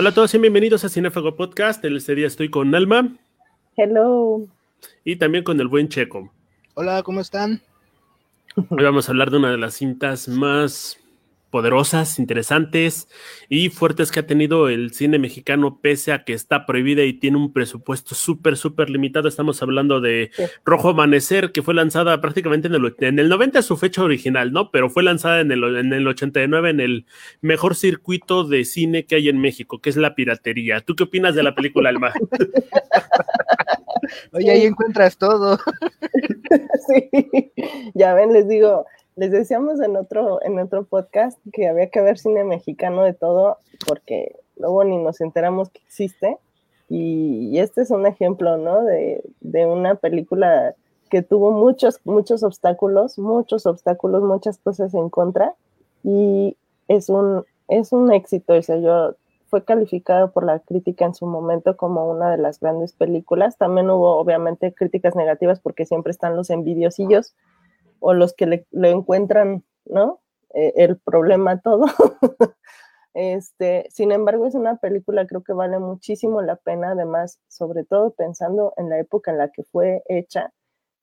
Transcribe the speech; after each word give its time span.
Hola 0.00 0.08
a 0.08 0.14
todos 0.14 0.32
y 0.32 0.38
bienvenidos 0.38 0.82
a 0.82 0.88
Cinefago 0.88 1.36
Podcast. 1.36 1.84
Este 1.84 2.14
día 2.14 2.26
estoy 2.26 2.48
con 2.48 2.74
Alma. 2.74 3.18
Hello. 3.76 4.46
Y 5.04 5.16
también 5.16 5.44
con 5.44 5.60
el 5.60 5.68
buen 5.68 5.90
Checo. 5.90 6.32
Hola, 6.72 7.02
¿cómo 7.02 7.20
están? 7.20 7.60
Hoy 8.56 8.82
vamos 8.82 9.06
a 9.06 9.12
hablar 9.12 9.30
de 9.30 9.36
una 9.36 9.50
de 9.50 9.58
las 9.58 9.74
cintas 9.74 10.26
más 10.26 10.96
poderosas, 11.50 12.18
interesantes 12.18 13.08
y 13.48 13.68
fuertes 13.68 14.10
que 14.10 14.20
ha 14.20 14.26
tenido 14.26 14.68
el 14.68 14.92
cine 14.92 15.18
mexicano, 15.18 15.78
pese 15.82 16.12
a 16.12 16.24
que 16.24 16.32
está 16.32 16.66
prohibida 16.66 17.02
y 17.02 17.12
tiene 17.12 17.36
un 17.36 17.52
presupuesto 17.52 18.14
súper, 18.14 18.56
súper 18.56 18.90
limitado. 18.90 19.28
Estamos 19.28 19.62
hablando 19.62 20.00
de 20.00 20.30
Rojo 20.64 20.90
Amanecer, 20.90 21.52
que 21.52 21.62
fue 21.62 21.74
lanzada 21.74 22.20
prácticamente 22.20 22.68
en 22.68 22.74
el, 22.74 22.94
en 23.00 23.18
el 23.18 23.28
90 23.28 23.62
su 23.62 23.76
fecha 23.76 24.02
original, 24.02 24.52
¿no? 24.52 24.70
Pero 24.70 24.90
fue 24.90 25.02
lanzada 25.02 25.40
en 25.40 25.52
el, 25.52 25.76
en 25.76 25.92
el 25.92 26.06
89 26.06 26.70
en 26.70 26.80
el 26.80 27.06
mejor 27.40 27.74
circuito 27.74 28.44
de 28.44 28.64
cine 28.64 29.04
que 29.04 29.16
hay 29.16 29.28
en 29.28 29.40
México, 29.40 29.80
que 29.80 29.90
es 29.90 29.96
la 29.96 30.14
piratería. 30.14 30.80
¿Tú 30.80 30.94
qué 30.94 31.04
opinas 31.04 31.34
de 31.34 31.42
la 31.42 31.54
película, 31.54 31.90
Alma? 31.90 32.12
Oye, 34.32 34.50
ahí 34.50 34.64
encuentras 34.64 35.16
todo. 35.16 35.58
sí, 36.88 37.10
ya 37.94 38.14
ven, 38.14 38.32
les 38.32 38.48
digo, 38.48 38.86
les 39.16 39.30
decíamos 39.30 39.80
en 39.80 39.96
otro, 39.96 40.42
en 40.42 40.58
otro 40.58 40.84
podcast 40.84 41.38
que 41.52 41.68
había 41.68 41.90
que 41.90 42.00
ver 42.00 42.18
cine 42.18 42.44
mexicano 42.44 43.02
de 43.02 43.12
todo, 43.12 43.58
porque 43.86 44.36
luego 44.56 44.84
ni 44.84 44.98
nos 44.98 45.20
enteramos 45.20 45.70
que 45.70 45.80
existe. 45.80 46.38
Y, 46.88 47.58
este 47.58 47.82
es 47.82 47.90
un 47.90 48.06
ejemplo, 48.06 48.56
¿no? 48.56 48.82
De, 48.82 49.22
de, 49.40 49.66
una 49.66 49.94
película 49.94 50.74
que 51.08 51.22
tuvo 51.22 51.52
muchos, 51.52 52.00
muchos 52.04 52.42
obstáculos, 52.42 53.18
muchos 53.18 53.66
obstáculos, 53.66 54.22
muchas 54.22 54.58
cosas 54.58 54.94
en 54.94 55.08
contra. 55.08 55.54
Y 56.02 56.56
es 56.88 57.08
un, 57.08 57.44
es 57.68 57.92
un 57.92 58.12
éxito. 58.12 58.54
O 58.54 58.62
sea, 58.62 58.78
yo 58.78 59.14
fue 59.48 59.64
calificado 59.64 60.32
por 60.32 60.44
la 60.44 60.60
crítica 60.60 61.04
en 61.04 61.14
su 61.14 61.26
momento 61.26 61.76
como 61.76 62.10
una 62.10 62.30
de 62.30 62.38
las 62.38 62.58
grandes 62.60 62.92
películas. 62.92 63.56
También 63.58 63.90
hubo, 63.90 64.16
obviamente, 64.16 64.72
críticas 64.72 65.14
negativas 65.14 65.60
porque 65.60 65.86
siempre 65.86 66.10
están 66.10 66.36
los 66.36 66.50
envidiosillos 66.50 67.34
o 68.00 68.14
los 68.14 68.34
que 68.34 68.46
le, 68.46 68.90
encuentran, 68.90 69.64
¿no? 69.84 70.20
Eh, 70.54 70.72
el 70.76 70.98
problema 70.98 71.60
todo. 71.60 71.86
este, 73.14 73.86
sin 73.90 74.12
embargo, 74.12 74.46
es 74.46 74.54
una 74.54 74.76
película 74.76 75.26
creo 75.26 75.42
que 75.42 75.52
vale 75.52 75.78
muchísimo 75.78 76.42
la 76.42 76.56
pena, 76.56 76.92
además, 76.92 77.40
sobre 77.48 77.84
todo 77.84 78.12
pensando 78.12 78.74
en 78.76 78.88
la 78.88 78.98
época 78.98 79.30
en 79.30 79.38
la 79.38 79.50
que 79.50 79.62
fue 79.64 80.02
hecha. 80.08 80.52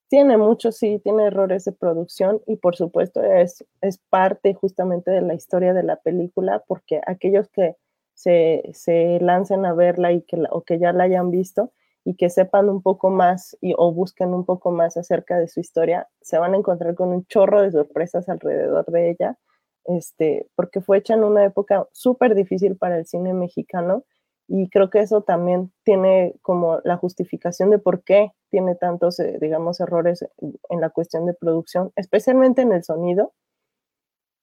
Tiene 0.10 0.38
muchos, 0.38 0.78
sí, 0.78 1.00
tiene 1.04 1.26
errores 1.28 1.66
de 1.66 1.74
producción 1.74 2.42
y 2.48 2.56
por 2.58 2.76
supuesto 2.78 3.22
es, 3.24 3.66
es 3.82 4.00
parte 4.10 4.54
justamente 4.54 5.12
de 5.12 5.22
la 5.22 5.34
historia 5.34 5.74
de 5.74 5.84
la 5.84 5.98
película, 5.98 6.64
porque 6.68 7.02
aquellos 7.06 7.50
que 7.50 7.76
se, 8.14 8.64
se 8.74 9.20
lancen 9.22 9.66
a 9.66 9.74
verla 9.74 10.12
y 10.14 10.22
que 10.24 10.42
o 10.50 10.64
que 10.64 10.80
ya 10.80 10.94
la 10.94 11.04
hayan 11.04 11.30
visto, 11.30 11.74
y 12.08 12.16
que 12.16 12.30
sepan 12.30 12.70
un 12.70 12.82
poco 12.82 13.10
más 13.10 13.58
y, 13.60 13.74
o 13.78 13.92
busquen 13.92 14.34
un 14.34 14.46
poco 14.46 14.72
más 14.72 14.96
acerca 14.96 15.38
de 15.38 15.50
su 15.50 15.60
historia, 15.60 16.08
se 16.22 16.38
van 16.38 16.54
a 16.54 16.58
encontrar 16.58 16.96
con 16.96 17.10
un 17.10 17.26
chorro 17.26 17.62
de 17.62 17.70
sorpresas 17.70 18.30
alrededor 18.30 18.86
de 18.86 19.10
ella, 19.10 19.38
este, 19.84 20.48
porque 20.56 20.80
fue 20.80 21.00
hecha 21.00 21.16
en 21.16 21.26
una 21.26 21.44
época 21.44 21.86
súper 21.92 22.34
difícil 22.34 22.78
para 22.78 22.98
el 22.98 23.06
cine 23.06 23.34
mexicano 23.34 24.06
y 24.48 24.70
creo 24.70 24.90
que 24.90 25.02
eso 25.02 25.24
también 25.24 25.74
tiene 25.84 26.34
como 26.42 26.80
la 26.86 26.96
justificación 26.96 27.72
de 27.72 27.80
por 27.80 28.06
qué 28.06 28.32
tiene 28.52 28.76
tantos, 28.76 29.20
eh, 29.20 29.38
digamos, 29.42 29.82
errores 29.82 30.26
en 30.70 30.80
la 30.80 30.90
cuestión 30.90 31.26
de 31.26 31.34
producción, 31.34 31.92
especialmente 31.98 32.62
en 32.62 32.72
el 32.72 32.86
sonido, 32.86 33.34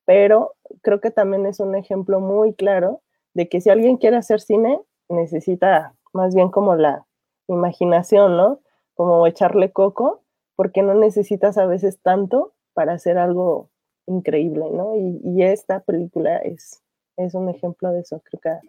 pero 0.04 0.52
creo 0.82 1.00
que 1.00 1.10
también 1.10 1.46
es 1.46 1.60
un 1.60 1.74
ejemplo 1.76 2.20
muy 2.20 2.52
claro 2.52 3.00
de 3.32 3.48
que 3.48 3.62
si 3.62 3.70
alguien 3.70 3.96
quiere 3.96 4.18
hacer 4.18 4.42
cine, 4.42 4.78
necesita 5.08 5.94
más 6.12 6.34
bien 6.34 6.50
como 6.50 6.76
la 6.76 7.06
imaginación, 7.48 8.36
¿no? 8.36 8.60
Como 8.94 9.26
echarle 9.26 9.72
coco, 9.72 10.22
porque 10.56 10.82
no 10.82 10.94
necesitas 10.94 11.58
a 11.58 11.66
veces 11.66 12.00
tanto 12.00 12.54
para 12.72 12.92
hacer 12.92 13.18
algo 13.18 13.70
increíble, 14.06 14.66
¿no? 14.72 14.94
Y, 14.96 15.42
esta 15.42 15.80
película 15.80 16.38
es, 16.38 16.82
es 17.16 17.34
un 17.34 17.48
ejemplo 17.48 17.90
de 17.90 18.00
eso, 18.00 18.22
creo 18.24 18.40
que 18.40 18.68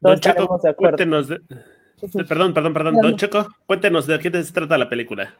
Don 0.00 0.18
Checo, 0.18 0.60
cuéntenos 0.76 1.28
de, 1.28 1.40
perdón, 2.28 2.52
perdón, 2.52 2.72
perdón, 2.74 2.96
Don 3.00 3.16
Checo, 3.16 3.46
cuéntenos 3.66 4.06
de 4.06 4.18
qué 4.18 4.30
se 4.42 4.52
trata 4.52 4.78
la 4.78 4.88
película. 4.88 5.34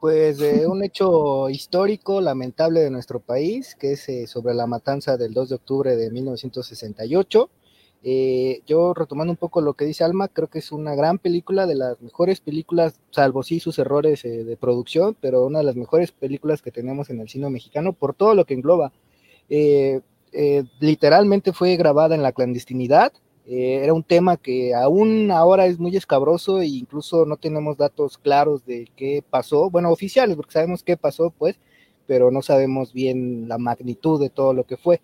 Pues 0.00 0.38
de 0.38 0.66
un 0.66 0.82
hecho 0.82 1.48
histórico 1.48 2.20
lamentable 2.20 2.80
de 2.80 2.90
nuestro 2.90 3.20
país, 3.20 3.76
que 3.76 3.92
es 3.92 4.08
eh, 4.08 4.26
sobre 4.26 4.52
la 4.54 4.66
matanza 4.66 5.16
del 5.16 5.32
2 5.32 5.50
de 5.50 5.54
octubre 5.54 5.96
de 5.96 6.10
1968. 6.10 7.50
Eh, 8.04 8.62
yo 8.66 8.94
retomando 8.94 9.30
un 9.30 9.36
poco 9.36 9.60
lo 9.60 9.74
que 9.74 9.84
dice 9.84 10.02
Alma, 10.02 10.26
creo 10.26 10.48
que 10.48 10.58
es 10.58 10.72
una 10.72 10.94
gran 10.96 11.18
película, 11.18 11.66
de 11.66 11.76
las 11.76 12.00
mejores 12.02 12.40
películas, 12.40 13.00
salvo 13.10 13.44
sí 13.44 13.60
sus 13.60 13.78
errores 13.78 14.24
eh, 14.24 14.44
de 14.44 14.56
producción, 14.56 15.16
pero 15.20 15.46
una 15.46 15.60
de 15.60 15.64
las 15.64 15.76
mejores 15.76 16.10
películas 16.10 16.62
que 16.62 16.72
tenemos 16.72 17.10
en 17.10 17.20
el 17.20 17.28
cine 17.28 17.48
mexicano 17.48 17.92
por 17.92 18.14
todo 18.14 18.34
lo 18.34 18.44
que 18.44 18.54
engloba. 18.54 18.92
Eh, 19.48 20.00
literalmente 20.80 21.52
fue 21.52 21.76
grabada 21.76 22.14
en 22.14 22.22
la 22.22 22.32
clandestinidad, 22.32 23.12
era 23.44 23.92
un 23.92 24.04
tema 24.04 24.36
que 24.36 24.72
aún 24.72 25.30
ahora 25.32 25.66
es 25.66 25.78
muy 25.78 25.96
escabroso 25.96 26.60
e 26.60 26.66
incluso 26.68 27.26
no 27.26 27.36
tenemos 27.36 27.76
datos 27.76 28.16
claros 28.16 28.64
de 28.64 28.88
qué 28.96 29.22
pasó, 29.28 29.68
bueno, 29.68 29.90
oficiales, 29.90 30.36
porque 30.36 30.52
sabemos 30.52 30.84
qué 30.84 30.96
pasó, 30.96 31.30
pues, 31.36 31.58
pero 32.06 32.30
no 32.30 32.40
sabemos 32.40 32.92
bien 32.92 33.48
la 33.48 33.58
magnitud 33.58 34.20
de 34.20 34.30
todo 34.30 34.54
lo 34.54 34.64
que 34.64 34.76
fue. 34.76 35.02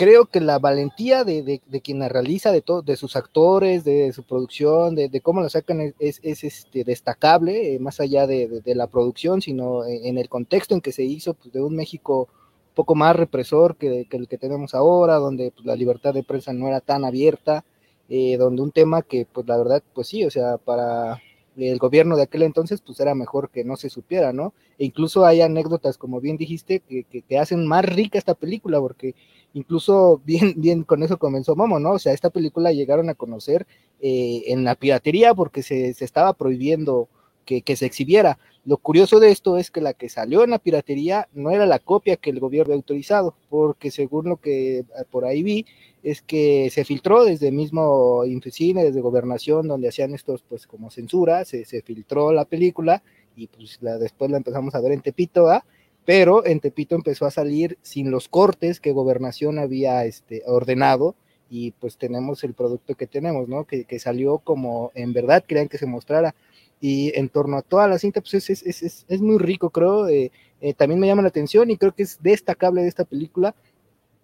Creo 0.00 0.24
que 0.24 0.40
la 0.40 0.58
valentía 0.58 1.24
de, 1.24 1.42
de, 1.42 1.80
quien 1.82 1.98
la 1.98 2.08
realiza, 2.08 2.52
de, 2.52 2.62
todo, 2.62 2.80
de 2.80 2.96
sus 2.96 3.16
actores, 3.16 3.84
de 3.84 4.14
su 4.14 4.22
producción, 4.22 4.94
de, 4.94 5.20
cómo 5.20 5.42
la 5.42 5.50
sacan 5.50 5.92
es, 5.98 6.20
es, 6.22 6.42
este, 6.42 6.84
destacable, 6.84 7.74
eh, 7.74 7.78
más 7.78 8.00
allá 8.00 8.26
de, 8.26 8.62
la 8.64 8.86
producción, 8.86 9.42
sino 9.42 9.84
en, 9.84 10.16
el 10.16 10.30
contexto 10.30 10.74
en 10.74 10.80
que 10.80 10.92
se 10.92 11.02
hizo, 11.02 11.34
pues, 11.34 11.52
de 11.52 11.60
un 11.60 11.76
México 11.76 12.30
un 12.70 12.74
poco 12.74 12.94
más 12.94 13.14
represor 13.14 13.76
que, 13.76 14.06
el 14.10 14.26
que 14.26 14.38
tenemos 14.38 14.74
ahora, 14.74 15.16
donde 15.16 15.50
pues, 15.50 15.66
la 15.66 15.76
libertad 15.76 16.14
de 16.14 16.22
prensa 16.22 16.54
no 16.54 16.66
era 16.66 16.80
tan 16.80 17.04
abierta, 17.04 17.66
eh, 18.08 18.38
donde 18.38 18.62
un 18.62 18.72
tema 18.72 19.02
que, 19.02 19.26
pues 19.30 19.46
la 19.46 19.58
verdad, 19.58 19.82
pues 19.92 20.08
sí, 20.08 20.24
o 20.24 20.30
sea, 20.30 20.56
para 20.56 21.20
el 21.58 21.78
gobierno 21.78 22.16
de 22.16 22.22
aquel 22.22 22.42
entonces, 22.44 22.80
pues 22.80 22.98
era 23.00 23.14
mejor 23.14 23.50
que 23.50 23.64
no 23.64 23.76
se 23.76 23.90
supiera, 23.90 24.32
¿no? 24.32 24.54
E 24.78 24.86
incluso 24.86 25.26
hay 25.26 25.42
anécdotas, 25.42 25.98
como 25.98 26.22
bien 26.22 26.38
dijiste, 26.38 26.80
que, 26.80 27.04
que 27.04 27.38
hacen 27.38 27.66
más 27.66 27.84
rica 27.84 28.16
esta 28.18 28.34
película, 28.34 28.80
porque 28.80 29.14
incluso 29.54 30.20
bien, 30.24 30.54
bien 30.56 30.82
con 30.84 31.02
eso 31.02 31.18
comenzó 31.18 31.56
Momo, 31.56 31.78
¿no? 31.78 31.92
O 31.92 31.98
sea, 31.98 32.12
esta 32.12 32.30
película 32.30 32.72
llegaron 32.72 33.08
a 33.08 33.14
conocer 33.14 33.66
eh, 34.00 34.44
en 34.46 34.64
la 34.64 34.74
piratería 34.74 35.34
porque 35.34 35.62
se, 35.62 35.94
se 35.94 36.04
estaba 36.04 36.32
prohibiendo 36.32 37.08
que, 37.44 37.62
que, 37.62 37.76
se 37.76 37.86
exhibiera. 37.86 38.38
Lo 38.64 38.76
curioso 38.76 39.18
de 39.18 39.30
esto 39.30 39.56
es 39.56 39.70
que 39.70 39.80
la 39.80 39.94
que 39.94 40.08
salió 40.08 40.44
en 40.44 40.50
la 40.50 40.58
piratería 40.58 41.28
no 41.32 41.50
era 41.50 41.66
la 41.66 41.78
copia 41.78 42.16
que 42.16 42.30
el 42.30 42.38
gobierno 42.38 42.72
había 42.72 42.76
autorizado, 42.80 43.34
porque 43.48 43.90
según 43.90 44.28
lo 44.28 44.36
que 44.36 44.78
eh, 44.78 44.84
por 45.10 45.24
ahí 45.24 45.42
vi, 45.42 45.66
es 46.02 46.22
que 46.22 46.70
se 46.70 46.84
filtró 46.84 47.24
desde 47.24 47.50
mismo 47.50 48.24
Infecine, 48.24 48.84
desde 48.84 49.00
Gobernación, 49.00 49.68
donde 49.68 49.88
hacían 49.88 50.14
estos, 50.14 50.42
pues 50.42 50.66
como 50.66 50.90
censura, 50.90 51.44
se, 51.44 51.64
se 51.64 51.82
filtró 51.82 52.32
la 52.32 52.44
película 52.44 53.02
y 53.36 53.46
pues 53.48 53.78
la, 53.80 53.98
después 53.98 54.30
la 54.30 54.36
empezamos 54.36 54.74
a 54.74 54.80
ver 54.80 54.92
en 54.92 55.00
Tepito, 55.00 55.48
¿ah? 55.48 55.64
Pero 56.10 56.44
en 56.44 56.58
Tepito 56.58 56.96
empezó 56.96 57.24
a 57.24 57.30
salir 57.30 57.78
sin 57.82 58.10
los 58.10 58.26
cortes 58.26 58.80
que 58.80 58.90
gobernación 58.90 59.60
había 59.60 60.04
este, 60.06 60.42
ordenado 60.44 61.14
y 61.48 61.70
pues 61.70 61.98
tenemos 61.98 62.42
el 62.42 62.52
producto 62.52 62.96
que 62.96 63.06
tenemos, 63.06 63.48
¿no? 63.48 63.64
Que, 63.64 63.86
salió 64.00 64.38
como 64.38 64.90
en 64.96 65.12
verdad 65.12 65.44
querían 65.44 65.68
que 65.68 65.78
se 65.78 65.86
mostrara 65.86 66.34
y 66.80 67.16
en 67.16 67.28
torno 67.28 67.58
a 67.58 67.62
toda 67.62 67.86
la 67.86 67.96
cinta 67.96 68.20
pues 68.20 68.34
es, 68.34 68.50
es, 68.50 68.82
es, 68.82 69.06
es 69.06 69.20
muy 69.20 69.38
rico, 69.38 69.70
creo, 69.70 70.08
eh, 70.08 70.32
eh, 70.60 70.74
también 70.74 70.98
me 70.98 71.06
llama 71.06 71.22
la 71.22 71.28
atención 71.28 71.70
y 71.70 71.76
creo 71.76 71.94
que 71.94 72.02
es 72.02 72.20
destacable 72.20 72.82
de 72.82 72.88
esta 72.88 73.04
película 73.04 73.54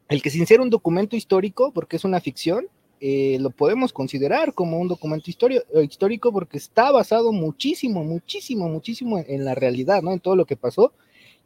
el 0.08 0.22
que 0.22 0.30
sin 0.30 0.44
ser 0.44 0.60
un 0.60 0.70
documento 0.70 1.14
histórico, 1.14 1.70
porque 1.70 1.94
es 1.94 2.04
una 2.04 2.18
ficción, 2.20 2.66
eh, 3.00 3.38
lo 3.38 3.50
podemos 3.50 3.92
considerar 3.92 4.54
como 4.54 4.80
un 4.80 4.88
documento 4.88 5.30
histórico 5.30 6.32
porque 6.32 6.58
está 6.58 6.90
basado 6.90 7.30
muchísimo, 7.30 8.02
muchísimo, 8.02 8.68
muchísimo 8.68 9.18
en, 9.24 9.44
la 9.44 9.54
realidad, 9.54 10.02
¿no? 10.02 10.12
En 10.12 10.18
todo 10.18 10.34
lo 10.34 10.46
que 10.46 10.56
pasó 10.56 10.92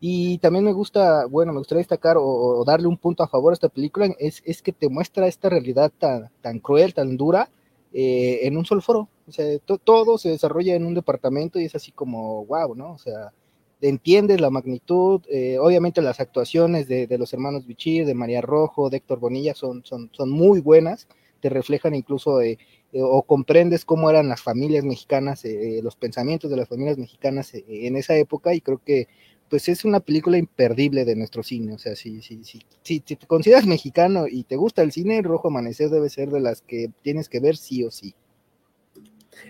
y 0.01 0.39
también 0.39 0.65
me 0.65 0.73
gusta, 0.73 1.27
bueno, 1.27 1.53
me 1.53 1.59
gustaría 1.59 1.81
destacar 1.81 2.17
o, 2.19 2.65
darle 2.67 2.87
un 2.87 2.97
punto 2.97 3.23
a 3.23 3.29
favor 3.29 3.53
a 3.53 3.55
esta 3.55 3.69
película, 3.69 4.09
es, 4.19 4.43
es 4.47 4.63
que 4.63 4.73
te 4.73 4.89
muestra 4.89 5.27
esta 5.27 5.51
realidad 5.51 5.93
tan, 5.99 6.31
tan 6.41 6.59
cruel, 6.59 6.95
tan 6.95 7.17
dura, 7.19 7.51
eh, 7.93 8.47
en 8.47 8.57
un 8.57 8.65
solo 8.65 8.81
foro. 8.81 9.09
O 9.27 9.33
sea, 9.33 9.47
todo 9.85 10.19
se 10.19 10.31
desarrolla 10.31 10.75
en 10.75 10.87
un 10.87 10.95
departamento 10.95 11.59
y 11.59 11.65
es 11.65 11.75
así 11.75 11.93
como, 11.93 12.45
wow, 12.47 12.75
¿no? 12.75 12.93
O 12.93 12.99
sea, 12.99 13.33
entiendes 13.81 14.41
la 14.41 14.51
magnitud, 14.51 15.23
eh, 15.29 15.59
obviamente 15.59 16.03
las 16.03 16.21
actuaciones 16.21 16.89
de, 16.89 17.07
los 17.19 17.33
hermanos 17.33 17.67
Bichir, 17.67 18.07
de 18.07 18.15
María 18.15 18.41
Rojo, 18.41 18.91
de 18.91 18.99
Héctor 18.99 19.19
Bonilla 19.21 19.55
son, 19.55 19.85
son, 19.85 20.11
son 20.13 20.31
muy 20.31 20.61
buenas, 20.61 21.09
te 21.41 21.49
reflejan 21.49 21.95
incluso 21.95 22.41
eh, 22.43 22.59
o 22.93 23.23
comprendes 23.23 23.85
cómo 23.85 24.11
eran 24.11 24.29
las 24.29 24.43
familias 24.43 24.85
mexicanas, 24.85 25.45
los 25.83 25.97
pensamientos 25.97 26.51
de 26.51 26.57
las 26.57 26.69
familias 26.69 26.99
mexicanas 26.99 27.53
en 27.55 27.97
esa 27.97 28.17
época 28.17 28.53
y 28.53 28.61
creo 28.61 28.81
que 28.85 29.07
pues 29.51 29.69
es 29.69 29.85
una 29.85 30.01
película 30.01 30.39
imperdible 30.39 31.05
de 31.05 31.17
nuestro 31.17 31.43
cine. 31.43 31.75
O 31.75 31.79
sea, 31.79 31.97
si, 31.97 32.23
si, 32.23 32.45
si, 32.45 32.65
si, 32.83 33.01
te 33.01 33.19
consideras 33.27 33.67
mexicano 33.67 34.27
y 34.31 34.45
te 34.45 34.57
gusta 34.57 34.83
el 34.83 34.93
cine, 34.93 35.21
Rojo 35.23 35.49
Amanecer 35.49 35.91
debe 35.91 36.09
ser 36.09 36.31
de 36.31 36.41
las 36.41 36.63
que 36.63 36.91
tienes 37.03 37.29
que 37.29 37.41
ver 37.41 37.57
sí 37.57 37.85
o 37.85 37.91
sí. 37.91 38.15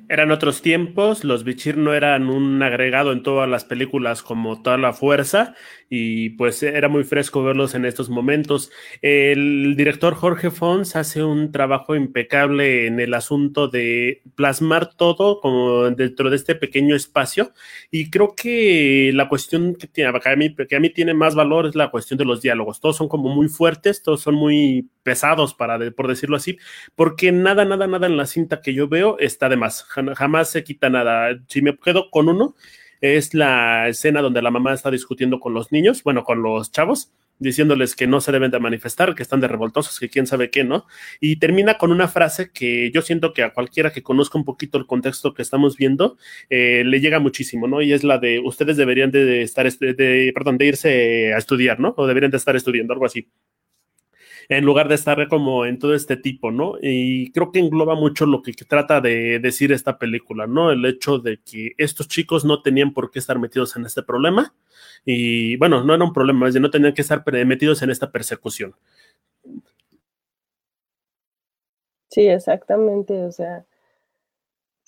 Eran 0.09 0.31
otros 0.31 0.63
tiempos, 0.63 1.25
los 1.25 1.45
Bichir 1.45 1.77
no 1.77 1.95
eran 1.95 2.29
un 2.29 2.63
agregado 2.63 3.13
en 3.13 3.23
todas 3.23 3.49
las 3.49 3.65
películas 3.65 4.23
como 4.23 4.63
toda 4.63 4.79
la 4.79 4.93
fuerza 4.93 5.55
y 5.91 6.31
pues 6.31 6.63
era 6.63 6.89
muy 6.89 7.03
fresco 7.03 7.43
verlos 7.43 7.75
en 7.75 7.85
estos 7.85 8.09
momentos. 8.09 8.71
El 9.03 9.75
director 9.77 10.15
Jorge 10.15 10.51
Fons 10.51 10.95
hace 10.95 11.25
un 11.25 11.51
trabajo 11.51 11.97
impecable 11.97 12.87
en 12.87 13.01
el 13.01 13.13
asunto 13.13 13.69
de 13.69 14.23
plasmar 14.37 14.95
todo 14.95 15.41
como 15.41 15.91
dentro 15.91 16.31
de 16.31 16.37
este 16.37 16.55
pequeño 16.55 16.95
espacio 16.95 17.53
y 17.91 18.09
creo 18.09 18.35
que 18.37 19.11
la 19.15 19.29
cuestión 19.29 19.75
que, 19.75 19.89
tiene, 19.89 20.19
que, 20.21 20.29
a 20.29 20.37
mí, 20.37 20.55
que 20.55 20.77
a 20.77 20.81
mí 20.81 20.91
tiene 20.91 21.13
más 21.13 21.35
valor 21.35 21.67
es 21.67 21.75
la 21.75 21.91
cuestión 21.91 22.19
de 22.19 22.25
los 22.25 22.41
diálogos. 22.41 22.81
Todos 22.81 22.97
son 22.97 23.09
como 23.09 23.35
muy 23.35 23.49
fuertes, 23.49 24.03
todos 24.03 24.21
son 24.21 24.37
muy 24.37 24.89
pesados, 25.03 25.55
para, 25.55 25.79
por 25.91 26.07
decirlo 26.07 26.37
así, 26.37 26.59
porque 26.95 27.33
nada, 27.33 27.65
nada, 27.65 27.87
nada 27.87 28.07
en 28.07 28.17
la 28.17 28.27
cinta 28.27 28.61
que 28.61 28.75
yo 28.75 28.87
veo 28.87 29.19
está 29.19 29.49
de 29.49 29.57
más 29.57 29.83
jamás 30.15 30.51
se 30.51 30.65
quita 30.65 30.89
nada. 30.91 31.39
Si 31.49 31.63
me 31.63 31.77
quedo 31.77 32.11
con 32.11 32.29
uno, 32.29 32.55
es 33.01 33.35
la 33.35 33.89
escena 33.89 34.23
donde 34.23 34.43
la 34.43 34.51
mamá 34.51 34.75
está 34.75 34.91
discutiendo 34.91 35.41
con 35.41 35.55
los 35.55 35.73
niños, 35.73 36.03
bueno, 36.03 36.25
con 36.25 36.43
los 36.43 36.71
chavos, 36.71 37.13
diciéndoles 37.39 37.97
que 37.97 38.07
no 38.07 38.21
se 38.21 38.33
deben 38.33 38.51
de 38.51 38.61
manifestar, 38.61 39.15
que 39.15 39.23
están 39.23 39.41
de 39.41 39.49
revoltosos, 39.49 39.99
que 39.99 40.09
quién 40.09 40.27
sabe 40.27 40.51
qué, 40.51 40.63
¿no? 40.63 40.87
Y 41.21 41.37
termina 41.37 41.79
con 41.79 41.91
una 41.91 42.07
frase 42.07 42.51
que 42.53 42.91
yo 42.93 43.03
siento 43.03 43.33
que 43.33 43.43
a 43.43 43.53
cualquiera 43.53 43.93
que 43.93 44.03
conozca 44.03 44.39
un 44.39 44.45
poquito 44.45 44.79
el 44.79 44.87
contexto 44.87 45.35
que 45.35 45.43
estamos 45.43 45.77
viendo, 45.77 46.17
eh, 46.51 46.85
le 46.85 47.01
llega 47.01 47.19
muchísimo, 47.19 47.67
¿no? 47.67 47.83
Y 47.83 47.93
es 47.93 48.05
la 48.05 48.19
de 48.19 48.41
ustedes 48.41 48.77
deberían 48.77 49.11
de 49.11 49.43
estar, 49.43 49.71
de, 49.73 50.31
perdón, 50.35 50.59
de 50.59 50.67
irse 50.67 51.35
a 51.35 51.39
estudiar, 51.39 51.81
¿no? 51.81 51.95
O 51.97 52.07
deberían 52.07 52.31
de 52.31 52.37
estar 52.37 52.55
estudiando, 52.55 52.93
algo 52.93 53.07
así 53.07 53.29
en 54.51 54.65
lugar 54.65 54.89
de 54.89 54.97
estar 54.97 55.29
como 55.29 55.65
en 55.65 55.79
todo 55.79 55.95
este 55.95 56.17
tipo, 56.17 56.51
¿no? 56.51 56.75
Y 56.83 57.31
creo 57.31 57.53
que 57.53 57.61
engloba 57.61 57.95
mucho 57.95 58.27
lo 58.27 58.43
que 58.43 58.53
trata 58.53 59.01
de 59.01 59.39
decir 59.39 59.71
esta 59.71 59.97
película, 59.97 60.49
¿no? 60.49 60.73
El 60.73 60.85
hecho 60.85 61.19
de 61.21 61.41
que 61.41 61.73
estos 61.79 62.09
chicos 62.09 62.45
no 62.45 62.61
tenían 62.61 62.93
por 62.93 63.13
qué 63.13 63.21
estar 63.21 63.39
metidos 63.39 63.77
en 63.77 63.87
este 63.87 64.03
problema 64.03 64.53
y 65.05 65.57
bueno, 65.57 65.85
no 65.85 65.95
era 65.95 66.05
un 66.05 66.13
problema, 66.13 66.49
es 66.49 66.55
de 66.55 66.61
no 66.61 66.71
tenían 66.71 66.95
que 66.95 67.03
estar 67.03 67.23
metidos 67.47 67.83
en 67.83 67.91
esta 67.91 68.11
persecución. 68.11 68.75
Sí, 72.09 72.27
exactamente, 72.27 73.25
o 73.25 73.31
sea, 73.31 73.65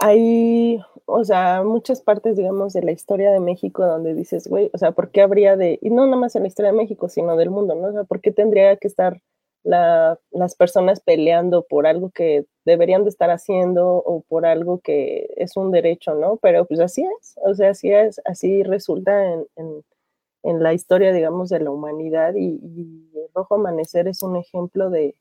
hay, 0.01 0.81
o 1.07 1.25
sea, 1.25 1.63
muchas 1.63 2.01
partes, 2.03 2.37
digamos, 2.37 2.73
de 2.73 2.83
la 2.83 2.91
historia 2.91 3.31
de 3.31 3.39
México 3.39 3.87
donde 3.87 4.13
dices, 4.15 4.49
güey, 4.49 4.71
o 4.73 4.79
sea, 4.79 4.91
¿por 4.91 5.13
qué 5.13 5.21
habría 5.23 5.57
de, 5.57 5.79
y 5.81 5.91
no 5.91 6.05
nada 6.07 6.17
más 6.17 6.35
en 6.35 6.43
la 6.43 6.49
historia 6.49 6.73
de 6.73 6.79
México, 6.79 7.09
sino 7.09 7.37
del 7.37 7.51
mundo, 7.51 7.77
¿no? 7.77 7.89
O 7.89 7.93
sea, 7.93 8.05
¿por 8.05 8.21
qué 8.21 8.33
tendría 8.33 8.77
que 8.77 8.89
estar 8.89 9.23
las 9.65 10.55
personas 10.57 11.01
peleando 11.01 11.65
por 11.65 11.87
algo 11.87 12.11
que 12.11 12.47
deberían 12.65 13.05
de 13.05 13.11
estar 13.11 13.31
haciendo 13.31 13.97
o 13.97 14.23
por 14.23 14.47
algo 14.47 14.81
que 14.81 15.33
es 15.37 15.57
un 15.57 15.71
derecho, 15.71 16.15
¿no? 16.15 16.37
Pero 16.37 16.65
pues 16.67 16.81
así 16.81 17.05
es, 17.21 17.35
o 17.45 17.55
sea, 17.55 17.71
así 17.71 17.93
es, 17.93 18.21
así 18.25 18.63
resulta 18.63 19.33
en, 19.57 19.85
la 20.45 20.75
historia, 20.75 21.13
digamos, 21.13 21.51
de 21.51 21.61
la 21.61 21.71
humanidad 21.71 22.35
y, 22.35 22.59
el 23.15 23.29
Rojo 23.35 23.55
Amanecer 23.55 24.09
es 24.09 24.23
un 24.23 24.37
ejemplo 24.37 24.91
de, 24.91 25.15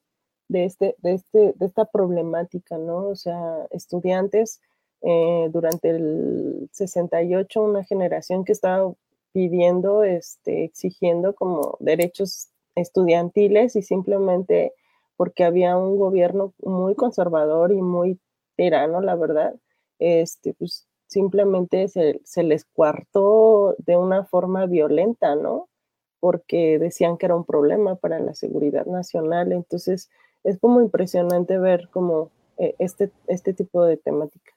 este, 0.49 0.95
de, 0.99 1.13
este, 1.13 1.53
de 1.55 1.65
esta 1.65 1.85
problemática, 1.85 2.77
¿no? 2.77 3.07
O 3.07 3.15
sea, 3.15 3.67
estudiantes 3.71 4.61
eh, 5.01 5.49
durante 5.51 5.89
el 5.89 6.69
68, 6.71 7.61
una 7.61 7.83
generación 7.83 8.43
que 8.45 8.51
estaba 8.51 8.93
pidiendo, 9.33 10.03
este, 10.03 10.63
exigiendo 10.65 11.33
como 11.35 11.77
derechos 11.79 12.50
estudiantiles 12.75 13.75
y 13.75 13.81
simplemente 13.81 14.73
porque 15.17 15.43
había 15.43 15.77
un 15.77 15.97
gobierno 15.97 16.53
muy 16.63 16.95
conservador 16.95 17.71
y 17.71 17.81
muy 17.81 18.19
tirano, 18.55 19.01
la 19.01 19.15
verdad, 19.15 19.55
este, 19.99 20.53
pues 20.53 20.87
simplemente 21.07 21.87
se, 21.89 22.21
se 22.23 22.43
les 22.43 22.65
cuartó 22.65 23.75
de 23.79 23.97
una 23.97 24.25
forma 24.25 24.65
violenta, 24.65 25.35
¿no? 25.35 25.69
Porque 26.19 26.79
decían 26.79 27.17
que 27.17 27.27
era 27.27 27.35
un 27.35 27.45
problema 27.45 27.95
para 27.95 28.19
la 28.19 28.33
seguridad 28.33 28.85
nacional. 28.85 29.51
Entonces, 29.51 30.09
es 30.43 30.59
como 30.59 30.81
impresionante 30.81 31.57
ver 31.59 31.89
como 31.91 32.31
eh, 32.57 32.75
este, 32.79 33.11
este 33.27 33.53
tipo 33.53 33.83
de 33.83 33.97
temática. 33.97 34.53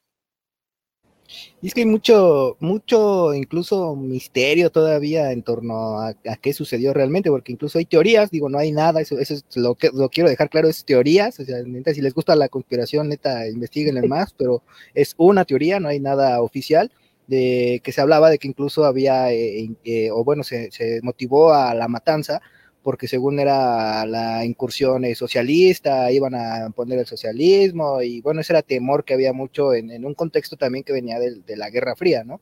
Y 1.62 1.68
es 1.68 1.74
que 1.74 1.80
hay 1.80 1.86
mucho, 1.86 2.56
mucho 2.60 3.34
incluso 3.34 3.96
misterio 3.96 4.70
todavía 4.70 5.32
en 5.32 5.42
torno 5.42 5.98
a, 5.98 6.14
qué 6.40 6.52
sucedió 6.52 6.92
realmente, 6.92 7.30
porque 7.30 7.52
incluso 7.52 7.78
hay 7.78 7.86
teorías, 7.86 8.30
digo, 8.30 8.48
no 8.48 8.58
hay 8.58 8.72
nada, 8.72 9.00
eso, 9.00 9.18
eso 9.18 9.34
es 9.34 9.44
lo 9.56 9.74
que 9.74 9.90
lo 9.92 10.08
quiero 10.10 10.28
dejar 10.28 10.50
claro, 10.50 10.68
es 10.68 10.84
teorías, 10.84 11.40
o 11.40 11.44
sea, 11.44 11.62
neta, 11.62 11.94
si 11.94 12.02
les 12.02 12.14
gusta 12.14 12.36
la 12.36 12.48
conspiración, 12.48 13.08
neta, 13.08 13.48
investiguen 13.48 13.94
más, 14.08 14.34
pero 14.34 14.62
es 14.94 15.14
una 15.16 15.44
teoría, 15.44 15.80
no 15.80 15.88
hay 15.88 16.00
nada 16.00 16.42
oficial, 16.42 16.90
de 17.26 17.80
que 17.82 17.92
se 17.92 18.02
hablaba 18.02 18.28
de 18.28 18.38
que 18.38 18.48
incluso 18.48 18.84
había, 18.84 19.32
eh, 19.32 19.70
eh, 19.84 20.10
o 20.10 20.24
bueno, 20.24 20.44
se, 20.44 20.70
se 20.70 21.00
motivó 21.02 21.54
a 21.54 21.74
la 21.74 21.88
matanza 21.88 22.42
porque 22.84 23.08
según 23.08 23.40
era 23.40 24.04
la 24.06 24.44
incursión 24.44 25.04
eh, 25.04 25.14
socialista, 25.14 26.12
iban 26.12 26.34
a 26.34 26.70
poner 26.70 26.98
el 27.00 27.06
socialismo 27.06 28.02
y 28.02 28.20
bueno, 28.20 28.42
ese 28.42 28.52
era 28.52 28.62
temor 28.62 29.04
que 29.04 29.14
había 29.14 29.32
mucho 29.32 29.72
en, 29.72 30.04
un 30.04 30.14
contexto 30.14 30.56
también 30.56 30.84
que 30.84 30.92
venía 30.92 31.18
de, 31.18 31.56
la 31.56 31.70
Guerra 31.70 31.96
Fría, 31.96 32.22
¿no? 32.22 32.40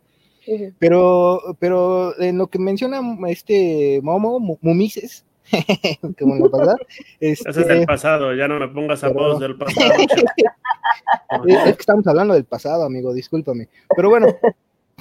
Pero, 0.80 1.56
pero 1.60 2.20
en 2.20 2.36
lo 2.36 2.48
que 2.48 2.58
menciona 2.58 3.00
este 3.28 4.00
Momo, 4.02 4.58
Mumises, 4.60 5.24
como 6.18 6.34
la 6.34 6.58
verdad, 6.58 6.76
este, 7.20 7.48
Ese 7.50 7.60
es 7.60 7.68
del 7.68 7.86
pasado, 7.86 8.34
ya 8.34 8.48
no 8.48 8.58
me 8.58 8.66
pongas 8.66 9.04
a 9.04 9.08
voz 9.08 9.38
del 9.38 9.56
pasado. 9.56 9.92
es 11.46 11.62
que 11.62 11.70
estamos 11.70 12.04
hablando 12.08 12.34
del 12.34 12.44
pasado, 12.44 12.84
amigo, 12.84 13.14
discúlpame. 13.14 13.68
Pero 13.94 14.10
bueno, 14.10 14.26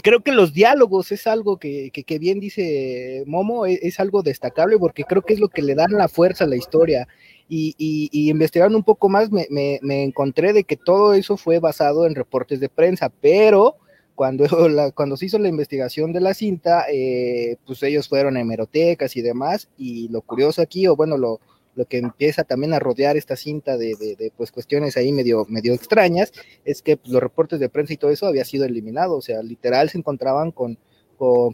creo 0.01 0.21
que 0.21 0.31
los 0.31 0.53
diálogos 0.53 1.12
es 1.12 1.27
algo 1.27 1.57
que, 1.57 1.92
que, 1.92 2.19
bien 2.19 2.39
dice 2.39 3.24
Momo, 3.27 3.65
e, 3.65 3.80
es, 3.81 4.00
algo 4.00 4.24
destacable 4.24 4.77
porque 4.77 5.03
creo 5.03 5.21
que 5.21 5.33
es 5.33 5.39
lo 5.39 5.50
que 5.50 5.62
le 5.62 5.75
dan 5.75 5.92
la 5.94 6.07
fuerza 6.07 6.45
a 6.45 6.48
la 6.48 6.56
historia. 6.56 7.07
Y, 7.50 7.75
y, 7.77 8.30
investigando 8.30 8.77
un 8.77 8.83
poco 8.83 9.09
más 9.09 9.30
me, 9.31 9.45
me, 9.50 10.03
encontré 10.03 10.53
de 10.53 10.63
que 10.63 10.77
todo 10.77 11.13
eso 11.13 11.36
fue 11.36 11.59
basado 11.59 12.06
en 12.06 12.15
reportes 12.15 12.62
de 12.62 12.69
prensa, 12.69 13.09
pero 13.09 13.75
cuando, 14.15 14.45
cuando 14.95 15.18
se 15.18 15.25
hizo 15.25 15.39
la 15.39 15.50
investigación 15.50 16.13
de 16.13 16.21
la 16.21 16.33
cinta, 16.33 16.86
eh, 16.92 17.57
pues 17.65 17.83
ellos 17.83 18.07
fueron 18.07 18.38
a 18.38 18.42
hemerotecas 18.42 19.18
y 19.18 19.21
demás, 19.21 19.68
y 19.77 20.07
lo 20.09 20.21
curioso 20.21 20.62
aquí, 20.62 20.88
o 20.88 20.95
bueno, 20.95 21.18
lo, 21.18 21.42
lo 21.76 21.86
que 21.86 21.98
empieza 21.98 22.44
también 22.44 22.74
a 22.74 22.80
rodear 22.80 23.18
esta 23.18 23.36
cinta 23.36 23.78
de, 23.78 23.96
de, 23.96 24.32
pues 24.36 24.51
cuestiones 24.51 24.98
ahí 24.98 25.12
medio, 25.12 25.46
medio 25.48 25.74
extrañas, 25.74 26.32
es 26.66 26.82
que 26.82 26.98
pues, 26.98 27.12
los 27.12 27.22
reportes 27.22 27.60
de 27.60 27.70
prensa 27.70 27.94
y 27.94 27.98
todo 27.98 28.12
eso 28.12 28.28
había 28.28 28.46
sido 28.46 28.66
eliminado, 28.66 29.16
o 29.16 29.22
sea, 29.22 29.42
literal 29.42 29.90
se 29.90 29.98
encontraban 29.98 30.51
con, 30.51 30.78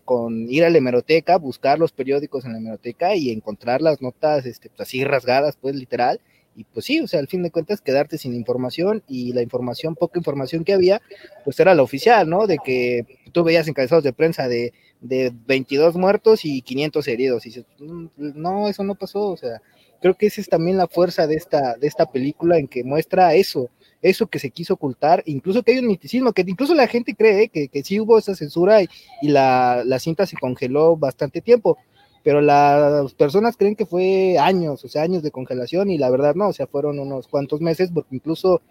con, 0.06 0.50
ir 0.50 0.64
a 0.64 0.70
la 0.70 0.78
hemeroteca, 0.78 1.38
buscar 1.38 1.78
los 1.78 1.92
periódicos 1.92 2.46
en 2.46 2.54
la 2.54 2.58
hemeroteca 2.60 3.16
y 3.16 3.32
encontrar 3.32 3.82
las 3.82 4.02
notas 4.02 4.46
este, 4.46 4.70
pues, 4.70 4.82
así 4.82 5.04
rasgadas, 5.04 5.58
pues 5.60 5.76
literal, 5.76 6.22
y 6.56 6.64
pues 6.64 6.88
sí, 6.88 7.00
o 7.00 7.08
sea, 7.08 7.20
al 7.20 7.28
fin 7.28 7.44
de 7.44 7.52
cuentas 7.52 7.82
quedarte 7.82 8.18
sin 8.18 8.34
información 8.34 9.04
y 9.08 9.32
la 9.34 9.44
información, 9.44 9.94
poca 9.94 10.18
información 10.18 10.64
que 10.64 10.74
había, 10.74 11.04
pues 11.46 11.60
era 11.60 11.76
la 11.76 11.84
oficial, 11.84 12.28
¿no? 12.28 12.48
De 12.48 12.58
que 12.58 13.06
tú 13.32 13.44
veías 13.44 13.68
encabezados 13.68 14.04
de 14.04 14.12
prensa 14.12 14.48
de, 14.48 14.74
de 15.00 15.32
22 15.46 15.96
muertos 15.96 16.46
y 16.46 16.64
500 16.64 17.08
heridos, 17.10 17.46
y 17.46 17.50
dices, 17.50 17.66
mm, 17.78 18.08
no, 18.18 18.70
eso 18.70 18.84
no 18.84 18.96
pasó, 18.96 19.28
o 19.28 19.38
sea, 19.38 19.62
creo 20.02 20.16
que 20.16 20.28
esa 20.28 20.42
es 20.42 20.50
también 20.50 20.78
la 20.78 20.88
fuerza 20.88 21.28
de 21.28 21.36
esta, 21.36 21.76
de 21.76 21.88
esta 21.88 22.06
película 22.06 22.58
en 22.58 22.68
que 22.68 22.84
muestra 22.84 23.34
eso, 23.36 23.70
eso 24.02 24.28
que 24.28 24.40
se 24.40 24.52
quiso 24.52 24.76
ocultar, 24.76 25.24
incluso 25.26 25.64
que 25.64 25.72
hay 25.74 25.80
un 25.80 25.88
miticismo, 25.88 26.34
que 26.34 26.44
incluso 26.46 26.74
la 26.76 26.88
gente 26.88 27.16
cree 27.16 27.50
que, 27.50 27.68
que 27.68 27.84
sí 27.84 28.00
hubo 28.00 28.18
esa 28.18 28.36
censura 28.36 28.82
y, 28.82 28.88
la, 29.22 29.84
la, 29.86 30.00
cinta 30.00 30.26
se 30.26 30.38
congeló 30.38 30.96
bastante 30.98 31.42
tiempo, 31.42 31.78
pero 32.24 32.42
las 32.42 33.14
personas 33.14 33.58
creen 33.58 33.76
que 33.76 33.86
fue 33.86 34.38
años, 34.38 34.84
o 34.84 34.90
sea, 34.90 35.04
años 35.04 35.24
de 35.24 35.32
congelación 35.32 35.90
y 35.90 35.98
la 35.98 36.10
verdad 36.10 36.36
no, 36.36 36.50
o 36.50 36.54
sea, 36.54 36.68
fueron 36.68 37.00
unos 37.00 37.28
cuantos 37.28 37.62
meses 37.62 37.90
porque 37.94 38.16
incluso 38.16 38.62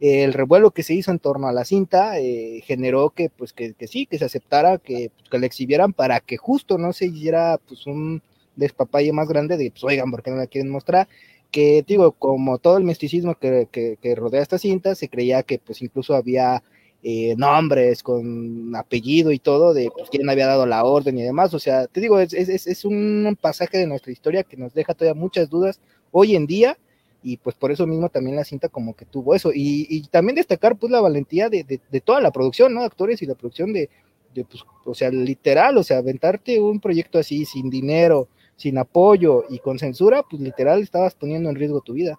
el 0.00 0.32
revuelo 0.32 0.70
que 0.70 0.82
se 0.82 0.94
hizo 0.94 1.10
en 1.10 1.18
torno 1.18 1.46
a 1.46 1.52
la 1.52 1.66
cinta 1.66 2.18
eh, 2.18 2.62
generó 2.64 3.10
que 3.10 3.28
pues 3.28 3.52
que, 3.52 3.74
que, 3.74 3.86
sí, 3.86 4.06
que 4.06 4.18
se 4.18 4.24
aceptara, 4.24 4.78
que, 4.78 5.10
que 5.30 5.38
la 5.38 5.46
exhibieran 5.46 5.92
para 5.92 6.20
que 6.20 6.38
justo 6.38 6.78
no 6.78 6.94
se 6.94 7.06
hiciera 7.06 7.60
pues 7.68 7.86
un 7.86 8.22
despapalle 8.56 9.12
más 9.12 9.28
grande 9.28 9.56
de, 9.56 9.70
pues, 9.70 9.84
oigan, 9.84 10.10
¿por 10.10 10.22
qué 10.22 10.30
no 10.30 10.36
la 10.36 10.46
quieren 10.46 10.70
mostrar? 10.70 11.08
Que, 11.50 11.84
digo, 11.86 12.12
como 12.12 12.58
todo 12.58 12.78
el 12.78 12.84
misticismo 12.84 13.34
que, 13.34 13.68
que, 13.70 14.14
rodea 14.14 14.42
esta 14.42 14.58
cinta, 14.58 14.94
se 14.94 15.08
creía 15.08 15.42
que, 15.42 15.58
pues, 15.58 15.82
incluso 15.82 16.14
había 16.14 16.62
eh, 17.02 17.34
nombres 17.36 18.02
con 18.02 18.76
apellido 18.76 19.32
y 19.32 19.38
todo 19.38 19.72
de 19.74 19.90
pues, 19.90 20.10
quién 20.10 20.28
había 20.28 20.46
dado 20.46 20.66
la 20.66 20.84
orden 20.84 21.18
y 21.18 21.22
demás. 21.22 21.54
O 21.54 21.58
sea, 21.58 21.86
te 21.86 22.00
digo, 22.00 22.20
es, 22.20 22.32
es, 22.34 22.66
es, 22.66 22.84
un 22.84 23.36
pasaje 23.40 23.78
de 23.78 23.86
nuestra 23.86 24.12
historia 24.12 24.44
que 24.44 24.56
nos 24.56 24.74
deja 24.74 24.94
todavía 24.94 25.20
muchas 25.20 25.48
dudas 25.48 25.80
hoy 26.12 26.36
en 26.36 26.46
día 26.46 26.76
y 27.22 27.36
pues 27.36 27.54
por 27.56 27.70
eso 27.70 27.86
mismo 27.86 28.08
también 28.08 28.36
la 28.36 28.44
cinta 28.44 28.68
como 28.68 28.94
que 28.94 29.04
tuvo 29.04 29.34
eso. 29.34 29.50
Y, 29.52 29.86
y 29.88 30.02
también 30.08 30.36
destacar 30.36 30.76
pues 30.76 30.90
la 30.92 31.00
valentía 31.00 31.48
de, 31.48 31.64
de, 31.64 31.80
de, 31.90 32.00
toda 32.00 32.20
la 32.20 32.30
producción, 32.30 32.74
¿no? 32.74 32.82
Actores 32.82 33.20
y 33.22 33.26
la 33.26 33.34
producción 33.34 33.72
de, 33.72 33.88
pues, 34.34 34.64
o 34.84 34.94
sea, 34.94 35.10
literal, 35.10 35.76
o 35.76 35.82
sea, 35.82 35.98
aventarte 35.98 36.60
un 36.60 36.80
proyecto 36.80 37.18
así 37.18 37.44
sin 37.44 37.68
dinero, 37.68 38.28
sin 38.60 38.76
apoyo 38.76 39.44
y 39.48 39.58
con 39.58 39.78
censura, 39.78 40.22
pues 40.28 40.42
literal 40.42 40.82
estabas 40.82 41.14
poniendo 41.14 41.48
en 41.48 41.56
riesgo 41.56 41.80
tu 41.80 41.94
vida. 41.94 42.18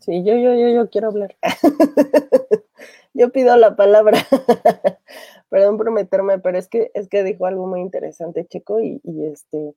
Sí, 0.00 0.24
yo, 0.24 0.36
yo, 0.36 0.52
yo, 0.54 0.68
yo 0.68 0.90
quiero 0.90 1.08
hablar. 1.08 1.36
yo 3.14 3.30
pido 3.30 3.56
la 3.56 3.76
palabra. 3.76 4.18
Perdón 5.48 5.76
por 5.76 5.92
meterme, 5.92 6.40
pero 6.40 6.58
es 6.58 6.68
que 6.68 6.90
es 6.94 7.08
que 7.08 7.22
dijo 7.22 7.46
algo 7.46 7.68
muy 7.68 7.80
interesante, 7.80 8.46
Checo, 8.46 8.80
y, 8.80 9.00
y 9.04 9.26
este, 9.26 9.74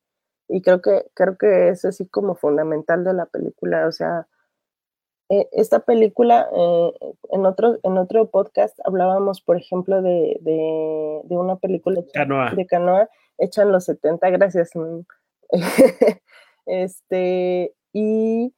y 0.47 0.61
creo 0.63 0.81
que, 0.81 1.05
creo 1.13 1.37
que 1.37 1.69
es 1.69 1.85
así 1.85 2.07
como 2.07 2.33
fundamental 2.33 3.03
de 3.03 3.13
la 3.13 3.27
película. 3.27 3.85
O 3.85 3.91
sea, 3.91 4.27
eh, 5.29 5.47
esta 5.51 5.81
película, 5.81 6.49
eh, 6.51 6.91
en, 7.29 7.45
otro, 7.45 7.77
en 7.83 7.99
otro 7.99 8.31
podcast 8.31 8.79
hablábamos, 8.83 9.41
por 9.41 9.57
ejemplo, 9.57 10.01
de, 10.01 10.39
de, 10.41 11.37
una 11.37 11.57
película 11.57 12.01
de 12.01 12.65
Canoa 12.65 13.09
hecha 13.37 13.61
en 13.61 13.71
los 13.71 13.85
70, 13.85 14.27
gracias. 14.31 14.71
Este, 16.65 17.73
y, 17.93 18.53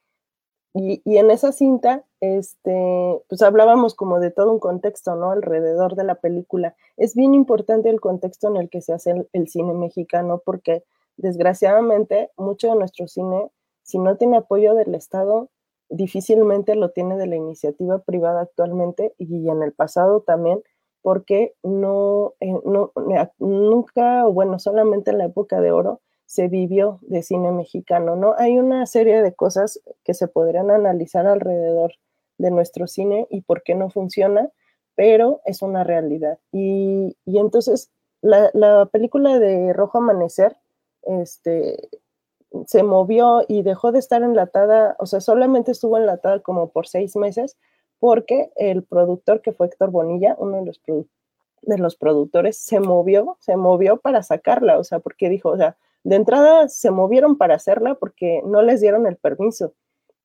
y, 0.73 1.01
y, 1.05 1.17
en 1.17 1.31
esa 1.31 1.53
cinta, 1.53 2.05
este, 2.19 3.21
pues 3.29 3.41
hablábamos 3.41 3.95
como 3.95 4.19
de 4.19 4.31
todo 4.31 4.51
un 4.51 4.59
contexto, 4.59 5.15
¿no? 5.15 5.31
Alrededor 5.31 5.95
de 5.95 6.03
la 6.03 6.15
película. 6.15 6.75
Es 6.97 7.15
bien 7.15 7.33
importante 7.33 7.89
el 7.89 8.01
contexto 8.01 8.49
en 8.49 8.57
el 8.57 8.69
que 8.69 8.81
se 8.81 8.91
hace 8.91 9.27
el 9.31 9.47
cine 9.47 9.73
mexicano 9.73 10.41
porque 10.45 10.83
desgraciadamente 11.15 12.31
mucho 12.35 12.67
de 12.69 12.75
nuestro 12.75 13.07
cine, 13.07 13.49
si 13.83 13.97
no 13.97 14.17
tiene 14.17 14.37
apoyo 14.37 14.73
del 14.73 14.93
Estado, 14.93 15.49
difícilmente 15.89 16.75
lo 16.75 16.91
tiene 16.91 17.17
de 17.17 17.27
la 17.27 17.35
iniciativa 17.35 17.99
privada 17.99 18.41
actualmente 18.41 19.13
y 19.17 19.49
en 19.49 19.63
el 19.63 19.73
pasado 19.73 20.21
también, 20.21 20.61
porque 21.01 21.55
no, 21.63 22.33
eh, 22.39 22.53
no 22.65 22.91
nunca, 23.39 24.27
o 24.27 24.33
bueno, 24.33 24.59
solamente 24.59 25.11
en 25.11 25.17
la 25.17 25.25
época 25.25 25.61
de 25.61 25.71
oro 25.71 26.01
se 26.31 26.47
vivió 26.47 26.99
de 27.01 27.23
cine 27.23 27.51
mexicano, 27.51 28.15
¿no? 28.15 28.35
Hay 28.37 28.57
una 28.57 28.85
serie 28.85 29.21
de 29.21 29.33
cosas 29.33 29.81
que 30.05 30.13
se 30.13 30.29
podrían 30.29 30.71
analizar 30.71 31.27
alrededor 31.27 31.95
de 32.37 32.51
nuestro 32.51 32.87
cine 32.87 33.27
y 33.29 33.41
por 33.41 33.63
qué 33.63 33.75
no 33.75 33.89
funciona, 33.89 34.49
pero 34.95 35.41
es 35.43 35.61
una 35.61 35.83
realidad. 35.83 36.39
Y, 36.53 37.17
y 37.25 37.37
entonces 37.37 37.91
la, 38.21 38.49
la, 38.53 38.85
película 38.85 39.39
de 39.39 39.73
Rojo 39.73 39.97
Amanecer, 39.97 40.55
este, 41.01 41.89
se 42.65 42.83
movió 42.83 43.43
y 43.49 43.63
dejó 43.63 43.91
de 43.91 43.99
estar 43.99 44.23
enlatada, 44.23 44.95
o 44.99 45.07
sea, 45.07 45.19
solamente 45.19 45.71
estuvo 45.71 45.97
enlatada 45.97 46.39
como 46.39 46.69
por 46.69 46.87
seis 46.87 47.17
meses, 47.17 47.57
porque 47.99 48.53
el 48.55 48.83
productor, 48.83 49.41
que 49.41 49.51
fue 49.51 49.67
Héctor 49.67 49.91
Bonilla, 49.91 50.37
uno 50.39 50.59
de 50.61 50.65
los, 50.65 50.81
de 50.85 51.77
los 51.77 51.97
productores, 51.97 52.55
se 52.55 52.79
movió, 52.79 53.35
se 53.41 53.57
movió 53.57 53.97
para 53.97 54.23
sacarla, 54.23 54.79
o 54.79 54.85
sea, 54.85 54.99
porque 54.99 55.27
dijo, 55.27 55.49
o 55.49 55.57
sea, 55.57 55.75
de 56.03 56.15
entrada 56.15 56.67
se 56.67 56.91
movieron 56.91 57.37
para 57.37 57.55
hacerla 57.55 57.95
porque 57.95 58.41
no 58.45 58.61
les 58.61 58.81
dieron 58.81 59.07
el 59.07 59.17
permiso, 59.17 59.73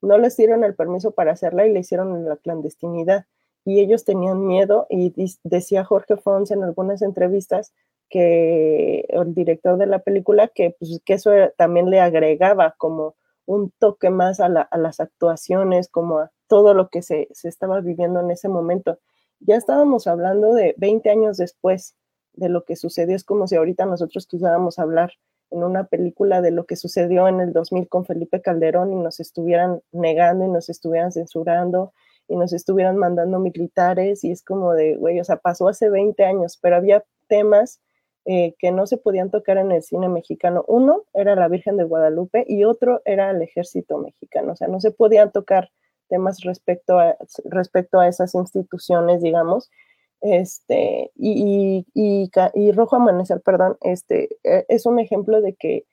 no 0.01 0.19
les 0.19 0.37
dieron 0.37 0.65
el 0.65 0.75
permiso 0.75 1.11
para 1.13 1.33
hacerla 1.33 1.67
y 1.67 1.73
la 1.73 1.81
hicieron 1.81 2.15
en 2.17 2.29
la 2.29 2.37
clandestinidad. 2.37 3.27
Y 3.65 3.81
ellos 3.81 4.05
tenían 4.05 4.47
miedo 4.47 4.87
y 4.89 5.13
decía 5.43 5.85
Jorge 5.85 6.17
Fons 6.17 6.51
en 6.51 6.63
algunas 6.63 7.03
entrevistas 7.03 7.73
que 8.09 9.07
el 9.09 9.35
director 9.35 9.77
de 9.79 9.87
la 9.87 9.99
película, 9.99 10.49
que, 10.49 10.77
pues, 10.79 11.01
que 11.05 11.15
eso 11.15 11.31
también 11.57 11.91
le 11.91 12.01
agregaba 12.01 12.75
como 12.79 13.17
un 13.47 13.71
toque 13.79 14.11
más 14.11 14.41
a, 14.41 14.49
las 14.49 15.01
actuaciones, 15.01 15.89
como 15.89 16.19
a 16.19 16.33
todo 16.49 16.75
lo 16.75 16.89
que 16.89 17.03
se, 17.03 17.29
estaba 17.45 17.81
viviendo 17.81 18.21
en 18.21 18.31
ese 18.31 18.49
momento. 18.49 18.99
Ya 19.41 19.57
estábamos 19.57 20.07
hablando 20.07 20.55
de 20.55 20.75
20 20.79 21.11
años 21.11 21.37
después 21.37 21.97
de 22.35 22.49
lo 22.49 22.65
que 22.65 22.77
sucedió, 22.77 23.17
es 23.17 23.25
como 23.25 23.47
si 23.47 23.57
ahorita 23.57 23.87
nosotros 23.87 24.27
quisiéramos 24.27 24.79
hablar 24.79 25.13
en 25.51 25.63
una 25.63 25.85
película 25.85 26.41
de 26.41 26.51
lo 26.51 26.67
que 26.67 26.77
sucedió 26.77 27.29
en 27.29 27.41
el 27.41 27.53
2000 27.53 27.89
con 27.89 28.05
Felipe 28.05 28.41
Calderón 28.41 28.93
y 28.93 28.97
nos 28.97 29.21
estuvieran 29.21 29.81
negando 29.93 30.45
y 30.45 30.49
nos 30.49 30.69
estuvieran 30.69 31.13
censurando 31.13 31.93
y 32.29 32.37
nos 32.37 32.53
estuvieran 32.53 32.97
mandando 32.97 33.39
militares 33.39 34.25
y 34.25 34.33
es 34.33 34.43
como 34.43 34.73
de, 34.73 34.97
güey, 34.97 35.21
o 35.21 35.25
sea, 35.25 35.37
pasó 35.37 35.69
hace 35.69 35.89
20 35.89 36.25
años, 36.25 36.59
pero 36.61 36.77
había 36.77 37.05
temas 37.29 37.81
eh, 38.25 38.57
que 38.59 38.73
no 38.73 38.89
se 38.89 38.97
podían 38.97 39.31
tocar 39.31 39.57
en 39.57 39.71
el 39.71 39.85
cine 39.85 40.09
mexicano. 40.09 40.65
Uno 40.67 41.05
era 41.15 41.37
la 41.37 41.47
Virgen 41.47 41.77
de 41.77 41.85
Guadalupe 41.85 42.45
y 42.49 42.65
otro 42.65 43.01
era 43.05 43.31
el 43.31 43.41
ejército 43.41 43.99
mexicano. 43.99 44.53
O 44.53 44.57
sea, 44.57 44.67
no 44.67 44.81
se 44.81 44.91
podían 44.91 45.31
tocar 45.31 45.71
temas 46.09 46.41
respecto 46.41 46.99
a, 46.99 47.17
respecto 47.45 48.01
a 48.01 48.09
esas 48.09 48.35
instituciones, 48.35 49.23
digamos. 49.23 49.71
Este, 50.21 51.13
y, 51.15 51.87
y, 51.95 52.31
y, 52.55 52.73
Rojo 52.73 52.97
Amanecer, 52.97 53.41
perdón, 53.43 53.77
este, 53.83 54.37
e, 54.45 54.65
es 54.69 54.87
un 54.87 54.99
ejemplo 54.99 55.41
de 55.41 55.55
que 55.55 55.87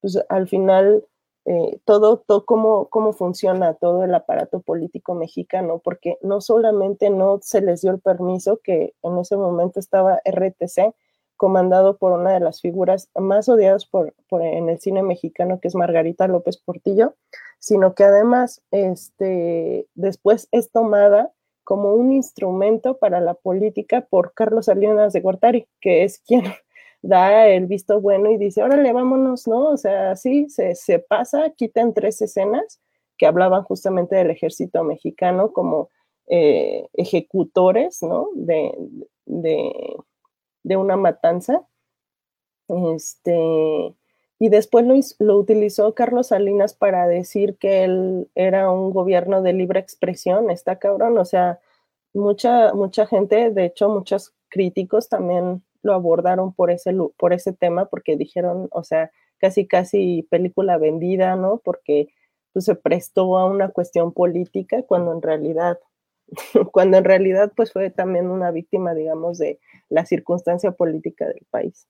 pues, 0.00 0.18
al 0.28 0.48
final 0.48 1.04
eh, 1.46 1.80
todo, 1.84 2.18
todo 2.18 2.44
cómo, 2.44 2.88
cómo 2.90 3.12
funciona 3.12 3.74
todo 3.74 4.04
el 4.04 4.14
aparato 4.14 4.60
político 4.60 5.14
mexicano, 5.14 5.80
porque 5.82 6.18
no 6.22 6.40
solamente 6.40 7.10
no 7.10 7.38
se 7.42 7.62
les 7.62 7.80
dio 7.82 7.90
el 7.92 8.00
permiso, 8.00 8.60
que 8.62 8.94
en 9.02 9.18
ese 9.18 9.36
momento 9.36 9.80
estaba 9.80 10.20
RTC, 10.24 10.94
comandado 11.36 11.96
por 11.96 12.12
una 12.12 12.32
de 12.32 12.40
las 12.40 12.60
figuras 12.60 13.08
más 13.14 13.48
odiadas 13.48 13.86
por, 13.86 14.12
en 14.30 14.68
el 14.68 14.78
cine 14.78 15.02
mexicano, 15.02 15.58
que 15.58 15.68
es 15.68 15.74
Margarita 15.74 16.28
López 16.28 16.58
Portillo, 16.58 17.14
sino 17.58 17.94
que 17.94 18.04
además 18.04 18.62
este, 18.70 19.88
después 19.94 20.48
es 20.52 20.70
tomada 20.70 21.32
como 21.70 21.94
un 21.94 22.10
instrumento 22.10 22.98
para 22.98 23.20
la 23.20 23.34
política 23.34 24.00
por 24.10 24.34
Carlos 24.34 24.66
Salinas 24.66 25.12
de 25.12 25.20
Gortari, 25.20 25.68
que 25.80 26.02
es 26.02 26.18
quien 26.18 26.42
da 27.02 27.46
el 27.46 27.66
visto 27.66 28.00
bueno 28.00 28.28
y 28.28 28.38
dice, 28.38 28.60
órale, 28.64 28.92
vámonos, 28.92 29.46
¿no? 29.46 29.68
O 29.68 29.76
sea, 29.76 30.16
sí, 30.16 30.48
se, 30.48 30.98
pasa, 30.98 31.50
quitan 31.50 31.94
tres 31.94 32.20
escenas 32.22 32.80
que 33.16 33.26
hablaban 33.26 33.62
justamente 33.62 34.16
del 34.16 34.30
ejército 34.30 34.82
mexicano 34.82 35.52
como 35.52 35.90
eh, 36.26 36.88
ejecutores, 36.94 38.02
¿no? 38.02 38.30
de 38.34 38.74
de 40.62 40.76
una 40.76 40.96
matanza. 40.96 41.66
Este, 42.94 43.94
y 44.40 44.48
después 44.48 45.14
lo, 45.18 45.36
utilizó 45.36 45.94
Carlos 45.94 46.28
Salinas 46.28 46.74
para 46.74 47.06
decir 47.06 47.58
que 47.58 47.84
él 47.84 48.30
era 48.34 48.70
un 48.72 48.90
gobierno 48.90 49.42
de 49.42 49.52
libre 49.52 49.80
expresión, 49.80 50.50
está 50.50 50.78
cabrón, 50.78 51.18
o 51.18 51.26
sea, 51.26 51.60
mucha, 52.14 52.72
mucha 52.72 53.06
gente, 53.06 53.50
de 53.50 53.66
hecho, 53.66 53.90
muchos 53.90 54.34
críticos 54.48 55.10
también 55.10 55.62
lo 55.82 55.92
abordaron 55.92 56.54
por 56.54 56.70
ese, 56.70 56.94
por 57.18 57.34
ese 57.34 57.52
tema, 57.52 57.84
porque 57.86 58.16
dijeron, 58.16 58.68
o 58.72 58.82
sea, 58.82 59.10
casi, 59.38 59.66
casi 59.66 60.26
película 60.30 60.78
vendida, 60.78 61.36
¿no? 61.36 61.58
Porque 61.58 62.08
pues, 62.54 62.64
se 62.64 62.74
prestó 62.76 63.36
a 63.38 63.44
una 63.44 63.68
cuestión 63.68 64.12
política 64.12 64.82
cuando 64.84 65.12
en 65.12 65.22
realidad 65.22 65.78
cuando 66.72 66.96
en 66.98 67.04
realidad 67.04 67.52
pues 67.56 67.72
fue 67.72 67.90
también 67.90 68.28
una 68.30 68.50
víctima, 68.52 68.94
digamos, 68.94 69.38
de 69.38 69.60
la 69.90 70.06
circunstancia 70.06 70.72
política 70.72 71.26
del 71.26 71.46
país. 71.50 71.88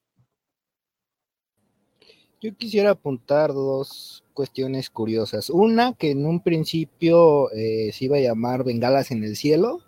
Yo 2.42 2.56
quisiera 2.56 2.92
apuntar 2.92 3.52
dos 3.52 4.25
cuestiones 4.32 4.88
curiosas. 4.88 5.50
Una, 5.50 5.92
que 5.92 6.12
en 6.12 6.25
un 6.25 6.40
principio 6.40 7.50
eh, 7.52 7.90
se 7.92 8.06
iba 8.06 8.16
a 8.16 8.20
llamar 8.20 8.64
Bengalas 8.64 9.11
en 9.11 9.25
el 9.25 9.37
Cielo. 9.37 9.80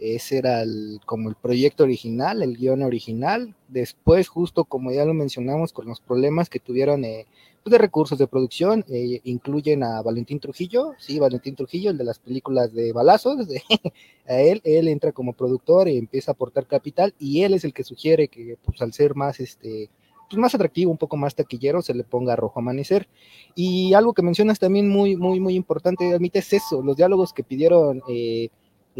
Ese 0.00 0.38
era 0.38 0.64
como 1.06 1.28
el 1.28 1.36
proyecto 1.36 1.84
original, 1.84 2.42
el 2.42 2.56
guion 2.56 2.82
original. 2.82 3.54
Después, 3.68 4.26
justo 4.26 4.64
como 4.64 4.90
ya 4.90 5.04
lo 5.04 5.14
mencionamos, 5.14 5.72
con 5.72 5.86
los 5.86 6.00
problemas 6.00 6.50
que 6.50 6.58
tuvieron 6.58 7.04
eh, 7.04 7.26
pues, 7.62 7.70
de 7.70 7.78
recursos 7.78 8.18
de 8.18 8.26
producción, 8.26 8.84
eh, 8.88 9.20
incluyen 9.22 9.84
a 9.84 10.02
Valentín 10.02 10.40
Trujillo, 10.40 10.94
sí, 10.98 11.20
Valentín 11.20 11.54
Trujillo, 11.54 11.92
el 11.92 11.98
de 11.98 12.04
las 12.04 12.18
películas 12.18 12.72
de 12.74 12.92
balazos, 12.92 13.46
a 14.26 14.40
él, 14.40 14.60
él 14.64 14.88
entra 14.88 15.12
como 15.12 15.32
productor 15.32 15.88
y 15.88 15.96
empieza 15.96 16.32
a 16.32 16.34
aportar 16.34 16.66
capital 16.66 17.14
y 17.20 17.42
él 17.42 17.54
es 17.54 17.62
el 17.62 17.72
que 17.72 17.84
sugiere 17.84 18.26
que 18.26 18.56
pues 18.64 18.82
al 18.82 18.92
ser 18.92 19.14
más 19.14 19.38
este 19.38 19.90
pues 20.28 20.38
más 20.38 20.54
atractivo, 20.54 20.90
un 20.90 20.98
poco 20.98 21.16
más 21.16 21.34
taquillero, 21.34 21.82
se 21.82 21.94
le 21.94 22.04
ponga 22.04 22.36
rojo 22.36 22.60
amanecer. 22.60 23.08
Y 23.54 23.94
algo 23.94 24.12
que 24.12 24.22
mencionas 24.22 24.58
también 24.58 24.88
muy, 24.88 25.16
muy, 25.16 25.40
muy 25.40 25.54
importante, 25.54 26.12
admite, 26.12 26.40
es 26.40 26.52
eso, 26.52 26.82
los 26.82 26.96
diálogos 26.96 27.32
que 27.32 27.42
pidieron 27.42 28.02
eh, 28.08 28.50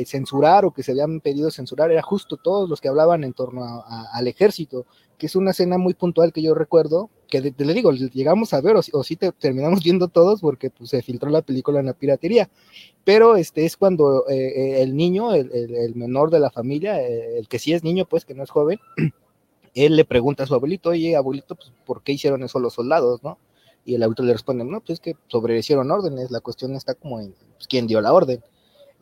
censurar 0.04 0.64
o 0.64 0.72
que 0.72 0.82
se 0.82 0.92
habían 0.92 1.20
pedido 1.20 1.50
censurar, 1.50 1.90
era 1.90 2.02
justo 2.02 2.36
todos 2.36 2.68
los 2.68 2.80
que 2.80 2.88
hablaban 2.88 3.24
en 3.24 3.32
torno 3.32 3.84
al 3.86 4.28
ejército, 4.28 4.86
que 5.16 5.26
es 5.26 5.36
una 5.36 5.50
escena 5.50 5.78
muy 5.78 5.94
puntual 5.94 6.32
que 6.32 6.42
yo 6.42 6.54
recuerdo, 6.54 7.10
que 7.28 7.50
te 7.50 7.64
le 7.64 7.74
digo, 7.74 7.92
llegamos 7.92 8.54
a 8.54 8.60
ver 8.60 8.76
o, 8.76 8.80
o 8.92 9.04
sí 9.04 9.16
te, 9.16 9.32
terminamos 9.32 9.82
viendo 9.82 10.08
todos 10.08 10.40
porque 10.40 10.70
pues, 10.70 10.90
se 10.90 11.02
filtró 11.02 11.30
la 11.30 11.42
película 11.42 11.80
en 11.80 11.86
la 11.86 11.92
piratería, 11.92 12.48
pero 13.04 13.36
este 13.36 13.64
es 13.64 13.76
cuando 13.76 14.28
eh, 14.28 14.36
eh, 14.36 14.82
el 14.82 14.96
niño, 14.96 15.34
el, 15.34 15.94
menor 15.94 16.30
de 16.30 16.40
la 16.40 16.50
familia, 16.50 17.02
eh, 17.02 17.38
el 17.38 17.48
que 17.48 17.58
sí 17.58 17.72
es 17.72 17.82
niño, 17.82 18.06
pues 18.06 18.24
que 18.24 18.34
no 18.34 18.44
es 18.44 18.50
joven, 18.50 18.78
él 19.74 19.96
le 19.96 20.04
pregunta 20.04 20.44
a 20.44 20.46
su 20.46 20.54
abuelito, 20.54 20.90
oye, 20.90 21.16
abuelito, 21.16 21.54
pues, 21.54 21.72
¿por 21.84 22.02
qué 22.02 22.12
hicieron 22.12 22.42
eso 22.42 22.58
los 22.58 22.74
soldados, 22.74 23.22
no? 23.22 23.38
Y 23.84 23.94
el 23.94 24.02
abuelito 24.02 24.22
le 24.22 24.32
responde, 24.32 24.64
no, 24.64 24.80
pues 24.80 24.98
es 24.98 25.00
que 25.00 25.16
sobrerecieron 25.28 25.90
órdenes, 25.90 26.30
la 26.30 26.40
cuestión 26.40 26.74
está 26.74 26.94
como 26.94 27.20
en 27.20 27.34
pues, 27.56 27.66
quién 27.68 27.86
dio 27.86 28.00
la 28.00 28.12
orden 28.12 28.42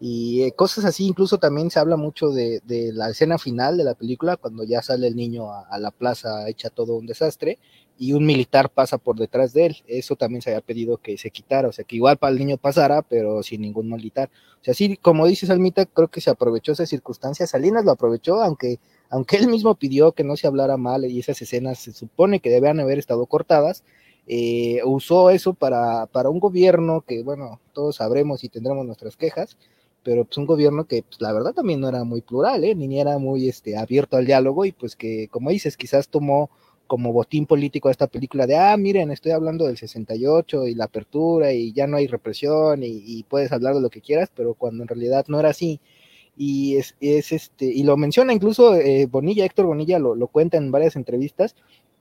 y 0.00 0.42
eh, 0.42 0.52
cosas 0.52 0.84
así, 0.84 1.06
incluso 1.06 1.38
también 1.38 1.70
se 1.70 1.78
habla 1.78 1.96
mucho 1.96 2.28
de, 2.30 2.60
la 2.92 3.10
escena 3.10 3.38
final 3.38 3.78
de 3.78 3.84
la 3.84 3.94
película, 3.94 4.36
cuando 4.36 4.64
ya 4.64 4.82
sale 4.82 5.06
el 5.06 5.16
niño 5.16 5.50
a, 5.52 5.78
la 5.78 5.90
plaza, 5.90 6.48
echa 6.48 6.68
todo 6.70 6.96
un 6.96 7.06
desastre, 7.06 7.58
y 7.98 8.12
un 8.12 8.26
militar 8.26 8.70
pasa 8.70 8.98
por 8.98 9.16
detrás 9.16 9.52
de 9.52 9.66
él. 9.66 9.76
Eso 9.86 10.16
también 10.16 10.42
se 10.42 10.50
había 10.50 10.60
pedido 10.60 10.98
que 10.98 11.16
se 11.18 11.30
quitara, 11.30 11.68
o 11.68 11.72
sea, 11.72 11.84
que 11.84 11.96
igual 11.96 12.18
para 12.18 12.32
el 12.32 12.38
niño 12.38 12.56
pasara, 12.58 13.02
pero 13.02 13.42
sin 13.42 13.62
ningún 13.62 13.90
militar. 13.90 14.30
O 14.60 14.64
sea, 14.64 14.74
sí, 14.74 14.96
como 14.96 15.26
dice 15.26 15.46
Salmita, 15.46 15.86
creo 15.86 16.08
que 16.08 16.20
se 16.20 16.30
aprovechó 16.30 16.72
esa 16.72 16.86
circunstancia. 16.86 17.46
Salinas 17.46 17.84
lo 17.84 17.92
aprovechó, 17.92 18.42
aunque, 18.42 18.78
aunque 19.10 19.36
él 19.36 19.48
mismo 19.48 19.74
pidió 19.74 20.12
que 20.12 20.24
no 20.24 20.36
se 20.36 20.46
hablara 20.46 20.76
mal 20.76 21.04
y 21.04 21.20
esas 21.20 21.40
escenas 21.40 21.78
se 21.78 21.92
supone 21.92 22.40
que 22.40 22.50
debían 22.50 22.80
haber 22.80 22.98
estado 22.98 23.26
cortadas, 23.26 23.82
eh, 24.26 24.80
usó 24.84 25.30
eso 25.30 25.54
para, 25.54 26.06
para 26.06 26.30
un 26.30 26.40
gobierno 26.40 27.02
que, 27.02 27.22
bueno, 27.22 27.60
todos 27.72 27.96
sabremos 27.96 28.42
y 28.44 28.48
tendremos 28.48 28.84
nuestras 28.84 29.16
quejas, 29.16 29.56
pero 30.02 30.24
pues 30.24 30.36
un 30.38 30.46
gobierno 30.46 30.84
que 30.84 31.02
pues, 31.02 31.20
la 31.20 31.32
verdad 31.32 31.52
también 31.52 31.80
no 31.80 31.88
era 31.88 32.04
muy 32.04 32.20
plural, 32.20 32.64
¿eh? 32.64 32.74
ni 32.74 33.00
era 33.00 33.18
muy 33.18 33.48
este, 33.48 33.76
abierto 33.76 34.16
al 34.16 34.26
diálogo 34.26 34.64
y 34.64 34.72
pues 34.72 34.96
que, 34.96 35.28
como 35.28 35.50
dices, 35.50 35.76
quizás 35.76 36.08
tomó 36.08 36.50
como 36.86 37.12
botín 37.12 37.46
político 37.46 37.88
a 37.88 37.92
esta 37.92 38.06
película 38.06 38.46
de, 38.46 38.56
ah, 38.56 38.76
miren, 38.76 39.10
estoy 39.10 39.32
hablando 39.32 39.66
del 39.66 39.76
68 39.76 40.66
y 40.66 40.74
la 40.74 40.84
apertura 40.84 41.52
y 41.52 41.72
ya 41.72 41.86
no 41.86 41.96
hay 41.96 42.06
represión 42.06 42.82
y, 42.82 43.24
puedes 43.24 43.52
hablar 43.52 43.74
de 43.74 43.80
lo 43.80 43.90
que 43.90 44.00
quieras, 44.00 44.30
pero 44.34 44.54
cuando 44.54 44.82
en 44.82 44.88
realidad 44.88 45.26
no 45.28 45.40
era 45.40 45.50
así. 45.50 45.80
Y 46.36 46.76
es, 46.76 46.94
es 47.00 47.32
este, 47.32 47.64
y 47.66 47.82
lo 47.82 47.96
menciona 47.96 48.32
incluso 48.32 48.74
eh, 48.76 49.06
Bonilla, 49.06 49.44
Héctor 49.46 49.66
Bonilla 49.66 49.98
lo, 49.98 50.14
lo 50.14 50.28
cuenta 50.28 50.58
en 50.58 50.70
varias 50.70 50.96
entrevistas, 50.96 51.56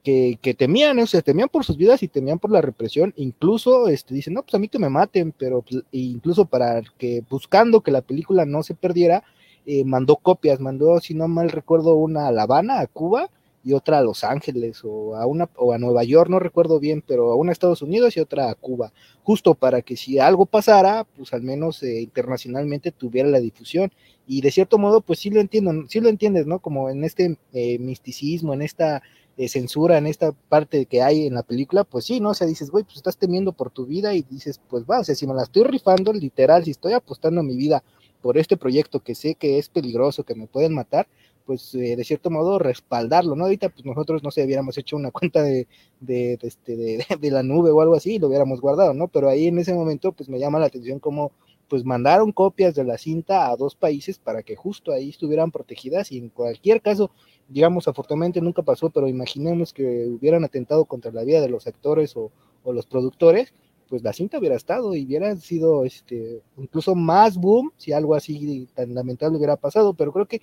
que, 0.05 0.55
temían, 0.55 0.99
o 0.99 1.07
sea, 1.07 1.21
temían 1.23 1.49
por 1.49 1.65
sus 1.65 1.77
vidas 1.77 2.03
y 2.03 2.07
temían 2.07 2.37
por 2.37 2.51
la 2.51 2.61
represión, 2.61 3.11
incluso 3.17 3.87
este, 3.87 4.13
dicen, 4.13 4.35
no, 4.35 4.43
pues 4.43 4.53
a 4.53 4.59
mí 4.59 4.67
que 4.67 4.77
me 4.77 4.89
maten, 4.89 5.31
pero 5.31 5.63
pues, 5.63 5.77
e 5.91 5.97
incluso 5.97 6.45
para 6.45 6.83
que, 6.99 7.23
buscando 7.27 7.81
que 7.81 7.89
la 7.91 8.01
película 8.01 8.45
no 8.45 8.61
se 8.61 8.75
perdiera, 8.75 9.23
eh, 9.65 9.83
mandó 9.83 10.17
copias, 10.17 10.59
mandó, 10.59 10.99
si 10.99 11.15
no 11.15 11.27
mal 11.27 11.49
recuerdo, 11.49 11.95
una 11.95 12.27
a 12.27 12.31
La 12.31 12.43
Habana, 12.43 12.81
a 12.81 12.87
Cuba, 12.87 13.31
y 13.65 13.73
otra 13.73 13.97
a 13.97 14.03
Los 14.03 14.23
Ángeles, 14.23 14.81
o 14.83 15.15
a 15.15 15.25
una, 15.25 15.49
o 15.57 15.73
a 15.73 15.79
Nueva 15.79 16.03
York, 16.03 16.29
no 16.29 16.37
recuerdo 16.37 16.79
bien, 16.79 17.03
pero 17.05 17.31
a 17.31 17.35
una 17.35 17.49
a 17.49 17.53
Estados 17.53 17.81
Unidos 17.81 18.15
y 18.15 18.19
otra 18.19 18.51
a 18.51 18.55
Cuba, 18.55 18.93
justo 19.23 19.55
para 19.55 19.81
que 19.81 19.97
si 19.97 20.19
algo 20.19 20.45
pasara, 20.45 21.03
pues 21.17 21.33
al 21.33 21.41
menos 21.41 21.81
eh, 21.81 22.01
internacionalmente 22.01 22.91
tuviera 22.91 23.27
la 23.27 23.39
difusión. 23.39 23.91
Y 24.27 24.41
de 24.41 24.51
cierto 24.51 24.77
modo, 24.77 25.01
pues 25.01 25.19
sí 25.19 25.31
lo 25.31 25.41
entiendo, 25.41 25.71
sí 25.89 25.99
lo 25.99 26.09
entiendes, 26.09 26.45
¿no? 26.45 26.59
Como 26.59 26.91
en 26.91 27.03
este 27.03 27.37
eh, 27.53 27.79
misticismo, 27.79 28.53
en 28.53 28.61
esta 28.61 29.01
de 29.37 29.49
censura 29.49 29.97
en 29.97 30.07
esta 30.07 30.31
parte 30.31 30.85
que 30.85 31.01
hay 31.01 31.27
en 31.27 31.33
la 31.33 31.43
película, 31.43 31.83
pues 31.83 32.05
sí, 32.05 32.19
¿no? 32.19 32.29
O 32.29 32.33
sea, 32.33 32.47
dices, 32.47 32.69
güey, 32.69 32.83
pues 32.83 32.97
estás 32.97 33.17
temiendo 33.17 33.51
por 33.51 33.69
tu 33.69 33.85
vida 33.85 34.13
y 34.13 34.21
dices, 34.21 34.61
pues 34.69 34.85
va, 34.85 34.99
o 34.99 35.03
sea, 35.03 35.15
si 35.15 35.27
me 35.27 35.33
la 35.33 35.43
estoy 35.43 35.63
rifando, 35.63 36.13
literal, 36.13 36.63
si 36.63 36.71
estoy 36.71 36.93
apostando 36.93 37.43
mi 37.43 37.55
vida 37.57 37.83
por 38.21 38.37
este 38.37 38.57
proyecto 38.57 39.01
que 39.01 39.13
sé 39.13 39.35
que 39.35 39.59
es 39.59 39.69
peligroso, 39.69 40.23
que 40.23 40.35
me 40.35 40.47
pueden 40.47 40.73
matar, 40.73 41.07
pues 41.45 41.75
eh, 41.75 41.95
de 41.95 42.03
cierto 42.03 42.29
modo 42.29 42.59
respaldarlo, 42.59 43.35
¿no? 43.35 43.45
Ahorita 43.45 43.69
pues 43.69 43.85
nosotros, 43.85 44.23
no 44.23 44.31
sé, 44.31 44.43
hubiéramos 44.43 44.77
hecho 44.77 44.95
una 44.95 45.11
cuenta 45.11 45.43
de, 45.43 45.67
de, 45.99 46.37
este, 46.41 46.75
de, 46.75 47.05
de 47.19 47.31
la 47.31 47.43
nube 47.43 47.71
o 47.71 47.81
algo 47.81 47.95
así 47.95 48.15
y 48.15 48.19
lo 48.19 48.27
hubiéramos 48.27 48.61
guardado, 48.61 48.93
¿no? 48.93 49.07
Pero 49.07 49.29
ahí 49.29 49.47
en 49.47 49.59
ese 49.59 49.73
momento 49.73 50.11
pues 50.11 50.29
me 50.29 50.39
llama 50.39 50.59
la 50.59 50.67
atención 50.67 50.99
cómo 50.99 51.31
pues 51.67 51.83
mandaron 51.83 52.31
copias 52.31 52.75
de 52.75 52.83
la 52.83 52.97
cinta 52.97 53.49
a 53.49 53.55
dos 53.55 53.75
países 53.75 54.19
para 54.19 54.43
que 54.43 54.55
justo 54.55 54.91
ahí 54.91 55.09
estuvieran 55.09 55.51
protegidas 55.51 56.11
y 56.11 56.19
en 56.19 56.29
cualquier 56.29 56.81
caso 56.81 57.09
digamos, 57.47 57.87
afortunadamente 57.87 58.41
nunca 58.41 58.63
pasó, 58.63 58.89
pero 58.89 59.07
imaginemos 59.07 59.73
que 59.73 60.07
hubieran 60.07 60.43
atentado 60.43 60.85
contra 60.85 61.11
la 61.11 61.23
vida 61.23 61.41
de 61.41 61.49
los 61.49 61.67
actores 61.67 62.15
o, 62.15 62.31
los 62.65 62.87
productores, 62.87 63.53
pues 63.87 64.01
la 64.01 64.11
cinta 64.11 64.39
hubiera 64.39 64.55
estado 64.55 64.95
y 64.95 65.05
hubiera 65.05 65.35
sido 65.35 65.85
este 65.85 66.41
incluso 66.57 66.95
más 66.95 67.37
boom 67.37 67.71
si 67.77 67.93
algo 67.93 68.15
así 68.15 68.67
tan 68.73 68.95
lamentable 68.95 69.37
hubiera 69.37 69.55
pasado, 69.55 69.93
pero 69.93 70.11
creo 70.11 70.25
que, 70.25 70.41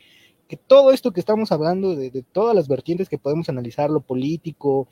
que 0.53 0.59
todo 0.59 0.93
esto 0.93 1.13
que 1.13 1.21
estamos 1.21 1.51
hablando 1.51 1.97
de, 1.97 2.23
todas 2.31 2.55
las 2.55 2.69
vertientes 2.69 3.09
que 3.09 3.17
podemos 3.17 3.49
analizar, 3.49 3.89
lo 3.89 4.03
político, 4.03 4.87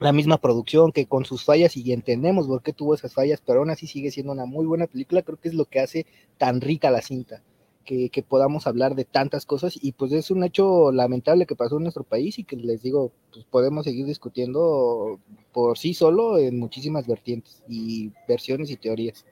la 0.00 0.12
misma 0.12 0.38
producción, 0.38 0.90
que 0.90 1.06
con 1.06 1.24
sus 1.24 1.44
fallas, 1.44 1.76
y 1.76 1.92
entendemos 1.92 2.48
por 2.48 2.60
qué 2.60 2.72
tuvo 2.72 2.96
esas 2.96 3.14
fallas, 3.14 3.40
pero 3.46 3.60
aún 3.60 3.70
así 3.70 3.86
sigue 3.86 4.10
siendo 4.10 4.32
una 4.32 4.46
muy 4.46 4.66
buena 4.66 4.88
película, 4.88 5.22
creo 5.22 5.38
que 5.38 5.46
es 5.46 5.54
lo 5.54 5.66
que 5.66 5.78
hace 5.78 6.06
tan 6.38 6.60
rica 6.60 6.90
la 6.90 7.02
cinta 7.02 7.40
que, 7.84 8.24
podamos 8.28 8.66
hablar 8.66 8.96
de 8.96 9.04
tantas 9.04 9.46
cosas 9.46 9.78
y 9.80 9.92
pues 9.92 10.10
es 10.10 10.32
un 10.32 10.42
hecho 10.42 10.90
lamentable 10.90 11.46
que 11.46 11.54
pasó 11.54 11.76
en 11.76 11.84
nuestro 11.84 12.02
país 12.02 12.40
y 12.40 12.44
que 12.44 12.56
les 12.56 12.82
digo, 12.82 13.12
pues 13.32 13.44
podemos 13.44 13.84
seguir 13.84 14.06
discutiendo 14.06 15.20
por 15.52 15.78
sí 15.78 15.94
solo 15.94 16.36
en 16.36 16.58
muchísimas 16.58 17.06
vertientes 17.06 17.62
y 17.68 18.10
versiones 18.26 18.72
y 18.72 18.76
teorías. 18.76 19.24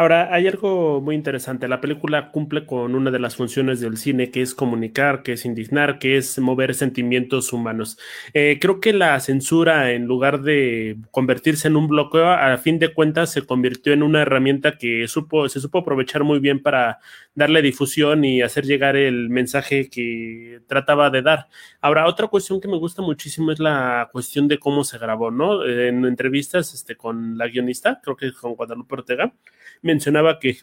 Ahora, 0.00 0.32
hay 0.32 0.48
algo 0.48 1.02
muy 1.02 1.14
interesante. 1.14 1.68
La 1.68 1.82
película 1.82 2.30
cumple 2.30 2.64
con 2.64 2.94
una 2.94 3.10
de 3.10 3.18
las 3.18 3.36
funciones 3.36 3.80
del 3.80 3.98
cine, 3.98 4.30
que 4.30 4.40
es 4.40 4.54
comunicar, 4.54 5.22
que 5.22 5.34
es 5.34 5.44
indignar, 5.44 5.98
que 5.98 6.16
es 6.16 6.38
mover 6.38 6.74
sentimientos 6.74 7.52
humanos. 7.52 7.98
Eh, 8.32 8.56
creo 8.62 8.80
que 8.80 8.94
la 8.94 9.20
censura, 9.20 9.92
en 9.92 10.06
lugar 10.06 10.40
de 10.40 10.96
convertirse 11.10 11.68
en 11.68 11.76
un 11.76 11.86
bloqueo, 11.86 12.30
a 12.30 12.56
fin 12.56 12.78
de 12.78 12.94
cuentas 12.94 13.30
se 13.30 13.42
convirtió 13.42 13.92
en 13.92 14.02
una 14.02 14.22
herramienta 14.22 14.78
que 14.78 15.06
supo, 15.06 15.50
se 15.50 15.60
supo 15.60 15.80
aprovechar 15.80 16.24
muy 16.24 16.38
bien 16.38 16.62
para 16.62 17.00
darle 17.34 17.60
difusión 17.60 18.24
y 18.24 18.40
hacer 18.40 18.64
llegar 18.64 18.96
el 18.96 19.28
mensaje 19.28 19.90
que 19.90 20.62
trataba 20.66 21.10
de 21.10 21.20
dar. 21.20 21.48
Ahora, 21.82 22.06
otra 22.06 22.28
cuestión 22.28 22.58
que 22.58 22.68
me 22.68 22.78
gusta 22.78 23.02
muchísimo 23.02 23.52
es 23.52 23.58
la 23.58 24.08
cuestión 24.12 24.48
de 24.48 24.58
cómo 24.58 24.82
se 24.82 24.96
grabó, 24.96 25.30
¿no? 25.30 25.62
En 25.66 26.06
entrevistas 26.06 26.72
este, 26.72 26.96
con 26.96 27.36
la 27.36 27.48
guionista, 27.48 28.00
creo 28.02 28.16
que 28.16 28.32
con 28.32 28.54
Guadalupe 28.54 28.94
Ortega 28.94 29.34
mencionaba 29.82 30.38
que 30.38 30.58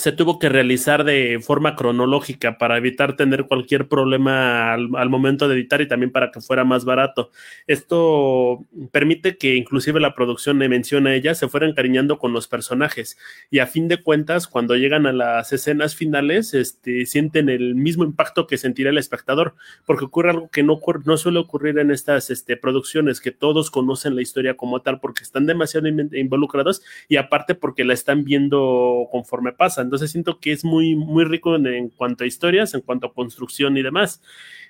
se 0.00 0.12
tuvo 0.12 0.38
que 0.38 0.48
realizar 0.48 1.04
de 1.04 1.40
forma 1.42 1.76
cronológica 1.76 2.56
para 2.56 2.78
evitar 2.78 3.16
tener 3.16 3.44
cualquier 3.44 3.86
problema 3.86 4.72
al, 4.72 5.10
momento 5.10 5.46
de 5.46 5.54
editar 5.54 5.82
y 5.82 5.88
también 5.88 6.10
para 6.10 6.30
que 6.30 6.40
fuera 6.40 6.64
más 6.64 6.86
barato. 6.86 7.30
Esto 7.66 8.64
permite 8.92 9.36
que 9.36 9.56
inclusive 9.56 10.00
la 10.00 10.14
producción 10.14 10.56
me 10.56 10.70
menciona 10.70 11.14
ella 11.14 11.34
se 11.34 11.48
fuera 11.48 11.68
encariñando 11.68 12.18
con 12.18 12.32
los 12.32 12.48
personajes 12.48 13.18
y 13.50 13.58
a 13.58 13.66
fin 13.66 13.88
de 13.88 14.02
cuentas 14.02 14.48
cuando 14.48 14.74
llegan 14.74 15.06
a 15.06 15.12
las 15.12 15.52
escenas 15.52 15.94
finales 15.94 16.54
este, 16.54 17.04
sienten 17.04 17.50
el 17.50 17.74
mismo 17.74 18.04
impacto 18.04 18.46
que 18.46 18.56
sentirá 18.56 18.88
el 18.90 18.98
espectador 18.98 19.54
porque 19.84 20.06
ocurre 20.06 20.30
algo 20.30 20.48
que 20.50 20.62
no, 20.62 20.80
no 21.04 21.16
suele 21.18 21.40
ocurrir 21.40 21.78
en 21.78 21.90
estas 21.90 22.30
este, 22.30 22.56
producciones 22.56 23.20
que 23.20 23.32
todos 23.32 23.70
conocen 23.70 24.16
la 24.16 24.22
historia 24.22 24.56
como 24.56 24.80
tal 24.80 24.98
porque 24.98 25.22
están 25.22 25.44
demasiado 25.44 25.88
involucrados 25.88 26.80
y 27.08 27.16
aparte 27.16 27.54
porque 27.54 27.84
la 27.84 27.92
están 27.92 28.24
viendo 28.24 29.08
conforme 29.10 29.52
pasan 29.52 29.89
entonces 29.90 30.12
siento 30.12 30.38
que 30.38 30.52
es 30.52 30.64
muy, 30.64 30.94
muy 30.94 31.24
rico 31.24 31.56
en, 31.56 31.88
cuanto 31.90 32.22
a 32.22 32.26
historias, 32.28 32.74
en 32.74 32.80
cuanto 32.80 33.08
a 33.08 33.12
construcción 33.12 33.76
y 33.76 33.82
demás. 33.82 34.22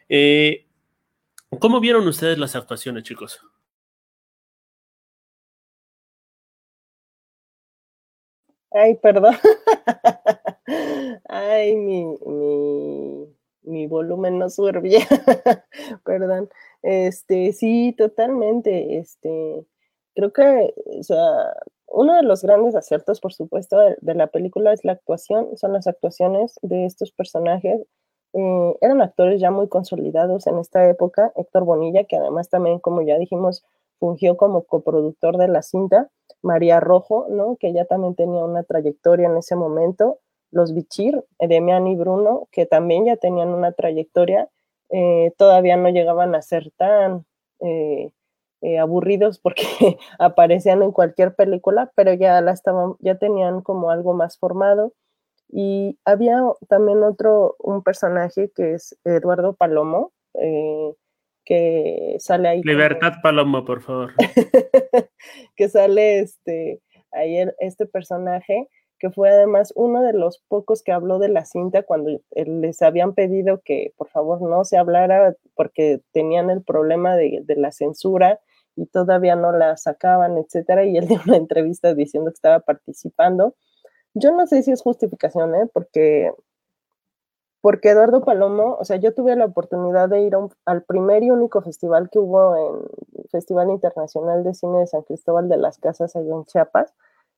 Eh, 0.09 0.67
¿Cómo 1.59 1.79
vieron 1.79 2.09
ustedes 2.09 2.39
las 2.39 2.57
actuaciones, 2.57 3.03
chicos? 3.05 3.43
Ay, 8.71 8.95
perdón. 8.95 9.35
Ay, 11.29 11.77
mi, 11.77 12.07
mi, 12.25 13.27
mi 13.65 13.87
volumen 13.87 14.39
no 14.39 14.49
sube 14.49 14.73
perdón. 16.05 16.49
Este, 16.81 17.53
sí, 17.53 17.95
totalmente. 17.99 18.97
Este, 18.97 19.67
creo 20.15 20.33
que, 20.33 20.73
o 20.99 21.03
sea, 21.03 21.53
uno 21.91 22.15
de 22.17 22.23
los 22.23 22.43
grandes 22.43 22.75
aciertos, 22.75 23.21
por 23.21 23.33
supuesto, 23.33 23.79
de, 23.79 24.15
la 24.15 24.29
película 24.29 24.73
es 24.73 24.85
la 24.85 24.93
actuación, 24.93 25.57
son 25.57 25.73
las 25.73 25.87
actuaciones 25.87 26.59
de 26.63 26.87
estos 26.87 27.13
personajes. 27.13 27.83
Eh, 28.33 28.77
eran 28.81 29.03
actores 29.03 29.41
ya 29.41 29.51
muy 29.51 29.69
consolidados 29.69 30.47
en 30.47 30.59
esta 30.59 30.89
época. 30.89 31.33
Héctor 31.37 31.65
Bonilla, 31.65 32.05
que 32.05 32.17
además 32.17 32.49
también, 32.49 32.79
como 32.79 33.03
ya 33.03 33.19
dijimos, 33.19 33.65
fungió 33.99 34.37
como 34.37 34.63
coproductor 34.63 35.37
de 35.37 35.49
la 35.49 35.63
cinta. 35.63 36.11
María 36.43 36.81
Rojo, 36.81 37.27
¿no? 37.29 37.57
que 37.57 37.73
ya 37.73 37.85
también 37.85 38.15
tenía 38.15 38.45
una 38.45 38.63
trayectoria 38.63 39.27
en 39.27 39.37
ese 39.37 39.57
momento. 39.57 40.21
Los 40.51 40.73
Bichir, 40.73 41.25
Demian 41.39 41.87
y 41.87 41.97
Bruno, 41.97 42.49
que 42.51 42.67
también 42.67 43.05
ya 43.05 43.17
tenían 43.17 43.51
una 43.51 43.73
trayectoria, 43.73 44.49
eh, 44.91 45.33
todavía 45.37 45.77
no 45.77 45.91
llegaban 45.91 46.35
a 46.35 46.43
ser 46.43 46.71
tan 46.77 47.25
eh, 47.61 48.11
eh, 48.63 48.79
aburridos 48.79 49.39
porque 49.39 49.65
aparecían 50.19 50.83
en 50.83 50.93
cualquier 50.93 51.35
película, 51.35 51.91
pero 51.95 52.13
ya 52.13 52.41
la 52.41 52.53
estaban, 52.53 52.95
ya 53.01 53.17
tenían 53.17 53.63
como 53.63 53.91
algo 53.91 54.13
más 54.13 54.39
formado. 54.39 54.93
Y 55.49 55.99
había 56.05 56.41
también 56.69 57.03
otro, 57.03 57.57
un 57.59 57.83
personaje 57.83 58.51
que 58.55 58.75
es 58.75 58.97
Eduardo 59.05 59.55
Palomo, 59.55 60.13
eh, 60.35 60.93
que 61.45 62.17
sale 62.21 62.49
ahí. 62.49 62.63
Libertad 62.63 63.15
Palomo, 63.23 63.65
por 63.65 63.81
favor. 63.81 64.13
que 65.57 65.69
sale 65.69 66.21
este, 66.21 66.81
ahí 67.13 67.43
este 67.59 67.87
personaje 67.87 68.69
que 69.01 69.11
fue 69.11 69.31
además 69.31 69.73
uno 69.75 70.03
de 70.03 70.13
los 70.13 70.45
pocos 70.47 70.83
que 70.83 70.93
habló 70.93 71.19
de 71.19 71.31
la 71.31 71.47
cinta 71.47 71.83
cuando 71.83 72.21
les 72.37 72.83
habían 72.83 73.15
pedido 73.15 73.63
que 73.65 73.95
por 73.97 74.09
favor 74.11 74.43
no 74.43 74.63
se 74.67 74.77
hablara 74.77 75.35
porque 75.55 76.03
tenían 76.13 76.51
el 76.51 76.63
problema 76.63 77.17
de, 77.17 77.41
de 77.43 77.57
la 77.57 77.73
censura 77.73 78.41
y 78.81 78.87
todavía 78.87 79.37
no 79.37 79.53
la 79.53 79.77
sacaban, 79.77 80.39
etcétera, 80.39 80.85
y 80.85 80.97
él 80.97 81.07
dio 81.07 81.21
una 81.27 81.37
entrevista 81.37 81.95
diciendo 81.95 82.31
que 82.31 82.37
estaba 82.37 82.61
participando. 82.61 83.55
yo 84.15 84.33
no 84.33 84.47
sé 84.47 84.63
si 84.63 84.73
es 84.73 84.83
justificación, 84.83 85.55
¿eh? 85.55 85.69
porque, 85.73 86.33
porque 87.61 87.91
Eduardo 87.91 88.25
Palomo, 88.25 88.77
o 88.81 88.85
sea, 88.85 88.97
yo 88.97 89.15
tuve 89.15 89.37
la 89.37 89.45
oportunidad 89.45 90.09
de 90.09 90.23
ir 90.23 90.35
al 90.65 90.83
primer 90.85 91.23
y 91.23 91.31
único 91.31 91.61
festival 91.61 92.09
que 92.11 92.19
hubo 92.19 92.57
en 92.57 93.29
Festival 93.31 93.71
Internacional 93.71 94.45
de 94.45 94.55
Cine 94.55 94.81
de 94.81 94.87
San 94.87 95.03
Cristóbal 95.03 95.49
de 95.49 95.59
las 95.59 95.79
Casas 95.79 96.17
allá 96.17 96.35
en 96.35 96.45
Chiapas, 96.47 96.95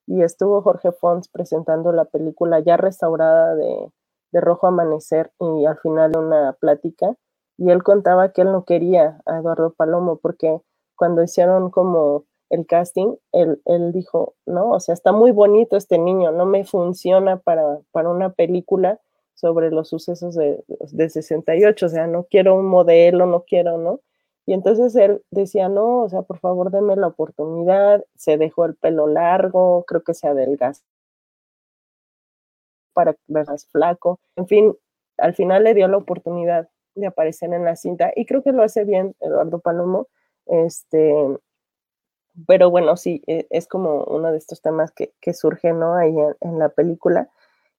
y 0.07 0.23
estuvo 0.23 0.63
Jorge 0.63 0.93
Fons 0.93 1.29
presentando 1.29 1.93
la 1.93 2.05
película 2.05 2.61
ya 2.61 2.77
restaurada 2.77 3.57
de, 3.57 3.91
de 4.31 4.41
Rojo 4.41 4.69
Amanecer 4.69 5.33
y 5.41 5.67
al 5.67 5.79
final 5.79 6.17
una 6.17 6.53
plática, 6.53 7.17
y 7.59 7.71
él 7.71 7.83
contaba 7.83 8.33
que 8.33 8.43
él 8.43 8.53
no 8.53 8.65
quería 8.65 9.21
a 9.27 9.39
Eduardo 9.39 9.73
Palomo 9.73 10.19
porque 10.19 10.61
cuando 11.03 11.25
hicieron 11.25 11.73
como 11.73 12.27
el 12.49 12.65
casting, 12.65 13.17
él, 13.33 13.61
él, 13.65 13.91
dijo, 13.91 14.37
no, 14.47 14.71
o 14.71 14.79
sea, 14.79 14.93
está 14.93 15.11
muy 15.11 15.33
bonito 15.33 15.77
este 15.77 15.99
niño, 15.99 16.31
no 16.31 16.47
me 16.47 16.63
funciona 16.63 17.39
para, 17.39 17.81
para 17.91 18.09
una 18.09 18.31
película 18.31 19.01
sobre 19.35 19.73
los 19.73 19.89
sucesos 19.89 20.37
de, 20.37 20.63
de 20.93 21.09
68, 21.09 21.87
o 21.87 21.89
sea, 21.89 22.07
no 22.07 22.23
quiero 22.31 22.55
un 22.55 22.67
modelo, 22.67 23.27
no 23.27 23.43
quiero, 23.43 23.79
¿no? 23.79 23.99
Y 24.47 24.53
entonces 24.53 24.95
él 24.95 25.25
decía, 25.33 25.69
no, 25.69 26.03
o 26.05 26.09
sea, 26.09 26.23
por 26.23 26.39
favor, 26.39 26.71
deme 26.71 26.95
la 26.95 27.09
oportunidad, 27.09 28.05
se 28.15 28.37
dejó 28.39 28.65
el 28.65 28.77
pelo 28.77 29.09
largo, 29.09 29.85
creo 29.89 30.05
que 30.05 30.15
se 30.15 30.29
adelgazó 30.29 30.85
para 32.93 33.17
verás 33.27 33.67
flaco, 33.67 34.21
en 34.37 34.47
fin, 34.47 34.77
al 35.19 35.35
final 35.35 35.65
le 35.65 35.75
dio 35.75 35.89
la 35.89 35.97
oportunidad 35.97 36.69
de 36.95 37.09
aparecer 37.09 37.53
en 37.53 37.65
la 37.65 37.75
cinta 37.75 38.13
y 38.15 38.25
creo 38.25 38.45
que 38.45 38.53
lo 38.53 38.63
hace 38.63 38.85
bien 38.85 39.17
Eduardo 39.19 39.59
Palomo, 39.59 40.07
este, 40.47 41.15
pero 42.47 42.71
bueno, 42.71 42.97
sí, 42.97 43.23
e, 43.27 43.47
es 43.51 43.67
como 43.69 44.05
uno 44.05 44.33
de 44.33 44.39
estos 44.39 44.63
temas 44.63 44.93
que, 44.93 45.13
que 45.21 45.35
surge, 45.35 45.73
¿no? 45.73 45.95
Ahí 45.95 46.15
en, 46.41 46.59
la 46.59 46.71
película. 46.71 47.31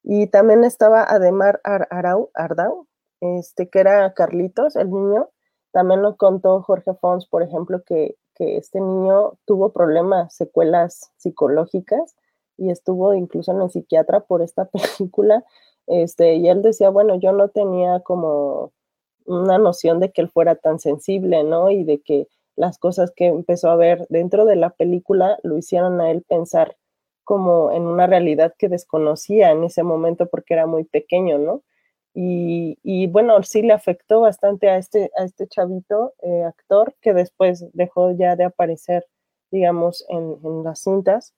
Y 0.03 0.27
también 0.27 0.63
estaba 0.63 1.03
Ademar 1.03 1.61
Arau, 1.63 2.29
Ardau, 2.33 2.87
este, 3.21 3.69
que 3.69 3.79
era 3.79 4.13
Carlitos, 4.13 4.75
el 4.75 4.91
niño. 4.91 5.29
También 5.71 6.01
lo 6.01 6.17
contó 6.17 6.61
Jorge 6.61 6.93
Fons, 6.95 7.25
por 7.27 7.41
ejemplo, 7.43 7.83
que, 7.83 8.17
que 8.35 8.57
este 8.57 8.79
niño 8.81 9.33
tuvo 9.45 9.71
problemas, 9.71 10.35
secuelas 10.35 11.11
psicológicas 11.17 12.15
y 12.57 12.69
estuvo 12.69 13.13
incluso 13.13 13.51
en 13.51 13.61
el 13.61 13.69
psiquiatra 13.71 14.21
por 14.21 14.41
esta 14.41 14.65
película. 14.97 15.43
Este, 15.87 16.35
y 16.35 16.47
él 16.47 16.61
decía, 16.61 16.89
bueno, 16.89 17.15
yo 17.15 17.31
no 17.31 17.49
tenía 17.49 18.01
como 18.01 18.71
una 19.25 19.57
noción 19.57 19.99
de 19.99 20.11
que 20.11 20.21
él 20.21 20.29
fuera 20.29 20.55
tan 20.55 20.79
sensible, 20.79 21.43
¿no? 21.43 21.69
Y 21.69 21.83
de 21.83 22.01
que 22.01 22.27
las 22.55 22.77
cosas 22.77 23.11
que 23.15 23.27
empezó 23.27 23.69
a 23.69 23.75
ver 23.75 24.05
dentro 24.09 24.45
de 24.45 24.55
la 24.55 24.69
película 24.71 25.37
lo 25.43 25.57
hicieron 25.57 26.01
a 26.01 26.11
él 26.11 26.23
pensar 26.27 26.77
como 27.23 27.71
en 27.71 27.83
una 27.83 28.07
realidad 28.07 28.53
que 28.57 28.69
desconocía 28.69 29.51
en 29.51 29.63
ese 29.63 29.83
momento 29.83 30.27
porque 30.27 30.53
era 30.53 30.65
muy 30.65 30.83
pequeño, 30.83 31.37
¿no? 31.37 31.63
Y, 32.13 32.77
y 32.83 33.07
bueno, 33.07 33.41
sí 33.43 33.61
le 33.63 33.73
afectó 33.73 34.21
bastante 34.21 34.69
a 34.69 34.77
este, 34.77 35.11
a 35.17 35.23
este 35.23 35.47
chavito 35.47 36.13
eh, 36.21 36.43
actor 36.43 36.95
que 37.01 37.13
después 37.13 37.65
dejó 37.73 38.11
ya 38.11 38.35
de 38.35 38.43
aparecer, 38.43 39.07
digamos, 39.51 40.05
en, 40.09 40.37
en 40.43 40.63
las 40.63 40.79
cintas. 40.83 41.33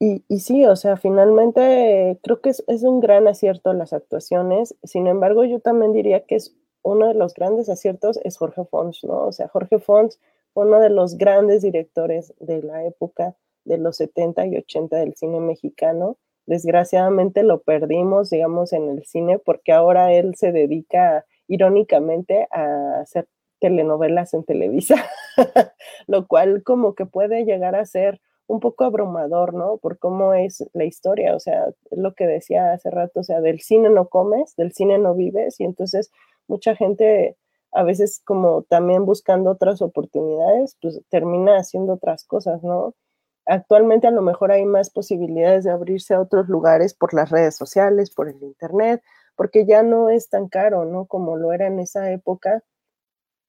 Y, 0.00 0.24
y, 0.28 0.40
sí, 0.40 0.64
o 0.66 0.76
sea, 0.76 0.96
finalmente 0.96 2.20
creo 2.22 2.40
que 2.40 2.50
es, 2.50 2.62
es, 2.68 2.82
un 2.84 3.00
gran 3.00 3.26
acierto 3.26 3.72
las 3.72 3.92
actuaciones. 3.92 4.76
Sin 4.84 5.06
embargo, 5.08 5.44
yo 5.44 5.60
también 5.60 5.92
diría 5.92 6.24
que 6.26 6.36
es 6.36 6.54
uno 6.92 7.08
de 7.08 7.14
los 7.14 7.34
grandes 7.34 7.68
aciertos 7.68 8.18
es 8.24 8.38
Jorge 8.38 8.64
Fons, 8.64 9.04
¿no? 9.04 9.26
O 9.26 9.32
sea, 9.32 9.48
Jorge 9.48 9.78
Fons 9.78 10.20
fue 10.54 10.66
uno 10.66 10.80
de 10.80 10.90
los 10.90 11.18
grandes 11.18 11.62
directores 11.62 12.34
de 12.40 12.62
la 12.62 12.84
época 12.84 13.36
de 13.64 13.78
los 13.78 13.96
70 13.98 14.46
y 14.46 14.56
80 14.56 14.96
del 14.96 15.14
cine 15.14 15.40
mexicano. 15.40 16.16
Desgraciadamente 16.46 17.42
lo 17.42 17.60
perdimos, 17.60 18.30
digamos, 18.30 18.72
en 18.72 18.88
el 18.88 19.04
cine 19.04 19.38
porque 19.38 19.72
ahora 19.72 20.12
él 20.12 20.34
se 20.36 20.52
dedica 20.52 21.26
irónicamente 21.46 22.48
a 22.50 23.00
hacer 23.00 23.28
telenovelas 23.60 24.32
en 24.34 24.44
Televisa, 24.44 24.96
lo 26.06 26.26
cual 26.26 26.62
como 26.62 26.94
que 26.94 27.04
puede 27.06 27.44
llegar 27.44 27.74
a 27.74 27.84
ser 27.84 28.20
un 28.46 28.60
poco 28.60 28.84
abrumador, 28.84 29.52
¿no? 29.52 29.76
Por 29.76 29.98
cómo 29.98 30.32
es 30.32 30.66
la 30.72 30.84
historia, 30.84 31.36
o 31.36 31.40
sea, 31.40 31.66
es 31.90 31.98
lo 31.98 32.14
que 32.14 32.26
decía 32.26 32.72
hace 32.72 32.90
rato, 32.90 33.20
o 33.20 33.22
sea, 33.22 33.42
del 33.42 33.60
cine 33.60 33.90
no 33.90 34.08
comes, 34.08 34.56
del 34.56 34.72
cine 34.72 34.96
no 34.96 35.14
vives, 35.14 35.60
y 35.60 35.64
entonces 35.64 36.10
mucha 36.48 36.74
gente 36.74 37.36
a 37.72 37.82
veces 37.82 38.20
como 38.24 38.62
también 38.62 39.04
buscando 39.04 39.50
otras 39.50 39.82
oportunidades, 39.82 40.76
pues 40.80 41.00
termina 41.10 41.56
haciendo 41.58 41.94
otras 41.94 42.24
cosas, 42.24 42.62
¿no? 42.62 42.94
Actualmente 43.46 44.06
a 44.06 44.10
lo 44.10 44.22
mejor 44.22 44.52
hay 44.52 44.64
más 44.64 44.90
posibilidades 44.90 45.64
de 45.64 45.70
abrirse 45.70 46.14
a 46.14 46.20
otros 46.20 46.48
lugares 46.48 46.94
por 46.94 47.14
las 47.14 47.30
redes 47.30 47.56
sociales, 47.56 48.10
por 48.10 48.28
el 48.28 48.42
internet, 48.42 49.02
porque 49.36 49.66
ya 49.66 49.82
no 49.82 50.10
es 50.10 50.28
tan 50.28 50.48
caro, 50.48 50.84
¿no? 50.84 51.06
Como 51.06 51.36
lo 51.36 51.52
era 51.52 51.66
en 51.66 51.78
esa 51.78 52.10
época 52.10 52.62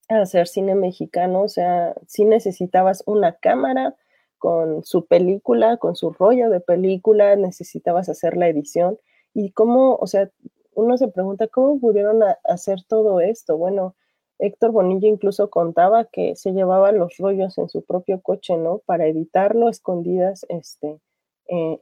hacer 0.08 0.48
cine 0.48 0.76
mexicano, 0.76 1.44
o 1.44 1.50
sea, 1.50 1.96
sí 2.08 2.26
necesitabas 2.26 3.04
una 3.06 3.36
cámara 3.38 3.96
con 4.38 4.84
su 4.84 5.06
película, 5.06 5.78
con 5.78 5.96
su 5.96 6.12
rollo 6.12 6.50
de 6.50 6.62
película, 6.62 7.36
necesitabas 7.36 8.10
hacer 8.10 8.38
la 8.38 8.48
edición 8.48 8.98
y 9.34 9.52
cómo, 9.52 9.96
o 9.96 10.08
sea, 10.08 10.32
uno 10.80 10.98
se 10.98 11.08
pregunta 11.10 11.48
cómo 11.48 11.80
pudieron 11.80 12.22
hacer 12.44 12.80
todo 12.88 13.20
esto. 13.22 13.58
Bueno, 13.58 13.96
Héctor 14.39 14.72
Bonilla 14.72 15.08
incluso 15.08 15.50
contaba 15.50 16.06
que 16.06 16.36
se 16.36 16.54
llevaba 16.54 16.92
los 16.92 17.18
rollos 17.18 17.58
en 17.58 17.70
su 17.70 17.84
propio 17.84 18.22
coche, 18.22 18.58
¿no? 18.58 18.80
Para 18.86 19.08
editarlo 19.08 19.70
escondidas, 19.70 20.46
este, 20.50 21.00
eh, 21.48 21.80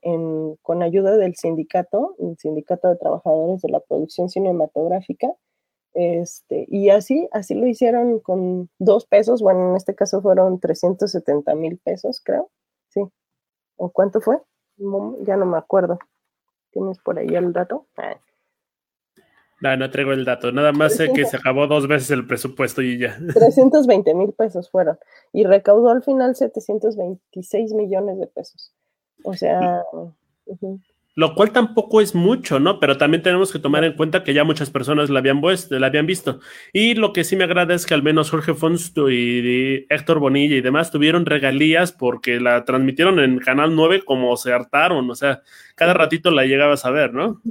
con 0.62 0.82
ayuda 0.84 1.18
del 1.18 1.36
sindicato, 1.36 2.16
el 2.20 2.38
sindicato 2.38 2.90
de 2.90 2.98
trabajadores 2.98 3.62
de 3.62 3.70
la 3.70 3.80
producción 3.80 4.30
cinematográfica. 4.30 5.34
Este, 5.94 6.66
y 6.70 6.90
así, 6.90 7.28
así 7.32 7.56
lo 7.56 7.68
hicieron 7.68 8.20
con 8.20 8.70
dos 8.80 9.06
pesos, 9.08 9.42
bueno, 9.42 9.72
en 9.72 9.76
este 9.76 9.96
caso 9.96 10.22
fueron 10.22 10.60
370 10.60 11.56
mil 11.56 11.80
pesos, 11.80 12.22
creo, 12.24 12.50
sí. 12.90 13.02
¿O 13.78 13.90
cuánto 13.92 14.22
fue? 14.22 14.38
ya 15.22 15.38
no 15.38 15.46
me 15.46 15.58
acuerdo. 15.58 15.98
¿Tienes 16.72 17.00
por 17.00 17.18
ahí 17.18 17.28
el 17.28 17.54
dato? 17.54 17.88
Ah. 17.98 18.20
No, 19.60 19.76
no 19.76 19.89
traigo 19.89 20.13
el 20.13 20.26
dato. 20.26 20.52
Nada 20.52 20.72
más 20.72 20.96
sé 20.96 21.12
que 21.13 21.26
se 21.26 21.38
acabó 21.38 21.67
dos 21.67 21.88
veces 21.88 22.12
el 22.12 22.28
presupuesto 22.28 22.82
y 22.82 23.00
ya. 23.00 23.17
320 23.34 24.13
mil 24.13 24.32
pesos 24.34 24.70
fueron. 24.70 24.98
Y 25.34 25.46
recaudó 25.46 25.89
al 25.89 26.04
final 26.04 26.36
726 26.36 27.74
millones 27.74 28.20
de 28.20 28.28
pesos. 28.28 28.74
O 29.24 29.34
sea. 29.34 29.84
Lo 31.17 31.34
cual 31.34 31.52
tampoco 31.52 32.00
es 32.00 32.13
mucho, 32.13 32.60
¿no? 32.60 32.80
Pero 32.80 33.00
también 33.00 33.24
tenemos 33.24 33.52
que 33.52 33.58
tomar 33.58 33.84
en 33.84 33.93
cuenta 33.93 34.24
que 34.24 34.36
ya 34.36 34.43
muchas 34.43 34.70
personas 34.70 35.10
la 35.10 35.17
habían, 35.17 35.41
la 35.72 35.88
habían 35.88 36.06
visto. 36.06 36.41
Y 36.72 36.93
lo 36.93 37.12
que 37.12 37.24
sí 37.24 37.36
me 37.36 37.43
agrada 37.43 37.74
es 37.74 37.88
que 37.88 37.96
al 37.96 38.04
menos 38.04 38.30
Jorge 38.30 38.54
Fonsto 38.54 39.10
y 39.10 39.88
Héctor 39.89 40.20
Bonilla 40.20 40.56
y 40.56 40.62
demás 40.62 40.91
tuvieron 40.91 41.26
regalías 41.26 41.91
porque 41.91 42.39
la 42.39 42.63
transmitieron 42.65 43.20
en 43.20 43.39
Canal 43.39 43.76
9 43.76 44.04
como 44.06 44.38
se 44.38 44.54
hartaron. 44.54 45.10
O 45.10 45.15
sea, 45.15 45.41
cada 45.74 45.96
ratito 45.96 46.30
la 46.30 46.46
llegabas 46.46 46.86
a 46.86 46.91
ver, 46.91 47.15
¿no? 47.15 47.41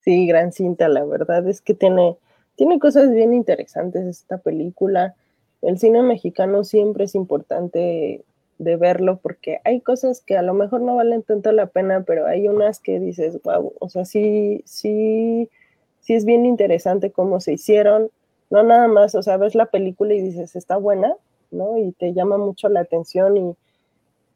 Sí, 0.00 0.26
gran 0.26 0.52
cinta, 0.52 0.88
la 0.88 1.04
verdad 1.04 1.46
es 1.48 1.60
que 1.60 1.74
tiene, 1.74 2.16
tiene 2.56 2.78
cosas 2.78 3.10
bien 3.10 3.34
interesantes 3.34 4.06
esta 4.06 4.38
película. 4.38 5.14
El 5.62 5.78
cine 5.78 6.02
mexicano 6.02 6.64
siempre 6.64 7.04
es 7.04 7.14
importante 7.14 8.24
de 8.58 8.76
verlo 8.76 9.18
porque 9.22 9.60
hay 9.64 9.80
cosas 9.80 10.20
que 10.22 10.36
a 10.36 10.42
lo 10.42 10.54
mejor 10.54 10.80
no 10.82 10.96
valen 10.96 11.22
tanto 11.22 11.52
la 11.52 11.66
pena, 11.66 12.02
pero 12.06 12.26
hay 12.26 12.48
unas 12.48 12.80
que 12.80 12.98
dices, 12.98 13.40
wow, 13.42 13.74
o 13.78 13.88
sea, 13.88 14.04
sí, 14.04 14.62
sí, 14.64 15.48
sí 16.00 16.14
es 16.14 16.24
bien 16.24 16.46
interesante 16.46 17.10
cómo 17.10 17.40
se 17.40 17.54
hicieron. 17.54 18.10
No 18.50 18.62
nada 18.62 18.88
más, 18.88 19.14
o 19.14 19.22
sea, 19.22 19.36
ves 19.36 19.54
la 19.54 19.66
película 19.66 20.14
y 20.14 20.20
dices, 20.20 20.56
está 20.56 20.76
buena, 20.76 21.14
¿no? 21.50 21.76
Y 21.78 21.92
te 21.92 22.12
llama 22.14 22.38
mucho 22.38 22.68
la 22.68 22.80
atención 22.80 23.36
y 23.36 23.54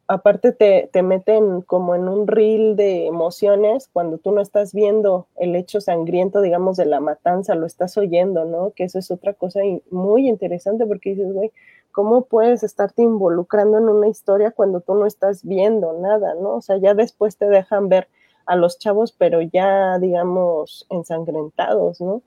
aparte 0.07 0.53
te, 0.53 0.89
te, 0.93 1.03
meten 1.03 1.63
como 1.63 1.95
en 1.95 2.09
un 2.09 2.27
reel 2.27 2.77
de 2.77 3.07
emociones 3.07 3.89
cuando 3.93 4.19
tú 4.19 4.33
no 4.33 4.41
estás 4.41 4.73
viendo 4.73 5.27
el 5.37 5.57
hecho 5.57 5.81
sangriento, 5.81 6.41
digamos, 6.43 6.77
de 6.77 6.87
la 6.87 7.01
matanza, 7.01 7.55
lo 7.55 7.67
estás 7.67 7.97
oyendo, 7.97 8.45
¿no? 8.45 8.73
Que 8.73 8.85
eso 8.85 8.99
es 8.99 9.11
otra 9.11 9.35
cosa 9.35 9.61
muy 9.91 10.29
interesante 10.29 10.87
porque 10.87 11.11
dices, 11.11 11.33
güey, 11.33 11.53
¿cómo 11.93 12.27
puedes 12.27 12.63
estarte 12.63 13.03
involucrando 13.03 13.79
en 13.79 13.89
una 13.89 14.09
historia 14.09 14.51
cuando 14.51 14.81
tú 14.81 14.95
no 14.95 15.07
estás 15.07 15.45
viendo 15.45 15.93
nada, 15.95 16.35
¿no? 16.35 16.57
O 16.57 16.61
sea, 16.61 16.77
ya 16.77 16.95
después 16.95 17.37
te 17.37 17.47
dejan 17.49 17.89
ver 17.89 18.09
a 18.47 18.57
los 18.57 18.79
chavos, 18.79 19.13
pero 19.13 19.41
ya, 19.41 19.99
digamos, 19.99 20.87
ensangrentados, 20.91 22.01
¿no? 22.01 22.23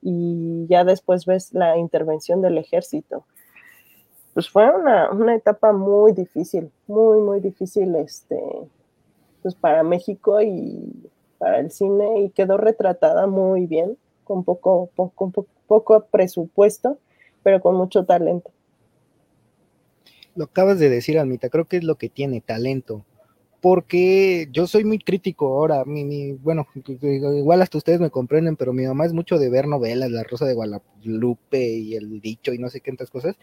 Y 0.00 0.66
ya 0.68 0.84
después 0.84 1.26
ves 1.26 1.52
la 1.52 1.76
intervención 1.76 2.40
del 2.40 2.58
ejército 2.58 3.24
pues 4.38 4.50
fue 4.50 4.70
una, 4.70 5.10
una, 5.10 5.34
etapa 5.34 5.72
muy 5.72 6.12
difícil, 6.12 6.70
muy, 6.86 7.18
muy 7.18 7.40
difícil 7.40 7.92
este, 7.96 8.38
pues 9.42 9.56
para 9.56 9.82
México 9.82 10.40
y 10.40 11.10
para 11.38 11.58
el 11.58 11.72
cine 11.72 12.20
y 12.20 12.30
quedó 12.30 12.56
retratada 12.56 13.26
muy 13.26 13.66
bien, 13.66 13.98
con 14.22 14.44
poco, 14.44 14.90
poco, 14.94 15.32
poco, 15.32 15.46
poco 15.66 16.06
presupuesto, 16.12 16.98
pero 17.42 17.60
con 17.60 17.74
mucho 17.74 18.04
talento. 18.04 18.52
Lo 20.36 20.44
acabas 20.44 20.78
de 20.78 20.88
decir, 20.88 21.18
Almita, 21.18 21.48
creo 21.48 21.64
que 21.64 21.78
es 21.78 21.82
lo 21.82 21.96
que 21.96 22.08
tiene 22.08 22.40
talento, 22.40 23.04
porque 23.60 24.46
yo 24.52 24.68
soy 24.68 24.84
muy 24.84 25.00
crítico 25.00 25.46
ahora, 25.46 25.84
mi, 25.84 26.34
bueno, 26.34 26.64
igual 26.84 27.60
hasta 27.60 27.78
ustedes 27.78 27.98
me 27.98 28.10
comprenden, 28.10 28.54
pero 28.54 28.72
mi 28.72 28.86
mamá 28.86 29.04
es 29.04 29.12
mucho 29.12 29.36
de 29.36 29.50
ver 29.50 29.66
novelas, 29.66 30.12
La 30.12 30.22
Rosa 30.22 30.46
de 30.46 30.54
Guadalupe 30.54 31.60
y 31.60 31.96
El 31.96 32.20
Dicho 32.20 32.52
y 32.54 32.58
no 32.58 32.68
sé 32.68 32.80
qué 32.80 32.92
tantas 32.92 33.10
cosas, 33.10 33.34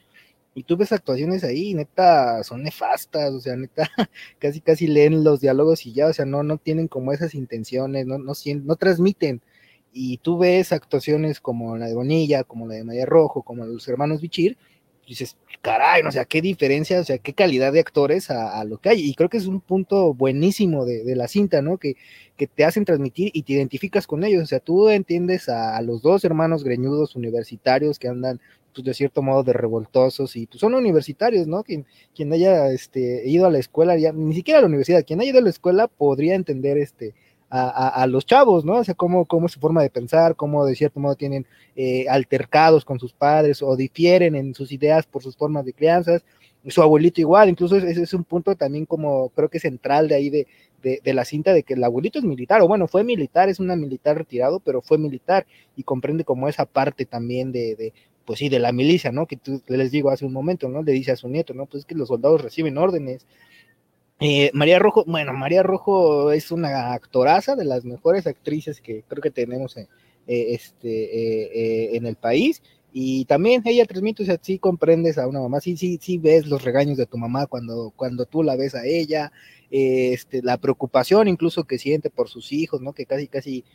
y 0.55 0.63
tú 0.63 0.77
ves 0.77 0.91
actuaciones 0.91 1.43
ahí, 1.43 1.73
neta, 1.73 2.43
son 2.43 2.63
nefastas, 2.63 3.33
o 3.33 3.39
sea, 3.39 3.55
neta, 3.55 3.87
casi 4.39 4.61
casi 4.61 4.87
leen 4.87 5.23
los 5.23 5.41
diálogos 5.41 5.85
y 5.85 5.93
ya, 5.93 6.07
o 6.07 6.13
sea, 6.13 6.25
no, 6.25 6.43
no 6.43 6.57
tienen 6.57 6.87
como 6.87 7.11
esas 7.13 7.35
intenciones, 7.35 8.07
no, 8.07 8.17
no, 8.17 8.33
no 8.63 8.75
transmiten, 8.77 9.41
y 9.97 10.17
tú 10.17 10.37
ves 10.37 10.73
actuaciones 10.73 11.39
como 11.39 11.77
la 11.77 11.87
de 11.87 11.93
Bonilla, 11.95 12.43
como 12.43 12.67
la 12.67 12.75
de 12.75 12.83
María 12.83 13.05
Rojo, 13.05 13.43
como 13.43 13.65
los 13.65 13.87
hermanos 13.87 14.21
Bichir, 14.21 14.57
dices, 15.07 15.37
caray, 15.61 16.01
o 16.03 16.11
sea, 16.11 16.25
qué 16.25 16.41
diferencia, 16.41 16.99
o 16.99 17.03
sea, 17.03 17.17
qué 17.17 17.33
calidad 17.33 17.71
de 17.71 17.79
actores 17.79 18.29
a, 18.29 18.63
lo 18.65 18.79
que 18.79 18.89
hay. 18.89 19.01
Y 19.01 19.13
creo 19.15 19.29
que 19.29 19.37
es 19.37 19.47
un 19.47 19.61
punto 19.61 20.13
buenísimo 20.13 20.85
de, 20.85 21.15
la 21.15 21.27
cinta, 21.27 21.61
¿no? 21.61 21.77
Que, 21.77 21.95
que, 22.37 22.47
te 22.47 22.65
hacen 22.65 22.85
transmitir 22.85 23.31
y 23.33 23.43
te 23.43 23.53
identificas 23.53 24.07
con 24.07 24.23
ellos. 24.23 24.43
O 24.43 24.47
sea, 24.47 24.59
tú 24.59 24.89
entiendes 24.89 25.49
a, 25.49 25.81
los 25.81 26.01
dos 26.01 26.25
hermanos 26.25 26.63
greñudos 26.63 27.15
universitarios 27.15 27.99
que 27.99 28.07
andan, 28.07 28.41
pues, 28.75 28.85
de 28.85 28.93
cierto 28.93 29.21
modo, 29.21 29.43
de 29.43 29.53
revoltosos 29.53 30.35
y 30.35 30.47
pues 30.47 30.59
son 30.59 30.75
universitarios, 30.75 31.47
¿no? 31.47 31.63
Quien, 31.63 31.85
haya 32.33 32.67
este, 32.71 33.23
ido 33.27 33.45
a 33.45 33.51
la 33.51 33.59
escuela, 33.59 33.95
ni 33.95 34.35
siquiera 34.35 34.59
a 34.59 34.61
la 34.61 34.67
universidad, 34.67 35.05
quien 35.05 35.21
haya 35.21 35.29
ido 35.29 35.39
a 35.39 35.43
la 35.43 35.49
escuela 35.49 35.87
podría 35.87 36.35
entender 36.35 36.77
este 36.77 37.13
a, 37.49 38.05
los 38.07 38.25
chavos, 38.25 38.65
¿no? 38.65 38.73
O 38.77 38.83
sea, 38.83 38.95
cómo, 38.95 39.25
cómo 39.25 39.45
es 39.45 39.53
su 39.53 39.59
forma 39.59 39.81
de 39.81 39.89
pensar, 39.89 40.35
cómo 40.35 40.65
de 40.65 40.75
cierto 40.75 40.99
modo 40.99 41.15
tienen 41.15 41.45
eh, 41.75 42.05
altercados 42.09 42.83
con 42.83 42.99
sus 42.99 43.13
padres 43.13 43.61
o 43.61 43.77
difieren 43.77 44.35
en 44.35 44.53
sus 44.53 44.71
ideas 44.71 45.05
por 45.05 45.23
sus 45.23 45.37
formas 45.37 45.63
de 45.63 45.73
crianzas. 45.73 46.23
Su 46.67 46.81
abuelito 46.81 47.21
igual, 47.21 47.47
incluso 47.47 47.77
ese 47.77 48.01
es 48.01 48.13
un 48.13 48.23
punto 48.23 48.55
también 48.55 48.85
como 48.85 49.29
creo 49.29 49.49
que 49.49 49.59
central 49.59 50.07
de 50.07 50.15
ahí 50.15 50.29
de, 50.29 51.13
la 51.13 51.23
cinta 51.23 51.53
de 51.53 51.63
que 51.63 51.75
el 51.75 51.83
abuelito 51.83 52.19
es 52.19 52.25
militar, 52.25 52.61
o 52.61 52.67
bueno, 52.67 52.87
fue 52.87 53.03
militar, 53.03 53.49
es 53.49 53.59
una 53.59 53.75
militar 53.75 54.17
retirado, 54.17 54.59
pero 54.59 54.81
fue 54.81 54.97
militar 54.97 55.45
y 55.75 55.83
comprende 55.83 56.23
como 56.23 56.49
esa 56.49 56.65
parte 56.65 57.05
también 57.05 57.51
de 57.51 57.93
pues 58.25 58.39
sí, 58.39 58.49
de 58.49 58.59
la 58.59 58.71
milicia, 58.71 59.11
¿no? 59.11 59.27
Que 59.27 59.37
tú 59.37 59.61
les 59.67 59.91
digo 59.91 60.09
hace 60.09 60.25
un 60.25 60.33
momento, 60.33 60.67
¿no? 60.69 60.83
Le 60.83 60.91
dice 60.91 61.11
a 61.11 61.15
su 61.15 61.27
nieto, 61.29 61.53
¿no? 61.53 61.65
Pues 61.65 61.81
es 61.81 61.85
que 61.85 61.95
los 61.95 62.07
soldados 62.09 62.41
reciben 62.41 62.77
órdenes, 62.77 63.25
eh, 64.19 64.49
María 64.53 64.79
Rojo, 64.79 65.03
bueno, 65.05 65.33
María 65.33 65.61
Rojo 65.61 66.31
es 66.31 66.51
una 66.51 66.93
actoraza 66.93 67.55
de 67.55 67.65
las 67.65 67.83
mejores 67.83 68.27
actrices 68.27 68.79
que 68.79 69.03
creo 69.07 69.21
que 69.21 69.31
tenemos 69.31 69.75
en, 69.75 69.87
eh, 70.27 70.53
este, 70.53 71.89
eh, 71.89 71.97
en 71.97 72.05
el 72.05 72.15
país. 72.15 72.61
Y 72.93 73.25
también 73.25 73.61
ella 73.65 73.85
transmite, 73.85 74.23
o 74.23 74.25
sea, 74.25 74.39
sí 74.41 74.57
comprendes 74.57 75.17
a 75.17 75.27
una 75.27 75.41
mamá, 75.41 75.59
sí, 75.59 75.75
sí, 75.75 75.99
sí 76.01 76.17
ves 76.17 76.47
los 76.47 76.63
regaños 76.63 76.97
de 76.97 77.05
tu 77.05 77.17
mamá 77.17 77.45
cuando, 77.45 77.91
cuando 77.93 78.25
tú 78.25 78.41
la 78.41 78.55
ves 78.55 78.73
a 78.73 78.85
ella, 78.85 79.33
este, 79.69 80.41
la 80.41 80.57
preocupación 80.57 81.27
incluso 81.27 81.65
que 81.65 81.77
siente 81.77 82.09
por 82.09 82.29
sus 82.29 82.53
hijos, 82.53 82.81
¿no? 82.81 82.93
Que 82.93 83.05
casi, 83.05 83.27
casi, 83.27 83.65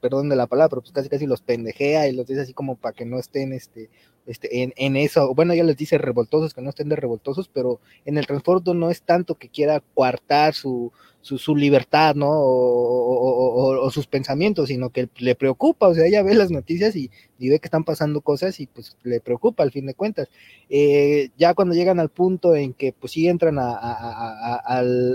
perdón 0.00 0.28
de 0.28 0.36
la 0.36 0.46
palabra, 0.46 0.70
pero 0.70 0.82
pues 0.82 0.92
casi, 0.92 1.08
casi 1.08 1.26
los 1.26 1.42
pendejea 1.42 2.08
y 2.08 2.12
los 2.12 2.26
dice 2.26 2.42
así 2.42 2.52
como 2.52 2.76
para 2.76 2.94
que 2.94 3.04
no 3.04 3.18
estén, 3.18 3.52
este, 3.52 3.90
este, 4.26 4.62
en, 4.62 4.72
en, 4.76 4.96
eso, 4.96 5.34
bueno, 5.34 5.54
ya 5.54 5.64
les 5.64 5.76
dice 5.76 5.98
revoltosos, 5.98 6.54
que 6.54 6.62
no 6.62 6.70
estén 6.70 6.88
de 6.88 6.96
revoltosos, 6.96 7.48
pero 7.52 7.80
en 8.04 8.16
el 8.18 8.26
transporte 8.26 8.72
no 8.74 8.90
es 8.90 9.02
tanto 9.02 9.34
que 9.36 9.48
quiera 9.48 9.82
coartar 9.94 10.54
su, 10.54 10.92
su, 11.24 11.56
libertad, 11.56 12.14
¿no? 12.14 12.30
O, 12.30 13.90
sus 13.90 14.06
pensamientos, 14.06 14.68
sino 14.68 14.90
que 14.90 15.08
le 15.16 15.34
preocupa, 15.34 15.88
o 15.88 15.94
sea, 15.94 16.06
ella 16.06 16.22
ve 16.22 16.34
las 16.34 16.50
noticias 16.50 16.96
y, 16.96 17.10
ve 17.38 17.58
que 17.58 17.66
están 17.66 17.84
pasando 17.84 18.22
cosas 18.22 18.58
y 18.60 18.66
pues 18.66 18.96
le 19.02 19.20
preocupa 19.20 19.62
al 19.62 19.70
fin 19.70 19.86
de 19.86 19.94
cuentas. 19.94 20.28
Eh, 20.70 21.30
ya 21.36 21.54
cuando 21.54 21.74
llegan 21.74 22.00
al 22.00 22.08
punto 22.08 22.54
en 22.54 22.72
que 22.72 22.92
pues 22.92 23.12
sí 23.12 23.28
entran 23.28 23.58
a, 23.58 23.74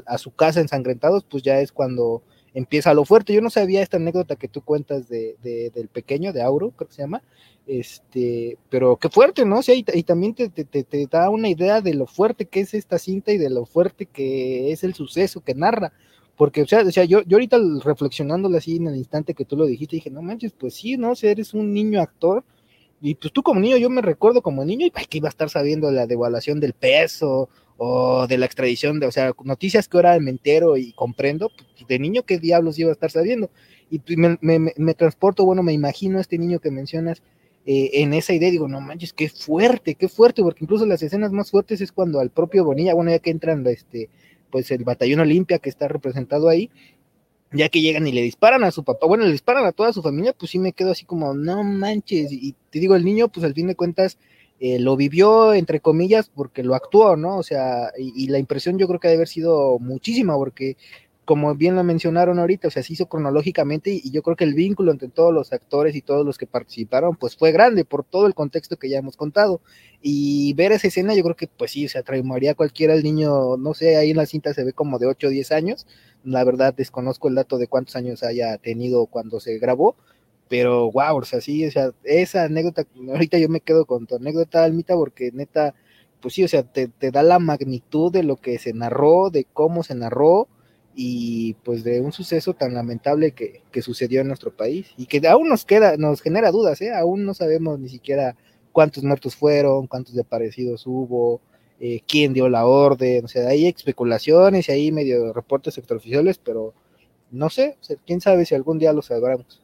a 0.06 0.18
su 0.18 0.32
casa 0.32 0.62
ensangrentados, 0.62 1.24
pues 1.24 1.44
ya 1.44 1.60
es 1.60 1.72
cuando 1.72 2.22
empieza 2.54 2.94
lo 2.94 3.06
fuerte. 3.06 3.34
Yo 3.34 3.42
no 3.42 3.50
sabía 3.50 3.82
esta 3.82 3.98
anécdota 3.98 4.36
que 4.36 4.48
tú 4.48 4.62
cuentas 4.62 5.08
de, 5.10 5.36
del 5.42 5.88
pequeño, 5.88 6.34
de 6.34 6.42
Auro, 6.42 6.72
creo 6.72 6.88
que 6.88 6.96
se 6.96 7.02
llama, 7.02 7.22
este, 7.68 8.58
pero 8.70 8.98
qué 8.98 9.10
fuerte, 9.10 9.46
¿no? 9.46 9.60
O 9.60 9.62
sea, 9.62 9.76
y, 9.76 9.84
también 10.04 10.34
te, 10.34 10.50
te, 10.50 11.08
da 11.08 11.30
una 11.30 11.50
idea 11.50 11.82
de 11.82 11.94
lo 11.94 12.08
fuerte 12.08 12.46
que 12.46 12.62
es 12.62 12.74
esta 12.74 12.98
cinta 12.98 13.32
y 13.32 13.38
de 13.38 13.50
lo 13.50 13.66
fuerte 13.66 14.06
que 14.06 14.72
es 14.72 14.84
el 14.84 14.94
suceso 14.94 15.42
que 15.42 15.56
narra. 15.56 15.94
Porque, 16.36 16.62
o 16.62 16.68
sea, 16.68 16.82
o 16.82 16.92
sea 16.92 17.04
yo, 17.04 17.22
yo 17.24 17.36
ahorita 17.36 17.58
reflexionándolo 17.84 18.58
así 18.58 18.78
en 18.78 18.88
el 18.88 18.96
instante 18.96 19.34
que 19.34 19.46
tú 19.46 19.58
lo 19.58 19.66
dijiste, 19.66 19.98
dije, 19.98 20.10
no 20.10 20.22
manches, 20.22 20.54
pues 20.54 20.74
sí, 20.74 20.98
¿no? 20.98 21.12
O 21.12 21.16
eres 21.22 21.54
un 21.54 21.74
niño 21.74 22.02
actor, 22.02 22.44
y 23.02 23.16
pues 23.16 23.32
tú 23.34 23.44
como 23.44 23.60
niño, 23.60 23.78
yo 23.78 23.90
me 23.90 24.02
recuerdo 24.02 24.42
como 24.42 24.66
niño, 24.66 24.86
y 24.86 24.92
que 24.92 25.18
iba 25.18 25.28
a 25.28 25.30
estar 25.30 25.50
sabiendo 25.50 25.92
la 25.92 26.08
devaluación 26.08 26.60
del 26.60 26.74
peso, 26.74 27.50
o 27.82 28.28
de 28.28 28.38
la 28.38 28.46
extradición, 28.46 29.00
de, 29.00 29.08
o 29.08 29.12
sea, 29.12 29.34
noticias 29.46 29.88
que 29.88 29.98
ahora 29.98 30.20
me 30.20 30.32
entero 30.32 30.76
y 30.76 30.92
comprendo, 30.92 31.50
pues, 31.50 31.88
de 31.88 31.98
niño, 31.98 32.24
¿qué 32.24 32.38
diablos 32.38 32.78
iba 32.78 32.90
a 32.90 32.94
estar 32.94 33.10
sabiendo? 33.10 33.50
Y 33.90 34.00
pues, 34.00 34.18
me, 34.18 34.38
me, 34.42 34.74
me 34.76 34.94
transporto, 34.94 35.46
bueno, 35.46 35.64
me 35.64 35.72
imagino 35.72 36.18
a 36.18 36.22
este 36.22 36.38
niño 36.38 36.60
que 36.60 36.72
mencionas 36.72 37.24
eh, 37.66 38.02
en 38.02 38.14
esa 38.14 38.34
idea, 38.34 38.52
digo, 38.52 38.68
no 38.68 38.82
manches, 38.82 39.14
qué 39.14 39.30
fuerte, 39.30 39.96
qué 39.96 40.10
fuerte, 40.10 40.42
porque 40.42 40.66
incluso 40.66 40.86
las 40.86 41.02
escenas 41.04 41.32
más 41.32 41.52
fuertes 41.52 41.80
es 41.80 41.94
cuando 41.94 42.20
al 42.20 42.32
propio 42.32 42.66
Bonilla, 42.66 42.94
bueno, 42.94 43.12
ya 43.12 43.20
que 43.20 43.32
entran, 43.32 43.66
este, 43.68 44.10
pues 44.52 44.72
el 44.72 44.84
batallón 44.84 45.22
Olimpia 45.22 45.60
que 45.60 45.70
está 45.70 45.88
representado 45.88 46.50
ahí, 46.50 46.70
ya 47.54 47.70
que 47.70 47.82
llegan 47.82 48.06
y 48.08 48.12
le 48.12 48.22
disparan 48.22 48.64
a 48.66 48.72
su 48.72 48.84
papá, 48.84 49.08
bueno, 49.08 49.26
le 49.26 49.32
disparan 49.32 49.66
a 49.66 49.72
toda 49.72 49.94
su 49.94 50.02
familia, 50.02 50.34
pues 50.34 50.52
sí 50.52 50.60
me 50.60 50.74
quedo 50.74 50.92
así 50.92 51.06
como, 51.06 51.34
no 51.34 51.64
manches, 51.64 52.32
y 52.32 52.56
te 52.72 52.80
digo, 52.80 52.96
el 52.96 53.06
niño, 53.06 53.30
pues 53.30 53.46
al 53.46 53.54
fin 53.54 53.68
de 53.68 53.76
cuentas, 53.76 54.18
eh, 54.60 54.78
lo 54.80 54.98
vivió, 54.98 55.54
entre 55.54 55.80
comillas, 55.80 56.30
porque 56.34 56.64
lo 56.64 56.76
actuó, 56.76 57.16
¿no? 57.16 57.38
O 57.38 57.44
sea, 57.44 57.92
y, 57.98 58.28
la 58.28 58.40
impresión 58.40 58.78
yo 58.78 58.88
creo 58.88 59.00
que 59.00 59.08
debe 59.08 59.20
haber 59.20 59.28
sido 59.30 59.80
muchísima, 59.80 60.36
porque 60.36 60.76
como 61.24 61.54
bien 61.56 61.76
lo 61.76 61.84
mencionaron 61.84 62.40
ahorita, 62.40 62.68
o 62.70 62.72
sea, 62.72 62.84
se 62.84 62.94
hizo 62.94 63.08
cronológicamente 63.08 63.92
y, 63.92 64.12
yo 64.12 64.22
creo 64.24 64.36
que 64.36 64.44
el 64.44 64.56
vínculo 64.56 64.92
entre 64.92 65.08
todos 65.10 65.34
los 65.34 65.54
actores 65.54 65.96
y 65.96 66.02
todos 66.02 66.26
los 66.26 66.38
que 66.38 66.48
participaron, 66.48 67.16
pues 67.16 67.38
fue 67.38 67.52
grande 67.52 67.86
por 67.86 68.04
todo 68.04 68.28
el 68.28 68.34
contexto 68.34 68.78
que 68.78 68.90
ya 68.90 69.00
hemos 69.00 69.16
contado. 69.16 69.62
Y 70.02 70.54
ver 70.56 70.72
esa 70.74 70.88
escena, 70.88 71.16
yo 71.16 71.24
creo 71.24 71.36
que 71.36 71.48
pues 71.48 71.72
sí, 71.72 71.86
o 71.86 71.90
sea, 71.90 72.04
traumaría 72.04 72.52
a 72.52 72.56
cualquiera, 72.56 72.94
el 72.96 73.04
niño, 73.04 73.58
no 73.58 73.74
sé, 73.74 73.96
ahí 73.96 74.12
en 74.12 74.18
la 74.18 74.26
cinta 74.26 74.54
se 74.54 74.64
ve 74.64 74.74
como 74.74 75.00
de 75.00 75.08
8 75.08 75.28
o 75.28 75.30
10 75.30 75.52
años, 75.54 75.88
la 76.24 76.44
verdad 76.44 76.74
desconozco 76.74 77.30
el 77.30 77.36
dato 77.36 77.58
de 77.58 77.68
cuántos 77.68 77.96
años 77.96 78.24
haya 78.24 78.58
tenido 78.58 79.06
cuando 79.06 79.40
se 79.40 79.58
grabó, 79.58 79.96
pero 80.50 80.92
wow, 80.92 81.18
o 81.18 81.24
sea, 81.24 81.42
sí, 81.42 81.66
o 81.66 81.72
sea, 81.72 81.92
esa 82.04 82.44
anécdota, 82.46 82.86
ahorita 83.10 83.38
yo 83.38 83.50
me 83.50 83.62
quedo 83.62 83.86
con 83.86 84.08
tu 84.08 84.16
anécdota, 84.16 84.64
Almita, 84.64 84.96
porque 84.96 85.32
neta, 85.32 85.76
pues 86.22 86.34
sí, 86.34 86.44
o 86.44 86.48
sea, 86.48 86.64
te, 86.64 86.90
da 87.12 87.24
la 87.24 87.40
magnitud 87.40 88.12
de 88.12 88.24
lo 88.24 88.36
que 88.38 88.58
se 88.58 88.74
narró, 88.74 89.30
de 89.30 89.46
cómo 89.46 89.84
se 89.84 89.96
narró, 89.96 90.48
y 90.96 91.54
pues 91.64 91.84
de 91.84 92.02
un 92.02 92.12
suceso 92.12 92.56
tan 92.56 92.74
lamentable 92.74 93.32
que, 93.32 93.62
que, 93.72 93.82
sucedió 93.82 94.22
en 94.22 94.28
nuestro 94.28 94.52
país 94.52 94.88
y 94.98 95.06
que 95.06 95.26
aún 95.28 95.48
nos 95.48 95.64
queda, 95.64 95.96
nos 95.98 96.22
genera 96.22 96.52
dudas, 96.52 96.82
¿eh? 96.82 96.92
aún 96.94 97.26
no 97.26 97.34
sabemos 97.34 97.80
ni 97.80 97.90
siquiera 97.90 98.36
cuántos 98.74 99.04
muertos 99.04 99.36
fueron, 99.36 99.88
cuántos 99.88 100.16
desaparecidos 100.16 100.86
hubo, 100.88 101.42
eh, 101.80 102.02
quién 102.08 102.34
dio 102.34 102.50
la 102.50 102.66
orden, 102.66 103.26
o 103.26 103.28
sea, 103.30 103.48
hay 103.50 103.68
especulaciones 103.68 104.68
y 104.68 104.72
hay 104.72 104.92
medio 104.92 105.32
reportes 105.32 105.78
extraoficiales, 105.78 106.38
pero 106.40 106.74
no 107.32 107.50
sé, 107.50 107.78
quién 108.06 108.20
sabe 108.20 108.46
si 108.46 108.56
algún 108.56 108.80
día 108.80 108.92
lo 108.92 109.02
sabremos 109.02 109.62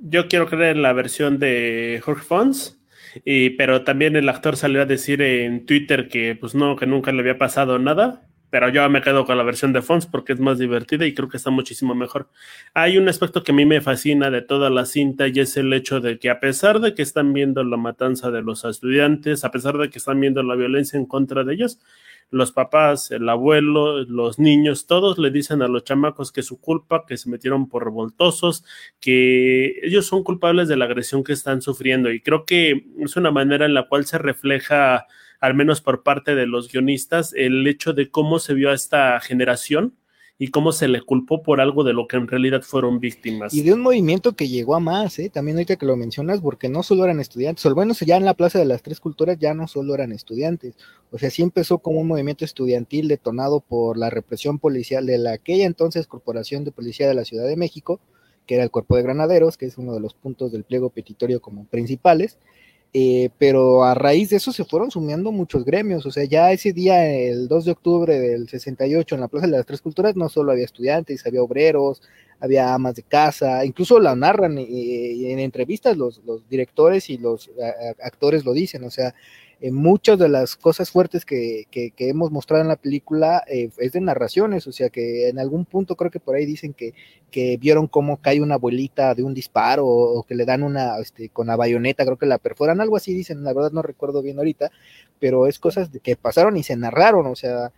yo 0.00 0.28
quiero 0.28 0.46
creer 0.46 0.76
en 0.76 0.82
la 0.82 0.92
versión 0.92 1.38
de 1.38 2.00
Jorge 2.04 2.24
Fons, 2.24 2.78
y, 3.24 3.50
pero 3.50 3.84
también 3.84 4.16
el 4.16 4.28
actor 4.28 4.56
salió 4.56 4.82
a 4.82 4.86
decir 4.86 5.22
en 5.22 5.66
Twitter 5.66 6.08
que 6.08 6.36
pues 6.36 6.54
no, 6.54 6.76
que 6.76 6.86
nunca 6.86 7.12
le 7.12 7.20
había 7.20 7.38
pasado 7.38 7.78
nada, 7.78 8.28
pero 8.50 8.68
yo 8.70 8.88
me 8.88 9.02
quedo 9.02 9.26
con 9.26 9.36
la 9.36 9.44
versión 9.44 9.72
de 9.72 9.82
Fons 9.82 10.06
porque 10.06 10.32
es 10.32 10.40
más 10.40 10.58
divertida 10.58 11.04
y 11.06 11.14
creo 11.14 11.28
que 11.28 11.36
está 11.36 11.50
muchísimo 11.50 11.94
mejor. 11.94 12.30
Hay 12.74 12.96
un 12.96 13.08
aspecto 13.08 13.42
que 13.42 13.52
a 13.52 13.54
mí 13.54 13.66
me 13.66 13.80
fascina 13.80 14.30
de 14.30 14.42
toda 14.42 14.70
la 14.70 14.86
cinta 14.86 15.28
y 15.28 15.38
es 15.40 15.56
el 15.56 15.72
hecho 15.72 16.00
de 16.00 16.18
que 16.18 16.30
a 16.30 16.40
pesar 16.40 16.80
de 16.80 16.94
que 16.94 17.02
están 17.02 17.32
viendo 17.32 17.62
la 17.64 17.76
matanza 17.76 18.30
de 18.30 18.42
los 18.42 18.64
estudiantes, 18.64 19.44
a 19.44 19.50
pesar 19.50 19.76
de 19.76 19.90
que 19.90 19.98
están 19.98 20.20
viendo 20.20 20.42
la 20.42 20.54
violencia 20.54 20.98
en 20.98 21.06
contra 21.06 21.44
de 21.44 21.54
ellos, 21.54 21.78
los 22.30 22.52
papás, 22.52 23.10
el 23.10 23.28
abuelo, 23.28 24.04
los 24.04 24.38
niños, 24.38 24.86
todos 24.86 25.18
le 25.18 25.30
dicen 25.30 25.62
a 25.62 25.68
los 25.68 25.84
chamacos 25.84 26.32
que 26.32 26.42
su 26.42 26.60
culpa, 26.60 27.04
que 27.06 27.16
se 27.16 27.30
metieron 27.30 27.68
por 27.68 27.84
revoltosos, 27.84 28.64
que 29.00 29.80
ellos 29.82 30.06
son 30.06 30.24
culpables 30.24 30.68
de 30.68 30.76
la 30.76 30.84
agresión 30.84 31.24
que 31.24 31.32
están 31.32 31.62
sufriendo. 31.62 32.10
Y 32.12 32.20
creo 32.20 32.44
que 32.44 32.86
es 32.98 33.16
una 33.16 33.30
manera 33.30 33.66
en 33.66 33.74
la 33.74 33.88
cual 33.88 34.04
se 34.04 34.18
refleja, 34.18 35.06
al 35.40 35.54
menos 35.54 35.80
por 35.80 36.02
parte 36.02 36.34
de 36.34 36.46
los 36.46 36.70
guionistas, 36.70 37.32
el 37.34 37.66
hecho 37.66 37.92
de 37.92 38.10
cómo 38.10 38.38
se 38.38 38.54
vio 38.54 38.70
a 38.70 38.74
esta 38.74 39.18
generación 39.20 39.94
y 40.40 40.48
cómo 40.48 40.70
se 40.70 40.86
le 40.86 41.02
culpó 41.02 41.42
por 41.42 41.60
algo 41.60 41.82
de 41.82 41.92
lo 41.92 42.06
que 42.06 42.16
en 42.16 42.28
realidad 42.28 42.62
fueron 42.62 43.00
víctimas. 43.00 43.52
Y 43.52 43.62
de 43.62 43.72
un 43.72 43.80
movimiento 43.80 44.34
que 44.34 44.48
llegó 44.48 44.76
a 44.76 44.80
más, 44.80 45.18
¿eh? 45.18 45.30
también 45.30 45.56
ahorita 45.56 45.76
que 45.76 45.86
lo 45.86 45.96
mencionas, 45.96 46.40
porque 46.40 46.68
no 46.68 46.84
solo 46.84 47.04
eran 47.04 47.18
estudiantes, 47.18 47.66
o 47.66 47.74
bueno, 47.74 47.92
ya 47.94 48.16
en 48.16 48.24
la 48.24 48.34
Plaza 48.34 48.60
de 48.60 48.64
las 48.64 48.82
Tres 48.82 49.00
Culturas 49.00 49.36
ya 49.38 49.52
no 49.52 49.66
solo 49.66 49.94
eran 49.94 50.12
estudiantes, 50.12 50.76
o 51.10 51.18
sea, 51.18 51.30
sí 51.30 51.42
empezó 51.42 51.78
como 51.78 52.00
un 52.00 52.06
movimiento 52.06 52.44
estudiantil 52.44 53.08
detonado 53.08 53.60
por 53.60 53.98
la 53.98 54.10
represión 54.10 54.60
policial 54.60 55.06
de 55.06 55.18
la 55.18 55.32
aquella 55.32 55.66
entonces 55.66 56.06
Corporación 56.06 56.64
de 56.64 56.70
Policía 56.70 57.08
de 57.08 57.14
la 57.14 57.24
Ciudad 57.24 57.46
de 57.46 57.56
México, 57.56 58.00
que 58.46 58.54
era 58.54 58.64
el 58.64 58.70
Cuerpo 58.70 58.96
de 58.96 59.02
Granaderos, 59.02 59.56
que 59.56 59.66
es 59.66 59.76
uno 59.76 59.92
de 59.92 60.00
los 60.00 60.14
puntos 60.14 60.52
del 60.52 60.64
pliego 60.64 60.90
petitorio 60.90 61.40
como 61.40 61.66
principales, 61.66 62.38
eh, 62.94 63.30
pero 63.38 63.84
a 63.84 63.94
raíz 63.94 64.30
de 64.30 64.36
eso 64.36 64.52
se 64.52 64.64
fueron 64.64 64.90
sumiendo 64.90 65.30
muchos 65.30 65.64
gremios, 65.64 66.06
o 66.06 66.10
sea, 66.10 66.24
ya 66.24 66.52
ese 66.52 66.72
día, 66.72 67.06
el 67.06 67.46
2 67.48 67.64
de 67.66 67.70
octubre 67.72 68.18
del 68.18 68.48
68, 68.48 69.14
en 69.14 69.20
la 69.20 69.28
Plaza 69.28 69.46
de 69.46 69.52
las 69.52 69.66
Tres 69.66 69.82
Culturas, 69.82 70.16
no 70.16 70.28
solo 70.28 70.52
había 70.52 70.64
estudiantes, 70.64 71.26
había 71.26 71.42
obreros, 71.42 72.02
había 72.40 72.72
amas 72.72 72.94
de 72.94 73.02
casa, 73.02 73.64
incluso 73.64 74.00
la 74.00 74.14
narran 74.14 74.58
y, 74.58 75.30
en 75.30 75.38
entrevistas 75.38 75.96
los, 75.96 76.22
directores 76.48 77.10
y 77.10 77.18
los 77.18 77.50
actores 78.02 78.44
lo 78.44 78.52
dicen, 78.52 78.84
o 78.84 78.90
sea, 78.90 79.14
muchas 79.72 80.18
de 80.18 80.28
las 80.28 80.56
cosas 80.56 80.90
fuertes 80.90 81.24
que, 81.24 81.66
que, 81.70 81.92
hemos 81.98 82.30
mostrado 82.30 82.62
en 82.62 82.68
la 82.68 82.76
película 82.76 83.42
eh, 83.48 83.70
es 83.78 83.92
de 83.92 84.00
narraciones, 84.00 84.66
o 84.68 84.72
sea 84.72 84.88
que 84.88 85.28
en 85.28 85.38
algún 85.38 85.64
punto 85.64 85.96
creo 85.96 86.10
que 86.10 86.20
por 86.20 86.36
ahí 86.36 86.46
dicen 86.46 86.74
que, 86.74 86.94
que 87.30 87.56
vieron 87.56 87.88
cómo 87.88 88.18
cae 88.18 88.40
una 88.40 88.54
abuelita 88.54 89.14
de 89.14 89.24
un 89.24 89.34
disparo 89.34 89.84
o, 89.86 90.22
que 90.22 90.36
le 90.36 90.44
dan 90.44 90.62
una, 90.62 90.98
este, 90.98 91.28
con 91.30 91.48
la 91.48 91.56
bayoneta, 91.56 92.04
creo 92.04 92.18
que 92.18 92.26
la 92.26 92.38
perforan, 92.38 92.80
algo 92.80 92.96
así 92.96 93.12
dicen, 93.12 93.42
la 93.42 93.52
verdad 93.52 93.72
no 93.72 93.82
recuerdo 93.82 94.22
bien 94.22 94.38
ahorita, 94.38 94.70
pero 95.18 95.46
es 95.46 95.58
cosas 95.58 95.90
que 96.02 96.16
pasaron 96.16 96.56
y 96.56 96.62
se 96.62 96.76
narraron, 96.76 97.26
o 97.26 97.34
sea, 97.34 97.72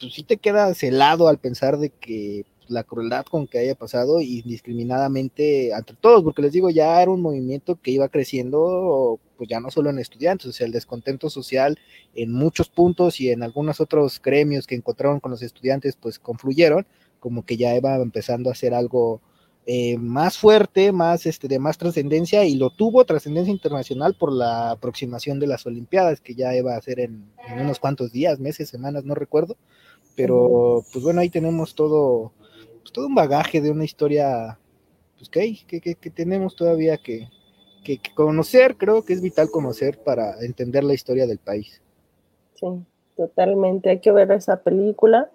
pues 0.00 0.14
sí 0.14 0.24
te 0.24 0.38
quedas 0.38 0.82
helado 0.82 1.28
al 1.28 1.38
pensar 1.38 1.78
de 1.78 1.90
que 1.90 2.44
la 2.68 2.84
crueldad 2.84 3.24
con 3.26 3.46
que 3.46 3.58
haya 3.58 3.74
pasado 3.74 4.20
indiscriminadamente 4.20 5.70
entre 5.70 5.96
todos, 5.96 6.22
porque 6.22 6.42
les 6.42 6.52
digo, 6.52 6.70
ya 6.70 7.00
era 7.00 7.10
un 7.10 7.22
movimiento 7.22 7.78
que 7.80 7.90
iba 7.90 8.08
creciendo, 8.08 9.18
pues 9.36 9.48
ya 9.48 9.60
no 9.60 9.70
solo 9.70 9.90
en 9.90 9.98
estudiantes, 9.98 10.46
o 10.46 10.52
sea, 10.52 10.66
el 10.66 10.72
descontento 10.72 11.30
social 11.30 11.78
en 12.14 12.32
muchos 12.32 12.68
puntos 12.68 13.20
y 13.20 13.30
en 13.30 13.42
algunos 13.42 13.80
otros 13.80 14.20
gremios 14.22 14.66
que 14.66 14.74
encontraron 14.74 15.20
con 15.20 15.30
los 15.30 15.42
estudiantes, 15.42 15.96
pues 15.96 16.18
confluyeron, 16.18 16.86
como 17.20 17.44
que 17.44 17.56
ya 17.56 17.76
iba 17.76 17.96
empezando 17.96 18.50
a 18.50 18.54
ser 18.54 18.74
algo 18.74 19.20
eh, 19.66 19.96
más 19.96 20.36
fuerte, 20.36 20.92
más 20.92 21.24
este, 21.24 21.48
de 21.48 21.58
más 21.58 21.78
trascendencia, 21.78 22.44
y 22.44 22.56
lo 22.56 22.70
tuvo 22.70 23.04
trascendencia 23.06 23.50
internacional 23.52 24.14
por 24.14 24.30
la 24.32 24.72
aproximación 24.72 25.40
de 25.40 25.46
las 25.46 25.64
Olimpiadas, 25.64 26.20
que 26.20 26.34
ya 26.34 26.54
iba 26.54 26.76
a 26.76 26.82
ser 26.82 27.00
en, 27.00 27.24
en 27.48 27.60
unos 27.60 27.78
cuantos 27.78 28.12
días, 28.12 28.40
meses, 28.40 28.68
semanas, 28.68 29.04
no 29.04 29.14
recuerdo, 29.14 29.56
pero 30.16 30.84
pues 30.92 31.02
bueno, 31.02 31.20
ahí 31.20 31.30
tenemos 31.30 31.74
todo 31.74 32.32
pues, 32.84 32.92
todo 32.92 33.06
un 33.06 33.14
bagaje 33.14 33.62
de 33.62 33.70
una 33.70 33.84
historia 33.84 34.58
pues, 35.16 35.30
que, 35.30 36.10
tenemos 36.14 36.54
todavía 36.54 36.98
que, 36.98 37.28
que, 37.82 37.98
conocer, 38.14 38.76
creo 38.76 39.02
que 39.04 39.14
es 39.14 39.22
vital 39.22 39.50
conocer 39.50 39.98
para 40.04 40.38
entender 40.44 40.84
la 40.84 40.92
historia 40.92 41.26
del 41.26 41.38
país. 41.38 41.80
Sí, 42.54 42.66
totalmente, 43.16 43.88
hay 43.88 44.00
que 44.00 44.12
ver 44.12 44.30
esa 44.32 44.62
película. 44.62 45.30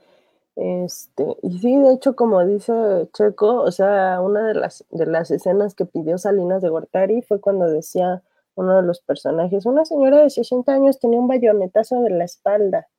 Este, 0.56 1.26
y 1.42 1.58
sí, 1.58 1.76
de 1.76 1.94
hecho, 1.94 2.16
como 2.16 2.46
dice 2.46 2.74
Checo, 3.14 3.62
o 3.62 3.72
sea, 3.72 4.22
una 4.22 4.48
de 4.48 4.54
las, 4.54 4.86
de 4.92 5.08
las 5.08 5.32
escenas 5.32 5.74
que 5.74 5.86
pidió 5.86 6.20
Salinas 6.20 6.62
de 6.62 6.70
Gortari 6.70 7.24
fue 7.24 7.42
cuando 7.42 7.68
decía 7.68 8.22
uno 8.54 8.76
de 8.76 8.84
los 8.84 9.00
personajes, 9.00 9.66
una 9.66 9.86
señora 9.86 10.22
de 10.22 10.30
60 10.30 10.72
años 10.72 11.00
tenía 11.00 11.20
un 11.20 11.28
bayonetazo 11.28 12.02
de 12.04 12.12
la 12.12 12.26
espalda 12.26 12.90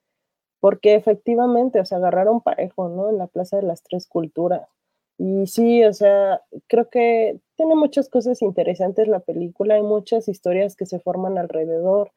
porque 0.61 0.95
efectivamente, 0.95 1.81
o 1.81 1.85
sea, 1.85 1.97
agarraron 1.97 2.41
parejo, 2.41 2.87
¿no? 2.87 3.09
En 3.09 3.17
la 3.17 3.27
Plaza 3.27 3.57
de 3.57 3.63
las 3.63 3.83
Tres 3.83 4.07
Culturas. 4.07 4.69
Y 5.17 5.47
sí, 5.47 5.83
o 5.83 5.93
sea, 5.93 6.41
creo 6.67 6.89
que 6.89 7.39
tiene 7.57 7.75
muchas 7.75 8.09
cosas 8.09 8.41
interesantes 8.41 9.07
la 9.07 9.19
película, 9.19 9.75
hay 9.75 9.83
muchas 9.83 10.27
historias 10.27 10.75
que 10.75 10.85
se 10.85 10.99
forman 10.99 11.37
alrededor. 11.37 12.11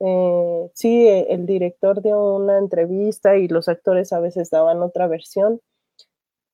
Eh, 0.00 0.70
sí, 0.74 1.06
e, 1.08 1.32
el 1.34 1.46
director 1.46 2.02
dio 2.02 2.36
una 2.36 2.58
entrevista 2.58 3.36
y 3.36 3.48
los 3.48 3.68
actores 3.68 4.12
a 4.12 4.20
veces 4.20 4.50
daban 4.50 4.82
otra 4.82 5.08
versión. 5.08 5.60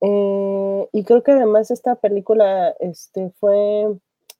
Eh, 0.00 0.88
y 0.92 1.04
creo 1.04 1.22
que 1.22 1.32
además 1.32 1.70
esta 1.70 1.96
película 1.96 2.74
este, 2.80 3.30
fue, 3.40 3.86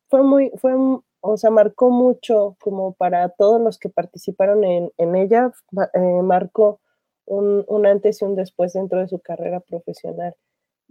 fue 0.09 0.23
muy, 0.23 0.51
fue, 0.57 0.75
o 1.21 1.37
sea, 1.37 1.51
marcó 1.51 1.91
mucho 1.91 2.57
como 2.61 2.93
para 2.95 3.31
todos 3.31 3.61
los 3.61 3.79
que 3.79 3.89
participaron 3.89 4.65
en, 4.65 4.93
en 4.99 5.17
ella, 5.17 5.53
eh, 5.95 6.23
marcó 6.23 6.81
un, 7.27 7.87
antes 7.87 8.23
y 8.23 8.25
un 8.25 8.37
después 8.37 8.73
dentro 8.73 9.01
de 9.01 9.09
su 9.09 9.21
carrera 9.21 9.61
profesional. 9.61 10.35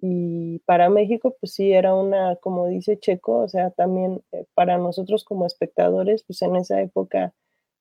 Y 0.02 0.60
para 0.66 0.90
México, 0.90 1.36
pues 1.40 1.54
sí, 1.54 1.72
era 1.72 1.96
una, 1.96 2.36
como 2.38 2.68
dice 2.68 3.00
Checo, 3.00 3.40
o 3.40 3.48
sea, 3.48 3.72
también 3.72 4.22
eh, 4.32 4.46
para 4.54 4.78
nosotros 4.78 5.24
como 5.24 5.46
espectadores, 5.46 6.24
pues 6.26 6.42
en 6.42 6.56
esa 6.58 6.82
época, 6.82 7.34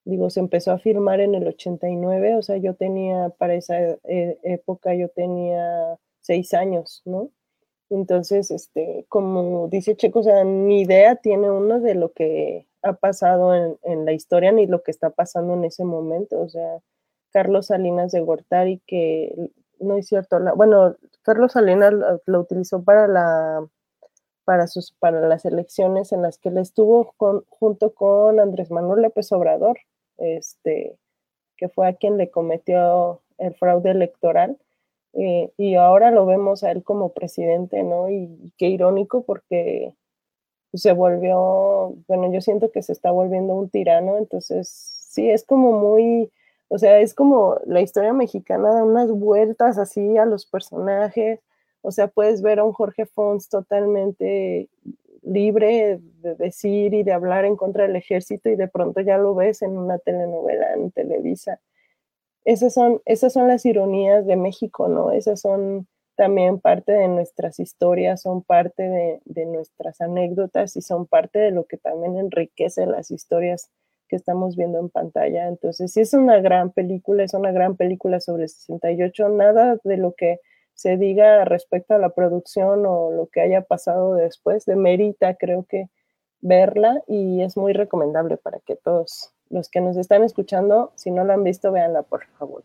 digo, 0.05 0.31
se 0.31 0.41
empezó 0.41 0.73
a 0.73 0.79
filmar 0.79 1.21
en 1.21 1.35
el 1.35 1.47
89, 1.49 2.37
o 2.37 2.43
sea, 2.43 2.59
yo 2.59 2.75
tenía, 2.75 3.31
para 3.39 3.55
esa 3.55 3.77
eh, 4.05 4.39
época, 4.45 4.95
yo 4.95 5.09
tenía 5.09 5.99
seis 6.21 6.55
años, 6.55 7.03
¿no? 7.05 7.31
Entonces, 7.91 8.51
este, 8.51 9.05
como 9.09 9.69
dice 9.69 9.97
Checo, 9.97 10.21
o 10.21 10.23
sea, 10.23 10.45
ni 10.45 10.83
idea 10.83 11.17
tiene 11.17 11.51
uno 11.51 11.81
de 11.81 11.95
lo 11.95 12.13
que 12.13 12.69
ha 12.83 12.95
pasado 12.95 13.55
en, 13.55 13.79
en 13.83 14.05
la 14.07 14.13
historia 14.13 14.53
ni 14.53 14.67
lo 14.67 14.83
que 14.83 14.91
está 14.93 15.11
pasando 15.11 15.55
en 15.55 15.65
ese 15.65 15.85
momento, 15.85 16.41
o 16.41 16.49
sea, 16.49 16.81
Carlos 17.33 17.67
Salinas 17.67 18.13
de 18.13 18.21
Gortari, 18.21 18.81
que 18.87 19.35
no 19.81 19.97
es 19.97 20.07
cierto, 20.07 20.39
bueno, 20.57 20.97
Carlos 21.23 21.53
Salinas 21.53 21.93
lo, 22.27 22.41
utilizó 22.41 22.83
para 22.83 23.07
la 23.09 23.67
para 24.45 24.67
sus 24.67 24.93
para 24.93 25.27
las 25.29 25.45
elecciones 25.45 26.13
en 26.13 26.23
las 26.23 26.39
que 26.39 26.49
él 26.49 26.59
estuvo 26.59 27.15
junto 27.49 27.95
con 27.95 28.41
Andrés 28.41 28.71
Manuel 28.71 29.03
López 29.03 29.31
Obrador, 29.33 29.79
este 30.19 30.99
que 31.57 31.69
fue 31.69 31.89
a 31.89 31.95
quien 31.95 32.17
le 32.19 32.31
cometió 32.31 33.23
el 33.39 33.55
fraude 33.55 33.91
electoral. 33.91 34.59
Eh, 35.15 35.53
y 35.59 35.75
ahora 35.75 36.11
lo 36.11 36.27
vemos 36.27 36.65
a 36.65 36.71
él 36.71 36.83
como 36.83 37.13
presidente, 37.13 37.83
¿no? 37.83 38.09
Y, 38.11 38.53
qué 38.57 38.69
irónico 38.69 39.25
porque 39.25 39.95
se 40.73 40.93
volvió, 40.93 41.95
bueno, 42.09 42.33
yo 42.33 42.41
siento 42.41 42.73
que 42.73 42.83
se 42.83 42.93
está 42.93 43.11
volviendo 43.11 43.55
un 43.55 43.69
tirano, 43.69 44.17
entonces 44.19 44.69
sí, 44.69 45.31
es 45.31 45.45
como 45.45 45.73
muy, 45.73 46.33
o 46.73 46.79
sea, 46.79 47.01
es 47.01 47.13
como 47.13 47.59
la 47.67 47.83
historia 47.83 48.15
mexicana 48.15 48.73
da 48.73 48.83
unas 48.83 49.11
vueltas 49.11 49.77
así 49.77 50.17
a 50.17 50.25
los 50.25 50.47
personajes. 50.47 51.41
O 51.83 51.91
sea, 51.91 52.09
puedes 52.09 52.41
ver 52.41 52.61
a 52.61 52.65
un 52.65 52.73
Jorge 52.73 53.05
Fons 53.05 53.51
totalmente 53.51 54.71
libre 55.21 56.01
de 56.23 56.35
decir 56.35 56.95
y 56.95 57.03
de 57.03 57.13
hablar 57.13 57.45
en 57.45 57.57
contra 57.57 57.87
del 57.87 57.97
ejército 57.97 58.49
y 58.49 58.57
de 58.57 58.69
pronto 58.69 59.03
ya 59.03 59.19
lo 59.19 59.35
ves 59.35 59.61
en 59.61 59.77
una 59.77 59.99
telenovela 59.99 60.73
en 60.73 60.91
Televisa. 60.93 61.61
Esas 62.47 62.73
son, 62.73 63.03
esas 63.05 63.35
son 63.35 63.49
las 63.49 63.67
ironías 63.67 64.25
de 64.25 64.37
México, 64.37 64.89
¿no? 64.89 65.13
Esas 65.13 65.43
son 65.43 65.87
también 66.17 66.59
parte 66.59 66.93
de 66.93 67.07
nuestras 67.07 67.61
historias, 67.61 68.23
son 68.23 68.43
parte 68.43 68.83
de, 68.83 69.21
de 69.27 69.45
nuestras 69.45 70.01
anécdotas 70.01 70.75
y 70.79 70.81
son 70.81 71.07
parte 71.07 71.39
de 71.39 71.51
lo 71.51 71.67
que 71.67 71.77
también 71.77 72.17
enriquece 72.17 72.87
las 72.87 73.11
historias 73.11 73.71
que 74.13 74.17
estamos 74.17 74.57
viendo 74.57 74.79
en 74.79 74.91
pantalla. 74.91 75.49
Entonces, 75.49 75.91
sí 75.91 76.03
es 76.03 76.13
una 76.13 76.39
gran 76.43 76.71
película, 76.71 77.25
es 77.25 77.33
una 77.33 77.51
gran 77.51 77.79
película 77.79 78.21
sobre 78.21 78.47
68. 78.47 79.31
Nada 79.31 79.79
de 79.85 79.97
lo 79.97 80.13
que 80.13 80.39
se 80.75 80.99
diga 80.99 81.47
respecto 81.47 81.95
a 81.95 81.99
la 81.99 82.11
producción 82.11 82.85
o 82.85 83.11
lo 83.11 83.29
que 83.29 83.41
haya 83.41 83.63
pasado 83.63 84.15
después 84.15 84.67
demerita, 84.67 85.37
creo 85.37 85.65
que 85.67 85.89
verla 86.43 87.03
y 87.07 87.41
es 87.41 87.57
muy 87.57 87.73
recomendable 87.73 88.37
para 88.37 88.59
que 88.61 88.77
todos 88.77 89.33
los 89.49 89.71
que 89.71 89.81
nos 89.81 89.97
están 89.97 90.25
escuchando, 90.25 90.93
si 90.95 91.11
no 91.11 91.25
la 91.25 91.33
han 91.33 91.45
visto, 91.45 91.73
véanla, 91.73 92.03
por 92.03 92.27
favor. 92.39 92.65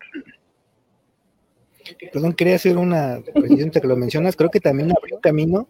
Perdón, 2.12 2.34
quería 2.34 2.56
hacer 2.56 2.78
una 2.78 3.22
presidente 3.34 3.82
que 3.82 3.88
lo 3.88 3.96
mencionas, 3.96 4.36
creo 4.36 4.50
que 4.50 4.60
también 4.60 4.92
abrió 4.92 5.20
camino 5.20 5.68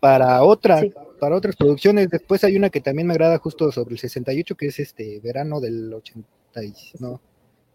para 0.00 0.42
otra, 0.42 0.82
para 1.20 1.36
otras 1.36 1.56
producciones. 1.56 2.08
Después 2.10 2.44
hay 2.44 2.56
una 2.56 2.70
que 2.70 2.80
también 2.80 3.06
me 3.06 3.14
agrada 3.14 3.38
justo 3.38 3.70
sobre 3.72 3.94
el 3.94 3.98
68, 3.98 4.54
que 4.56 4.66
es 4.66 4.78
este 4.78 5.20
verano 5.20 5.60
del 5.60 5.92
80, 5.92 6.28
no, 6.98 7.20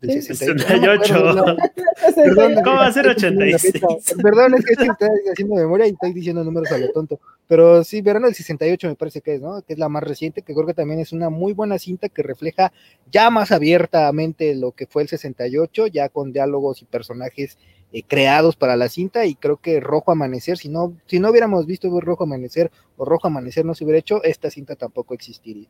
del 0.08 0.22
68. 0.22 1.16
¿Cómo 2.64 2.78
va 2.78 2.88
a 2.88 2.92
ser 2.92 3.08
86? 3.08 3.82
Perdón, 4.22 4.56
es 4.56 4.66
que 4.66 4.74
estoy 4.74 4.88
haciendo 5.32 5.56
memoria 5.56 5.88
y 5.88 5.92
estoy 5.92 6.14
diciendo 6.14 6.44
números 6.44 6.72
a 6.72 6.78
lo 6.78 6.92
tonto. 6.92 7.20
Pero 7.48 7.84
sí, 7.84 8.02
verano 8.02 8.28
del 8.28 8.36
68 8.36 8.88
me 8.88 8.96
parece 8.96 9.22
que 9.22 9.36
es, 9.36 9.42
¿no? 9.42 9.62
Que 9.62 9.74
es 9.74 9.80
la 9.80 9.90
más 9.90 10.04
reciente, 10.04 10.42
que 10.42 10.54
creo 10.54 10.66
que 10.66 10.74
también 10.74 11.00
es 11.00 11.12
una 11.12 11.30
muy 11.30 11.54
buena 11.54 11.80
cinta 11.80 12.10
que 12.10 12.24
refleja 12.24 12.72
ya 13.12 13.30
más 13.30 13.52
abiertamente 13.52 14.56
lo 14.56 14.72
que 14.72 14.88
fue 14.88 15.04
el 15.04 15.08
68, 15.08 15.88
ya 15.88 16.10
con 16.10 16.34
diálogos 16.34 16.82
y 16.82 16.86
personajes 16.86 17.58
eh, 17.92 18.04
creados 18.04 18.56
para 18.56 18.76
la 18.76 18.90
cinta 18.90 19.26
y 19.26 19.36
creo 19.36 19.58
que 19.58 19.80
Rojo 19.80 20.12
Amanecer, 20.12 20.58
si 20.58 20.68
no, 20.68 20.98
si 21.06 21.20
no 21.20 21.30
hubiéramos 21.30 21.68
visto 21.68 21.88
Rojo 22.02 22.24
Amanecer 22.24 22.72
o 22.98 23.06
Rojo 23.06 23.28
Amanecer 23.28 23.66
no 23.66 23.76
se 23.76 23.84
hubiera 23.84 24.00
hecho, 24.00 24.24
esta 24.24 24.50
cinta 24.50 24.76
tampoco 24.76 25.14
existiría. 25.14 25.70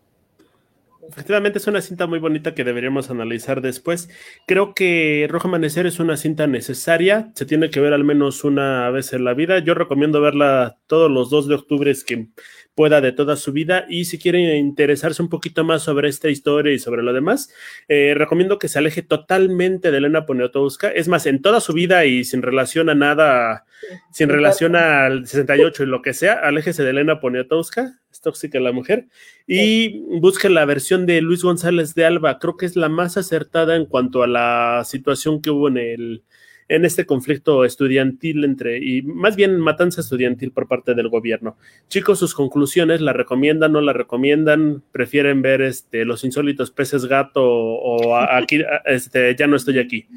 Efectivamente 1.09 1.59
es 1.59 1.67
una 1.67 1.81
cinta 1.81 2.07
muy 2.07 2.19
bonita 2.19 2.53
que 2.53 2.63
deberíamos 2.63 3.09
analizar 3.09 3.61
después. 3.61 4.09
Creo 4.47 4.73
que 4.73 5.27
Rojo 5.29 5.47
Amanecer 5.47 5.85
es 5.85 5.99
una 5.99 6.17
cinta 6.17 6.47
necesaria, 6.47 7.31
se 7.35 7.45
tiene 7.45 7.69
que 7.69 7.79
ver 7.79 7.93
al 7.93 8.03
menos 8.03 8.43
una 8.43 8.89
vez 8.89 9.13
en 9.13 9.23
la 9.23 9.33
vida. 9.33 9.59
Yo 9.59 9.73
recomiendo 9.73 10.21
verla 10.21 10.77
todos 10.87 11.11
los 11.11 11.29
2 11.29 11.47
de 11.47 11.55
octubre 11.55 11.93
que 12.05 12.27
pueda 12.75 13.01
de 13.01 13.11
toda 13.11 13.35
su 13.35 13.51
vida. 13.51 13.85
Y 13.89 14.05
si 14.05 14.17
quieren 14.17 14.55
interesarse 14.57 15.21
un 15.21 15.29
poquito 15.29 15.63
más 15.63 15.83
sobre 15.83 16.09
esta 16.09 16.29
historia 16.29 16.73
y 16.73 16.79
sobre 16.79 17.03
lo 17.03 17.13
demás, 17.13 17.49
eh, 17.87 18.13
recomiendo 18.15 18.57
que 18.59 18.67
se 18.67 18.79
aleje 18.79 19.01
totalmente 19.01 19.91
de 19.91 19.97
Elena 19.97 20.25
Poniatowska. 20.25 20.89
Es 20.89 21.07
más, 21.07 21.25
en 21.25 21.41
toda 21.41 21.59
su 21.59 21.73
vida 21.73 22.05
y 22.05 22.23
sin 22.23 22.41
relación 22.41 22.89
a 22.89 22.95
nada, 22.95 23.65
sin 24.11 24.29
relación 24.29 24.75
al 24.75 25.27
68 25.27 25.83
y 25.83 25.85
lo 25.85 26.01
que 26.01 26.13
sea, 26.13 26.33
aléjese 26.33 26.83
de 26.83 26.91
Elena 26.91 27.19
Poniatowska. 27.19 28.02
Tóxica 28.23 28.59
la 28.59 28.71
mujer. 28.71 29.07
Y 29.45 29.99
busque 30.19 30.49
la 30.49 30.65
versión 30.65 31.05
de 31.05 31.21
Luis 31.21 31.43
González 31.43 31.93
de 31.93 32.05
Alba. 32.05 32.39
Creo 32.39 32.57
que 32.57 32.65
es 32.65 32.75
la 32.75 32.89
más 32.89 33.17
acertada 33.17 33.75
en 33.75 33.85
cuanto 33.85 34.23
a 34.23 34.27
la 34.27 34.83
situación 34.85 35.41
que 35.41 35.51
hubo 35.51 35.67
en 35.67 35.77
el 35.77 36.23
en 36.69 36.85
este 36.85 37.05
conflicto 37.05 37.65
estudiantil 37.65 38.43
entre, 38.43 38.77
y 38.79 39.01
más 39.01 39.35
bien 39.35 39.59
matanza 39.59 40.01
estudiantil 40.01 40.51
por 40.51 40.67
parte 40.67 40.93
del 40.95 41.09
gobierno. 41.09 41.57
Chicos, 41.87 42.19
sus 42.19 42.33
conclusiones, 42.33 43.01
¿la 43.01 43.13
recomiendan, 43.13 43.73
no 43.73 43.81
la 43.81 43.93
recomiendan? 43.93 44.81
¿Prefieren 44.91 45.41
ver 45.41 45.61
este, 45.61 46.05
los 46.05 46.23
insólitos 46.23 46.71
peces 46.71 47.05
gato 47.05 47.43
o, 47.43 48.15
aquí, 48.15 48.63
este, 48.85 49.35
ya 49.35 49.47
no 49.47 49.55
estoy 49.55 49.79
aquí? 49.79 50.07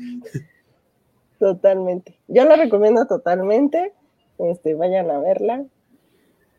Totalmente. 1.39 2.17
Yo 2.29 2.45
la 2.45 2.57
recomiendo 2.57 3.07
totalmente. 3.07 3.93
Este, 4.39 4.75
vayan 4.75 5.11
a 5.11 5.19
verla. 5.19 5.65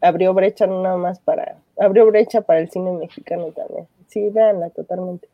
Abrió 0.01 0.33
brecha 0.33 0.67
no 0.67 0.81
nada 0.81 0.97
más 0.97 1.19
para, 1.19 1.57
abrió 1.79 2.05
brecha 2.05 2.41
para 2.41 2.59
el 2.59 2.69
cine 2.69 2.91
mexicano 2.91 3.51
también. 3.51 3.87
Sí, 4.07 4.29
véanla 4.29 4.69
totalmente. 4.69 5.27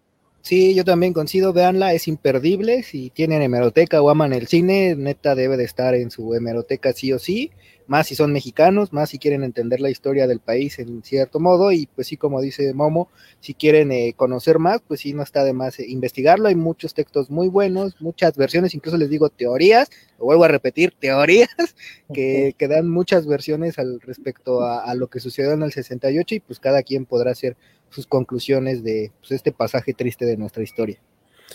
Sí, 0.44 0.76
yo 0.76 0.84
también 0.84 1.14
coincido, 1.14 1.54
véanla, 1.54 1.94
es 1.94 2.10
imperdible. 2.10 2.84
Si 2.84 3.10
tienen 3.10 3.42
hemeroteca 3.42 4.02
o 4.02 4.10
aman 4.10 4.34
el 4.34 4.48
cine, 4.48 4.94
neta 4.94 5.36
debe 5.36 5.56
de 5.56 5.64
estar 5.64 5.96
en 5.96 6.12
su 6.12 6.36
hemeroteca 6.36 6.92
sí 6.92 7.14
o 7.14 7.18
sí 7.18 7.50
más 7.88 8.08
si 8.08 8.16
son 8.16 8.34
mexicanos, 8.34 8.94
más 8.94 9.10
si 9.10 9.20
quieren 9.20 9.44
entender 9.44 9.80
la 9.80 9.90
historia 9.90 10.28
del 10.28 10.40
país 10.40 10.80
en 10.80 11.04
cierto 11.04 11.40
modo, 11.40 11.72
y 11.72 11.88
pues 11.88 12.08
sí, 12.08 12.18
como 12.18 12.42
dice 12.42 12.74
Momo, 12.74 13.10
si 13.40 13.54
quieren 13.54 13.92
eh, 13.92 14.14
conocer 14.16 14.60
más, 14.60 14.82
pues 14.88 15.02
sí, 15.02 15.14
no 15.14 15.24
está 15.24 15.44
de 15.44 15.54
más 15.54 15.80
eh, 15.80 15.86
investigarlo, 15.88 16.48
hay 16.48 16.56
muchos 16.56 16.94
textos 16.94 17.30
muy 17.30 17.48
buenos, 17.48 18.00
muchas 18.02 18.36
versiones, 18.38 18.74
incluso 18.74 18.98
les 18.98 19.10
digo 19.10 19.30
teorías, 19.30 19.90
lo 20.20 20.26
vuelvo 20.26 20.46
a 20.46 20.50
repetir, 20.50 20.94
teorías, 21.00 21.76
que, 22.14 22.56
que 22.58 22.68
dan 22.68 22.90
muchas 22.90 23.26
versiones 23.28 23.80
al 23.80 24.00
respecto 24.02 24.64
a, 24.64 24.94
lo 24.96 25.08
que 25.08 25.20
sucedió 25.20 25.52
en 25.52 25.64
el 25.64 25.72
68, 25.72 26.36
y 26.36 26.40
pues 26.40 26.60
cada 26.60 26.84
quien 26.84 27.06
podrá 27.06 27.32
hacer 27.32 27.58
sus 27.94 28.08
conclusiones 28.08 28.84
de 28.84 29.12
pues, 29.20 29.32
este 29.32 29.52
pasaje 29.52 29.94
triste 29.94 30.26
de 30.26 30.38
nuestra 30.38 30.64
historia. 30.64 31.00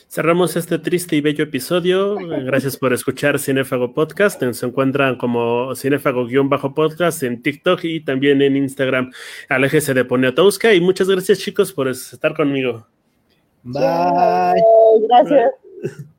Cerramos 0.07 0.57
este 0.57 0.79
triste 0.79 1.17
y 1.17 1.21
bello 1.21 1.45
episodio. 1.45 2.17
Gracias 2.17 2.77
por 2.77 2.93
escuchar 2.93 3.39
Cinefago 3.39 3.93
Podcast. 3.93 4.43
Se 4.43 4.67
encuentran 4.67 5.17
como 5.17 5.75
Cinefago-podcast 5.75 7.23
en 7.25 7.43
TikTok 7.43 7.85
y 7.85 8.01
también 8.01 8.41
en 8.41 8.57
Instagram. 8.57 9.11
Aléjese 9.49 9.95
de 9.95 10.05
Poniatowska 10.05 10.73
y 10.73 10.81
muchas 10.81 11.09
gracias 11.09 11.41
chicos 11.41 11.73
por 11.73 11.89
estar 11.89 12.35
conmigo. 12.35 12.87
Bye. 13.63 14.63
Gracias. 15.09 15.53